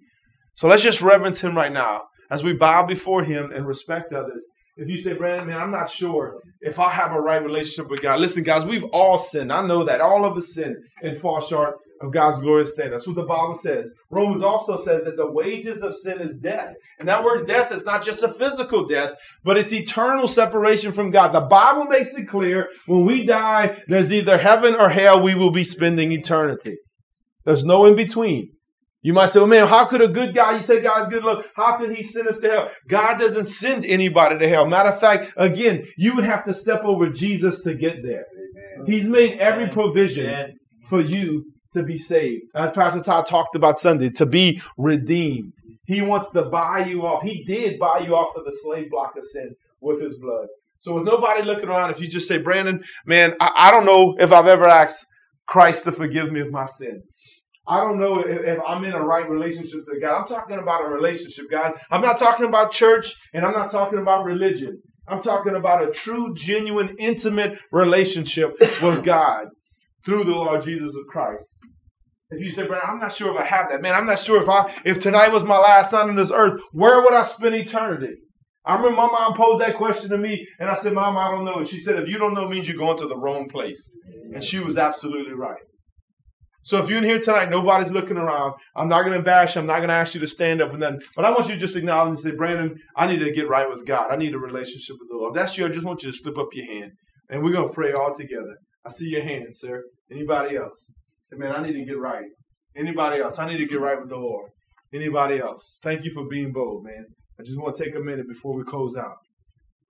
So 0.55 0.69
let's 0.69 0.85
just 0.85 1.03
reverence 1.03 1.41
him 1.41 1.57
right 1.57 1.73
now 1.73 2.05
as 2.31 2.45
we 2.45 2.53
bow 2.53 2.87
before 2.87 3.25
him 3.25 3.51
and 3.53 3.67
respect 3.67 4.13
others. 4.13 4.45
If 4.77 4.89
you 4.89 4.97
say, 4.99 5.15
Brandon, 5.15 5.49
man, 5.49 5.61
I'm 5.61 5.73
not 5.73 5.91
sure 5.91 6.41
if 6.61 6.79
I 6.79 6.91
have 6.91 7.13
a 7.13 7.21
right 7.21 7.43
relationship 7.43 7.91
with 7.91 8.01
God. 8.01 8.21
Listen, 8.21 8.45
guys, 8.45 8.65
we've 8.65 8.85
all 8.85 9.19
sinned. 9.19 9.53
I 9.53 9.67
know 9.67 9.85
that. 9.85 10.01
All 10.01 10.25
of 10.25 10.37
us 10.37 10.55
sin 10.55 10.77
and 11.03 11.21
fall 11.21 11.43
short 11.43 11.75
of 12.03 12.13
God's 12.13 12.39
glorious 12.39 12.73
standard. 12.73 12.95
That's 12.95 13.07
what 13.07 13.17
the 13.17 13.25
Bible 13.25 13.55
says. 13.55 13.93
Romans 14.11 14.43
also 14.43 14.77
says 14.79 15.05
that 15.05 15.17
the 15.17 15.31
wages 15.31 15.83
of 15.83 15.97
sin 15.97 16.21
is 16.21 16.37
death. 16.37 16.75
And 16.99 17.09
that 17.09 17.25
word 17.25 17.47
death 17.47 17.73
is 17.73 17.85
not 17.85 18.05
just 18.05 18.23
a 18.23 18.29
physical 18.29 18.87
death, 18.87 19.13
but 19.45 19.57
it's 19.57 19.73
eternal 19.73 20.27
separation 20.27 20.93
from 20.93 21.11
God. 21.11 21.33
The 21.33 21.41
Bible 21.41 21.85
makes 21.85 22.15
it 22.15 22.29
clear 22.29 22.69
when 22.87 23.07
we 23.07 23.25
die, 23.25 23.83
there's 23.87 24.13
either 24.13 24.37
heaven 24.37 24.75
or 24.75 24.89
hell 24.89 25.23
we 25.23 25.35
will 25.35 25.53
be 25.53 25.65
spending 25.65 26.13
eternity. 26.13 26.77
There's 27.45 27.65
no 27.65 27.87
in 27.87 27.97
between. 27.97 28.51
You 29.05 29.13
might 29.13 29.31
say, 29.31 29.41
well, 29.41 29.49
man, 29.49 29.67
how 29.67 29.87
could 29.87 30.01
a 30.01 30.07
good 30.07 30.33
guy, 30.33 30.57
you 30.57 30.63
say 30.63 30.81
God's 30.81 31.11
good 31.11 31.25
love, 31.25 31.45
how 31.57 31.77
could 31.77 31.95
he 31.95 32.05
send 32.05 32.29
us 32.29 32.39
to 32.39 32.49
hell? 32.49 32.71
God 32.89 33.19
doesn't 33.19 33.47
send 33.47 33.85
anybody 33.85 34.39
to 34.39 34.49
hell. 34.49 34.67
Matter 34.67 34.91
of 34.91 35.01
fact, 35.01 35.33
again, 35.37 35.89
you 35.97 36.15
would 36.15 36.25
have 36.25 36.45
to 36.45 36.55
step 36.55 36.85
over 36.85 37.11
Jesus 37.11 37.63
to 37.63 37.75
get 37.75 38.05
there. 38.05 38.27
He's 38.87 39.09
made 39.09 39.39
every 39.39 39.69
provision 39.69 40.27
Amen. 40.27 40.53
for 40.89 41.01
you 41.01 41.53
to 41.73 41.83
be 41.83 41.99
saved. 41.99 42.45
As 42.55 42.71
Pastor 42.73 43.01
Todd 43.01 43.27
talked 43.27 43.57
about 43.57 43.79
Sunday, 43.79 44.11
to 44.11 44.27
be 44.27 44.63
redeemed. 44.77 45.53
He 45.87 46.01
wants 46.01 46.31
to 46.31 46.43
buy 46.43 46.85
you 46.87 47.05
off. 47.07 47.23
He 47.23 47.45
did 47.45 47.79
buy 47.79 48.01
you 48.01 48.15
off 48.15 48.37
of 48.37 48.45
the 48.45 48.57
slave 48.63 48.91
block 48.91 49.17
of 49.17 49.25
sin 49.25 49.55
with 49.81 50.01
his 50.01 50.19
blood. 50.19 50.47
So 50.79 50.95
with 50.95 51.05
nobody 51.05 51.43
looking 51.43 51.69
around, 51.69 51.91
if 51.91 52.01
you 52.01 52.09
just 52.09 52.29
say, 52.29 52.39
Brandon, 52.39 52.83
man, 53.07 53.35
I, 53.41 53.53
I 53.57 53.71
don't 53.71 53.85
know 53.85 54.17
if 54.19 54.33
I've 54.33 54.47
ever 54.47 54.67
asked 54.67 55.07
Christ 55.47 55.85
to 55.85 55.93
forgive 55.93 56.33
me 56.33 56.41
of 56.41 56.51
my 56.51 56.67
sins. 56.67 57.19
I 57.67 57.81
don't 57.81 58.01
know 58.01 58.21
if, 58.21 58.41
if, 58.41 58.59
I'm 58.67 58.85
in 58.85 58.93
a 58.93 59.05
right 59.05 59.29
relationship 59.29 59.85
with 59.87 60.01
God. 60.01 60.21
I'm 60.21 60.27
talking 60.27 60.59
about 60.59 60.85
a 60.85 60.89
relationship, 60.89 61.51
guys. 61.51 61.75
I'm 61.91 62.01
not 62.01 62.19
talking 62.19 62.47
about 62.47 62.73
church 62.73 63.15
and 63.33 63.45
I'm 63.45 63.53
not 63.53 63.71
talking 63.71 64.01
about 64.01 64.25
religion. 64.25 64.83
I'm 65.07 65.23
talking 65.23 65.55
about 65.55 65.89
a 65.89 65.93
true, 65.93 66.35
genuine, 66.35 66.97
intimate 66.99 67.59
relationship 67.71 68.57
with 68.83 69.05
God 69.05 69.49
through 70.05 70.25
the 70.25 70.33
Lord 70.33 70.63
Jesus 70.65 70.95
of 70.95 71.07
Christ. 71.09 71.61
If 72.31 72.43
you 72.43 72.51
say, 72.51 72.67
Brandon, 72.67 72.89
I'm 72.91 72.99
not 72.99 73.13
sure 73.13 73.33
if 73.33 73.39
I 73.39 73.45
have 73.45 73.69
that, 73.71 73.83
man, 73.83 73.95
I'm 73.95 74.07
not 74.07 74.19
sure 74.19 74.43
if 74.43 74.49
I 74.49 74.73
if 74.85 74.99
tonight 74.99 75.33
was 75.33 75.45
my 75.45 75.59
last 75.59 75.93
night 75.93 76.09
on 76.09 76.17
this 76.17 76.33
earth, 76.33 76.61
where 76.73 77.03
would 77.03 77.13
I 77.13 77.25
spend 77.25 77.55
eternity? 77.55 78.15
I 78.65 78.77
remember 78.77 78.97
my 78.97 79.07
mom 79.07 79.35
posed 79.35 79.61
that 79.61 79.77
question 79.77 80.11
to 80.11 80.19
me, 80.19 80.47
and 80.61 80.71
I 80.71 80.75
said, 80.77 80.93
Mom, 80.93 81.17
I 81.17 81.33
don't 81.33 81.45
know. 81.45 81.57
And 81.57 81.69
she 81.69 81.81
said, 81.81 82.01
If 82.01 82.09
you 82.09 82.19
don't 82.19 82.35
know, 82.35 82.49
means 82.49 82.69
you're 82.69 82.77
going 82.77 82.97
to 82.99 83.09
the 83.09 83.19
wrong 83.19 83.49
place. 83.49 83.91
And 84.33 84.43
she 84.43 84.61
was 84.61 84.79
absolutely 84.79 85.35
right. 85.35 85.61
So 86.65 86.79
if 86.79 86.89
you're 86.89 86.99
in 86.99 87.05
here 87.05 87.19
tonight, 87.19 87.51
nobody's 87.51 87.91
looking 87.91 88.17
around. 88.17 88.55
I'm 88.77 88.89
not 88.89 89.03
going 89.03 89.19
to 89.19 89.23
bash 89.23 89.57
you. 89.57 89.61
I'm 89.61 89.67
not 89.67 89.79
going 89.79 89.89
to 89.89 89.95
ask 89.95 90.15
you 90.15 90.21
to 90.21 90.29
stand 90.29 90.63
up 90.63 90.73
and 90.73 90.81
then, 90.81 91.01
but 91.17 91.25
I 91.25 91.31
want 91.31 91.49
you 91.49 91.55
to 91.55 91.61
just 91.61 91.75
acknowledge 91.75 92.15
and 92.15 92.21
say, 92.21 92.37
Brandon, 92.37 92.79
I 92.97 93.09
need 93.09 93.19
to 93.19 93.33
get 93.33 93.49
right 93.49 93.69
with 93.69 93.85
God. 93.85 94.13
I 94.13 94.17
need 94.17 94.33
a 94.33 94.39
relationship 94.39 94.95
with 95.01 95.09
the 95.11 95.17
Lord. 95.17 95.35
If 95.37 95.43
that's 95.43 95.59
you. 95.59 95.67
I 95.67 95.71
just 95.71 95.85
want 95.85 96.05
you 96.05 96.13
to 96.13 96.17
slip 96.17 96.39
up 96.39 96.49
your 96.53 96.67
hand, 96.67 96.93
and 97.31 97.43
we're 97.43 97.53
going 97.53 97.69
to 97.69 97.75
pray 97.75 97.93
all 97.93 98.15
together. 98.15 98.57
I 98.85 98.91
see 98.91 99.09
your 99.09 99.23
hand, 99.23 99.55
sir. 99.57 99.85
Anybody 100.11 100.57
else? 100.57 100.95
Say, 101.31 101.37
man, 101.37 101.53
I 101.53 101.63
need 101.63 101.75
to 101.75 101.85
get 101.85 101.99
right. 101.99 102.27
Anybody 102.77 103.23
else? 103.23 103.39
I 103.39 103.49
need 103.49 103.59
to 103.59 103.67
get 103.67 103.81
right 103.81 104.01
with 104.01 104.09
the 104.09 104.17
Lord. 104.17 104.51
Anybody 104.93 105.39
else? 105.39 105.77
Thank 105.83 106.05
you 106.05 106.11
for 106.11 106.27
being 106.29 106.53
bold, 106.53 106.85
man. 106.85 107.07
I 107.39 107.45
just 107.45 107.59
want 107.59 107.77
to 107.77 107.85
take 107.85 107.95
a 107.95 108.01
minute 108.01 108.29
before 108.29 108.57
we 108.57 108.65
close 108.65 108.97
out. 108.97 109.17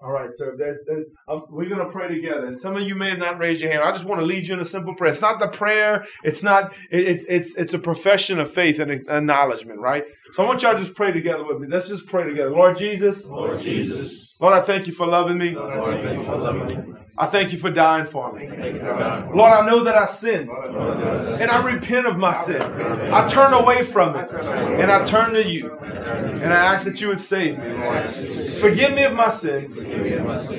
All 0.00 0.10
right, 0.10 0.30
so 0.34 0.56
that's, 0.58 0.80
that's, 0.88 1.42
we're 1.48 1.68
going 1.68 1.84
to 1.84 1.92
pray 1.92 2.08
together. 2.08 2.46
And 2.46 2.58
some 2.58 2.74
of 2.74 2.82
you 2.82 2.96
may 2.96 3.10
have 3.10 3.20
not 3.20 3.38
raised 3.38 3.60
your 3.60 3.70
hand. 3.70 3.84
I 3.84 3.92
just 3.92 4.04
want 4.04 4.20
to 4.20 4.26
lead 4.26 4.48
you 4.48 4.54
in 4.54 4.60
a 4.60 4.64
simple 4.64 4.96
prayer. 4.96 5.12
It's 5.12 5.20
not 5.20 5.38
the 5.38 5.46
prayer. 5.46 6.04
It's 6.24 6.42
not. 6.42 6.72
It, 6.90 7.06
it's 7.06 7.24
it's 7.28 7.56
it's 7.56 7.74
a 7.74 7.78
profession 7.78 8.40
of 8.40 8.50
faith 8.50 8.80
and 8.80 8.90
acknowledgement, 8.90 9.78
right? 9.78 10.04
So 10.32 10.42
I 10.42 10.46
want 10.46 10.62
y'all 10.62 10.72
to 10.72 10.80
just 10.80 10.96
pray 10.96 11.12
together 11.12 11.44
with 11.46 11.60
me. 11.60 11.68
Let's 11.70 11.86
just 11.86 12.08
pray 12.08 12.24
together. 12.24 12.50
Lord 12.50 12.78
Jesus. 12.78 13.28
Lord 13.28 13.60
Jesus. 13.60 14.31
Lord, 14.42 14.54
I 14.54 14.60
thank 14.60 14.88
you 14.88 14.92
for 14.92 15.06
loving 15.06 15.38
me. 15.38 15.50
Lord, 15.50 15.94
I 15.94 16.02
thank 16.02 16.18
you 16.18 16.26
for 16.26 16.36
loving 16.36 16.66
me. 16.66 16.94
I 17.16 17.26
thank 17.26 17.52
you 17.52 17.58
for 17.58 17.70
dying 17.70 18.06
for 18.06 18.32
me. 18.32 18.48
Lord, 18.48 19.52
I 19.52 19.64
know 19.64 19.84
that 19.84 19.94
I 19.96 20.06
sinned. 20.06 20.50
And 20.50 21.48
I 21.48 21.72
repent 21.72 22.08
of 22.08 22.18
my 22.18 22.34
sin. 22.34 22.60
I 22.60 23.24
turn 23.28 23.52
away 23.52 23.84
from 23.84 24.16
it. 24.16 24.32
And 24.32 24.90
I 24.90 25.04
turn 25.04 25.34
to 25.34 25.46
you. 25.46 25.70
And 25.72 26.52
I 26.52 26.74
ask 26.74 26.84
that 26.86 27.00
you 27.00 27.06
would 27.06 27.20
save 27.20 27.56
me, 27.56 28.58
Forgive 28.58 28.96
me 28.96 29.04
of 29.04 29.12
my 29.12 29.28
sins. 29.28 29.80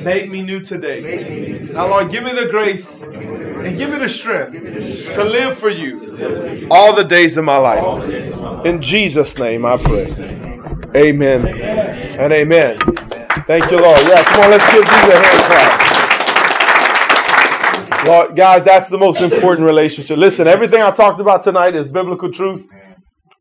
Make 0.05 0.29
me 0.29 0.43
new 0.43 0.61
today. 0.61 1.59
Now, 1.73 1.87
Lord, 1.87 2.09
give 2.09 2.23
me 2.23 2.31
the 2.31 2.47
grace 2.49 3.01
and 3.01 3.77
give 3.77 3.89
me 3.89 3.97
the 3.97 4.07
strength 4.07 4.53
to 4.53 5.23
live 5.25 5.57
for 5.57 5.69
you 5.69 6.69
all 6.71 6.95
the 6.95 7.03
days 7.03 7.35
of 7.35 7.43
my 7.43 7.57
life. 7.57 8.65
In 8.65 8.81
Jesus' 8.81 9.37
name 9.37 9.65
I 9.65 9.75
pray. 9.75 10.05
Amen 10.95 11.47
and 12.17 12.31
amen. 12.31 12.77
Thank 13.45 13.69
you, 13.69 13.77
Lord. 13.77 13.99
Yeah, 14.07 14.23
come 14.23 14.45
on, 14.45 14.51
let's 14.51 14.65
give 14.73 14.85
these 14.85 15.09
a 15.13 15.17
hand 15.17 15.43
clap. 15.43 15.93
Lord, 18.07 18.35
guys, 18.37 18.63
that's 18.63 18.89
the 18.89 18.97
most 18.97 19.19
important 19.21 19.65
relationship. 19.65 20.17
Listen, 20.17 20.47
everything 20.47 20.81
I 20.81 20.91
talked 20.91 21.19
about 21.19 21.43
tonight 21.43 21.75
is 21.75 21.87
biblical 21.87 22.31
truth, 22.31 22.67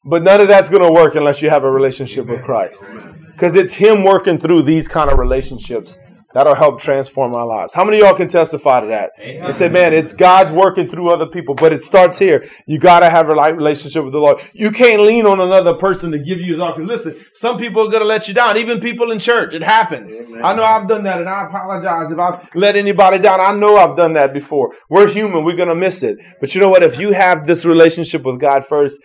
but 0.04 0.24
none 0.24 0.40
of 0.40 0.48
that's 0.48 0.68
going 0.68 0.82
to 0.82 0.92
work 0.92 1.14
unless 1.14 1.40
you 1.40 1.50
have 1.50 1.62
a 1.62 1.70
relationship 1.70 2.26
with 2.26 2.42
Christ. 2.42 2.82
Because 3.30 3.54
it's 3.54 3.74
Him 3.74 4.02
working 4.02 4.38
through 4.38 4.62
these 4.62 4.88
kind 4.88 5.08
of 5.08 5.18
relationships 5.18 5.98
That'll 6.34 6.54
help 6.54 6.80
transform 6.80 7.34
our 7.34 7.46
lives. 7.46 7.74
How 7.74 7.84
many 7.84 7.98
of 7.98 8.04
y'all 8.04 8.16
can 8.16 8.28
testify 8.28 8.80
to 8.80 8.86
that? 8.88 9.12
Amen. 9.20 9.46
They 9.46 9.52
say, 9.52 9.68
man, 9.68 9.92
it's 9.92 10.12
God's 10.12 10.50
working 10.50 10.88
through 10.88 11.10
other 11.10 11.26
people, 11.26 11.54
but 11.54 11.72
it 11.72 11.84
starts 11.84 12.18
here. 12.18 12.48
You 12.66 12.78
got 12.78 13.00
to 13.00 13.10
have 13.10 13.28
a 13.28 13.34
relationship 13.34 14.04
with 14.04 14.12
the 14.12 14.18
Lord. 14.18 14.40
You 14.52 14.70
can't 14.70 15.02
lean 15.02 15.26
on 15.26 15.40
another 15.40 15.74
person 15.74 16.10
to 16.12 16.18
give 16.18 16.38
you 16.38 16.52
his 16.52 16.60
all. 16.60 16.74
Because 16.74 16.88
listen, 16.88 17.14
some 17.32 17.58
people 17.58 17.86
are 17.86 17.90
going 17.90 18.02
to 18.02 18.08
let 18.08 18.28
you 18.28 18.34
down, 18.34 18.56
even 18.56 18.80
people 18.80 19.12
in 19.12 19.18
church. 19.18 19.54
It 19.54 19.62
happens. 19.62 20.20
Amen. 20.20 20.44
I 20.44 20.54
know 20.54 20.64
I've 20.64 20.88
done 20.88 21.04
that, 21.04 21.20
and 21.20 21.28
I 21.28 21.46
apologize 21.46 22.10
if 22.10 22.18
I've 22.18 22.48
let 22.54 22.76
anybody 22.76 23.18
down. 23.18 23.40
I 23.40 23.52
know 23.52 23.76
I've 23.76 23.96
done 23.96 24.14
that 24.14 24.32
before. 24.32 24.74
We're 24.88 25.08
human. 25.08 25.44
We're 25.44 25.56
going 25.56 25.68
to 25.68 25.74
miss 25.74 26.02
it. 26.02 26.18
But 26.40 26.54
you 26.54 26.60
know 26.60 26.68
what? 26.68 26.82
If 26.82 26.98
you 26.98 27.12
have 27.12 27.46
this 27.46 27.64
relationship 27.64 28.22
with 28.22 28.40
God 28.40 28.66
first, 28.66 29.00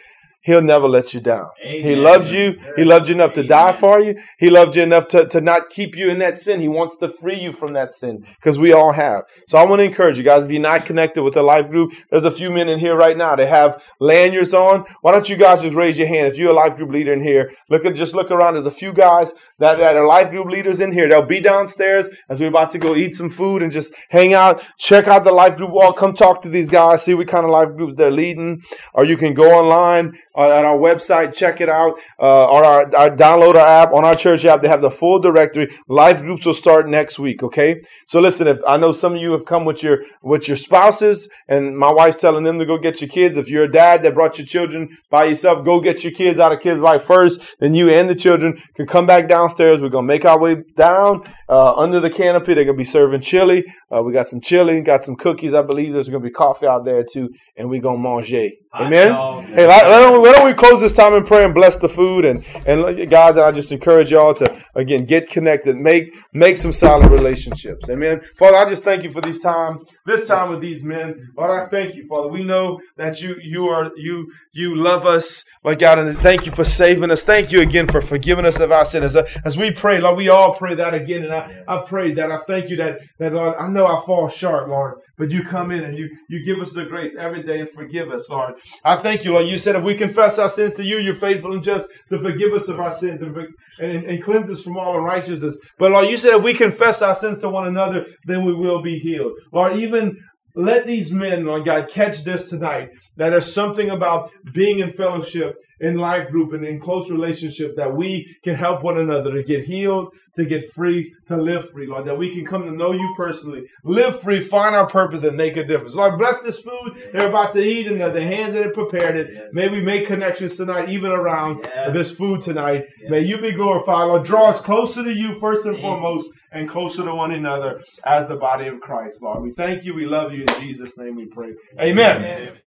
He'll 0.48 0.62
never 0.62 0.88
let 0.88 1.14
you 1.14 1.20
down. 1.20 1.50
Amen. 1.62 1.84
He 1.84 1.94
loves 1.94 2.32
you. 2.32 2.58
He 2.78 2.86
loved 2.86 3.10
you 3.10 3.16
enough 3.16 3.34
to 3.34 3.44
die 3.44 3.74
for 3.74 4.00
you. 4.00 4.18
He 4.40 4.50
loved 4.50 4.78
you 4.78 4.82
enough 4.82 5.10
to, 5.10 5.28
to 5.28 5.42
not 5.42 5.70
keep 5.70 5.98
you 5.98 6.10
in 6.10 6.20
that 6.20 6.38
sin. 6.38 6.62
He 6.62 6.70
wants 6.70 6.96
to 7.00 7.10
free 7.10 7.38
you 7.38 7.52
from 7.52 7.74
that 7.74 7.92
sin 7.92 8.26
because 8.38 8.58
we 8.58 8.72
all 8.72 8.94
have. 8.94 9.26
So 9.46 9.58
I 9.58 9.66
want 9.66 9.82
to 9.82 9.84
encourage 9.84 10.18
you 10.18 10.24
guys, 10.24 10.46
if 10.46 10.50
you're 10.50 10.62
not 10.62 10.86
connected 10.86 11.22
with 11.22 11.36
a 11.36 11.42
life 11.42 11.70
group, 11.70 11.92
there's 12.10 12.24
a 12.24 12.32
few 12.32 12.50
men 12.50 12.70
in 12.70 12.80
here 12.80 12.96
right 12.96 13.18
now 13.18 13.36
that 13.36 13.50
have 13.50 13.84
lanyards 14.00 14.54
on. 14.54 14.86
Why 15.02 15.12
don't 15.12 15.28
you 15.28 15.36
guys 15.36 15.64
just 15.64 15.76
raise 15.76 16.00
your 16.00 16.08
hand? 16.08 16.28
If 16.28 16.38
you're 16.38 16.52
a 16.52 16.54
life 16.54 16.78
group 16.78 16.92
leader 16.92 17.12
in 17.12 17.22
here, 17.22 17.52
look 17.70 17.84
at, 17.84 17.96
just 17.96 18.16
look 18.16 18.32
around. 18.32 18.54
There's 18.54 18.66
a 18.66 18.72
few 18.72 18.94
guys 18.94 19.34
that, 19.60 19.78
that 19.80 19.98
are 19.98 20.06
life 20.06 20.30
group 20.30 20.48
leaders 20.48 20.80
in 20.80 20.92
here. 20.92 21.08
They'll 21.08 21.26
be 21.26 21.40
downstairs 21.40 22.10
as 22.30 22.40
we're 22.40 22.48
about 22.48 22.72
to 22.72 22.78
go 22.78 22.96
eat 22.96 23.16
some 23.16 23.30
food 23.30 23.64
and 23.64 23.72
just 23.72 23.94
hang 24.10 24.34
out. 24.34 24.64
Check 24.78 25.08
out 25.08 25.24
the 25.24 25.32
life 25.32 25.58
group 25.58 25.72
wall. 25.72 25.94
Come 25.94 26.14
talk 26.14 26.42
to 26.44 26.50
these 26.50 26.70
guys. 26.70 27.04
See 27.04 27.14
what 27.14 27.28
kind 27.28 27.46
of 27.46 27.52
life 27.52 27.76
groups 27.76 27.96
they're 27.96 28.12
leading. 28.12 28.62
Or 28.94 29.06
you 29.06 29.18
can 29.18 29.34
go 29.34 29.52
online 29.52 30.18
uh, 30.36 30.52
at 30.52 30.66
our 30.66 30.78
website, 30.78 31.36
check 31.36 31.62
it 31.62 31.70
out. 31.70 31.98
Uh, 32.20 32.46
on 32.48 32.66
our, 32.66 32.96
our 32.96 33.10
download 33.10 33.56
our 33.56 33.68
app 33.68 33.94
on 33.94 34.06
our 34.06 34.16
church 34.16 34.46
app. 34.46 34.62
They 34.62 34.68
have 34.68 34.82
the 34.82 34.92
full 34.92 35.20
directory. 35.20 35.76
Life 35.88 36.22
groups 36.22 36.46
will 36.46 36.54
start 36.54 36.88
next 36.88 37.18
week. 37.18 37.42
Okay. 37.42 37.82
So 38.06 38.20
listen, 38.20 38.48
if 38.48 38.60
I 38.68 38.78
know 38.78 38.92
some 38.92 39.16
of 39.16 39.22
you 39.22 39.32
have 39.32 39.46
come 39.46 39.66
with 39.66 39.82
your 39.82 40.04
with 40.22 40.48
your 40.48 40.58
spouses, 40.58 41.30
and 41.48 41.78
my 41.78 41.92
wife's 41.92 42.20
telling 42.20 42.44
them 42.44 42.60
to 42.60 42.66
go 42.66 42.78
get 42.78 43.02
your 43.02 43.10
kids. 43.10 43.38
If 43.38 43.50
you're 43.50 43.66
a 43.66 43.72
dad 43.72 44.04
that 44.04 44.14
brought 44.14 44.38
your 44.38 44.48
children 44.48 44.98
by 45.10 45.26
yourself, 45.26 45.66
go 45.66 45.80
get 45.80 46.04
your 46.04 46.14
kids 46.14 46.40
out 46.40 46.52
of 46.52 46.60
kids' 46.60 46.82
life 46.82 47.04
first. 47.04 47.40
Then 47.60 47.74
you 47.74 47.90
and 47.90 48.10
the 48.10 48.16
children 48.16 48.62
can 48.76 48.86
come 48.86 49.06
back 49.06 49.28
down 49.28 49.47
downstairs. 49.48 49.82
We're 49.82 49.90
gonna 49.90 50.08
make 50.08 50.26
our 50.26 50.38
way 50.38 50.58
down 50.76 51.24
uh, 51.48 51.74
under 51.76 52.00
the 52.00 52.10
canopy. 52.10 52.54
They're 52.54 52.66
gonna 52.66 52.78
be 52.78 52.84
serving 52.84 53.22
chili. 53.22 53.64
Uh, 53.94 54.04
we 54.04 54.12
got 54.12 54.28
some 54.28 54.42
chili, 54.42 54.82
got 54.82 55.04
some 55.04 55.16
cookies. 55.16 55.54
I 55.54 55.62
believe 55.62 55.94
there's 55.94 56.10
gonna 56.10 56.24
be 56.24 56.30
coffee 56.30 56.68
out 56.68 56.86
there 56.86 57.04
too, 57.04 57.30
and 57.56 57.70
we're 57.70 57.82
gonna 57.82 57.98
manger. 57.98 58.50
Amen. 58.80 59.46
Hey, 59.56 59.66
why 59.66 59.82
don't, 59.82 60.22
why 60.22 60.34
don't 60.34 60.46
we 60.46 60.54
close 60.54 60.82
this 60.82 60.96
time 60.96 61.14
in 61.14 61.24
prayer 61.24 61.46
and 61.46 61.54
bless 61.54 61.78
the 61.78 61.90
food 61.90 62.26
and 62.26 62.46
and 62.66 63.10
guys, 63.10 63.38
I 63.38 63.52
just 63.52 63.72
encourage 63.72 64.12
y'all 64.12 64.34
to 64.36 64.64
again 64.76 65.06
get 65.06 65.30
connected, 65.30 65.76
make 65.76 66.14
make 66.34 66.58
some 66.58 66.74
solid 66.74 67.12
relationships. 67.12 67.90
Amen. 67.90 68.22
Father, 68.38 68.58
I 68.58 68.70
just 68.70 68.84
thank 68.84 69.04
you 69.04 69.12
for 69.12 69.22
this 69.22 69.40
time, 69.40 69.80
this 70.06 70.28
time 70.28 70.50
with 70.50 70.62
these 70.62 70.84
men. 70.84 71.32
Lord, 71.38 71.52
I 71.52 71.66
thank 71.68 71.96
you, 71.96 72.06
Father. 72.08 72.28
We 72.28 72.44
know 72.44 72.80
that 72.98 73.22
you 73.22 73.36
you 73.42 73.68
are 73.68 73.92
you 73.96 74.32
you 74.54 74.76
love 74.76 75.06
us, 75.06 75.44
Lord 75.64 75.80
God, 75.80 76.00
and 76.00 76.18
thank 76.18 76.46
you 76.46 76.52
for 76.52 76.64
saving 76.64 77.10
us. 77.10 77.24
Thank 77.24 77.52
you 77.52 77.62
again 77.62 77.88
for 77.88 78.02
forgiving 78.02 78.46
us 78.46 78.60
of 78.60 78.72
our 78.72 78.86
sins. 78.86 79.16
As, 79.16 79.38
as 79.44 79.58
we 79.58 79.72
pray, 79.72 80.00
Lord, 80.00 80.18
we 80.18 80.30
all 80.30 80.54
pray 80.54 80.76
that 80.76 80.94
again, 80.94 81.24
and 81.24 81.34
I 81.34 81.64
I 81.68 81.84
pray 81.88 82.12
that 82.14 82.32
I 82.32 82.40
thank 82.40 82.70
you 82.70 82.76
that 82.78 83.00
that 83.20 83.34
Lord, 83.34 83.56
I 83.58 83.68
know 83.68 83.86
I 83.88 84.06
fall 84.06 84.30
short, 84.30 84.70
Lord. 84.70 85.00
But 85.18 85.32
you 85.32 85.44
come 85.44 85.72
in 85.72 85.84
and 85.84 85.98
you, 85.98 86.16
you 86.30 86.46
give 86.46 86.60
us 86.60 86.74
the 86.74 86.86
grace 86.86 87.18
every 87.18 87.42
day 87.42 87.60
and 87.60 87.70
forgive 87.70 88.12
us, 88.12 88.30
Lord. 88.30 88.54
I 88.84 88.98
thank 88.98 89.24
you, 89.24 89.34
Lord. 89.34 89.48
You 89.48 89.58
said 89.58 89.76
if 89.76 89.84
we 89.84 89.96
confess 89.96 90.40
our 90.40 90.50
sins 90.50 90.76
to 90.76 90.84
you, 90.84 91.00
you're 91.00 91.16
faithful 91.16 91.54
and 91.54 91.64
just 91.64 91.90
to 92.10 92.20
forgive 92.20 92.54
us 92.54 92.68
of 92.68 92.80
our 92.80 92.94
sins 92.94 93.22
and, 93.22 93.36
and, 93.80 94.04
and 94.04 94.24
cleanse 94.24 94.50
us 94.50 94.62
from 94.62 94.78
all 94.78 94.98
unrighteousness. 94.98 95.58
But 95.78 95.92
Lord, 95.92 96.10
you 96.10 96.18
said 96.18 96.36
if 96.36 96.44
we 96.44 96.54
confess 96.54 97.02
our 97.02 97.16
sins 97.16 97.40
to 97.40 97.50
one 97.50 97.68
another, 97.68 98.06
then 98.26 98.46
we 98.46 98.54
will 98.54 98.82
be 98.82 99.00
healed. 99.00 99.34
Lord, 99.52 99.78
even 99.78 100.18
let 100.56 100.86
these 100.88 101.12
men, 101.12 101.46
Lord 101.46 101.66
God, 101.66 101.90
catch 101.90 102.24
this 102.24 102.50
tonight. 102.50 102.90
That 103.18 103.30
there's 103.30 103.52
something 103.52 103.90
about 103.90 104.32
being 104.54 104.80
in 104.80 104.92
fellowship 104.92 105.56
in 105.80 105.98
life 105.98 106.30
group 106.30 106.54
and 106.54 106.66
in 106.66 106.80
close 106.80 107.10
relationship 107.10 107.76
that 107.76 107.96
we 107.96 108.38
can 108.44 108.56
help 108.56 108.84
one 108.84 108.98
another 108.98 109.34
to 109.34 109.44
get 109.44 109.66
healed, 109.66 110.14
to 110.36 110.46
get 110.46 110.72
free, 110.74 111.14
to 111.28 111.38
live 111.38 111.70
free, 111.72 111.88
Lord, 111.88 112.06
that 112.06 112.18
we 112.18 112.34
can 112.34 112.46
come 112.46 112.64
to 112.64 112.72
know 112.72 112.94
you 112.94 113.14
personally, 113.18 113.68
live 113.84 114.20
free, 114.22 114.40
find 114.40 114.76
our 114.76 114.88
purpose, 114.88 115.24
and 115.24 115.36
make 115.36 115.58
a 115.58 115.64
difference. 115.64 115.96
Lord, 115.96 116.18
bless 116.18 116.42
this 116.42 116.60
food 116.60 117.10
they're 117.12 117.30
about 117.30 117.54
to 117.54 117.64
eat 117.64 117.88
and 117.88 118.00
the, 118.00 118.10
the 118.12 118.22
hands 118.22 118.54
that 118.54 118.64
have 118.64 118.74
prepared 118.74 119.18
it. 119.18 119.32
Yes. 119.34 119.54
May 119.54 119.70
we 119.70 119.82
make 119.82 120.08
connections 120.08 120.58
tonight, 120.58 120.90
even 120.90 121.12
around 121.12 121.62
yes. 121.64 121.94
this 121.94 122.16
food 122.16 122.44
tonight. 122.44 122.86
Yes. 123.00 123.10
May 123.10 123.22
you 123.22 123.40
be 123.40 123.52
glorified, 123.52 124.08
Lord. 124.08 124.26
Draw 124.26 124.50
us 124.50 124.62
closer 124.62 125.04
to 125.04 125.12
you 125.12 125.40
first 125.40 125.66
and 125.66 125.80
foremost 125.80 126.32
and 126.52 126.70
closer 126.70 127.04
to 127.04 127.14
one 127.14 127.32
another 127.32 127.84
as 128.04 128.28
the 128.28 128.36
body 128.36 128.68
of 128.68 128.80
Christ, 128.80 129.22
Lord. 129.22 129.44
We 129.44 129.52
thank 129.52 129.84
you. 129.84 129.94
We 129.94 130.06
love 130.06 130.34
you. 130.34 130.42
In 130.42 130.62
Jesus' 130.62 130.98
name 130.98 131.16
we 131.16 131.26
pray. 131.26 131.54
Amen. 131.80 132.18
Amen. 132.18 132.58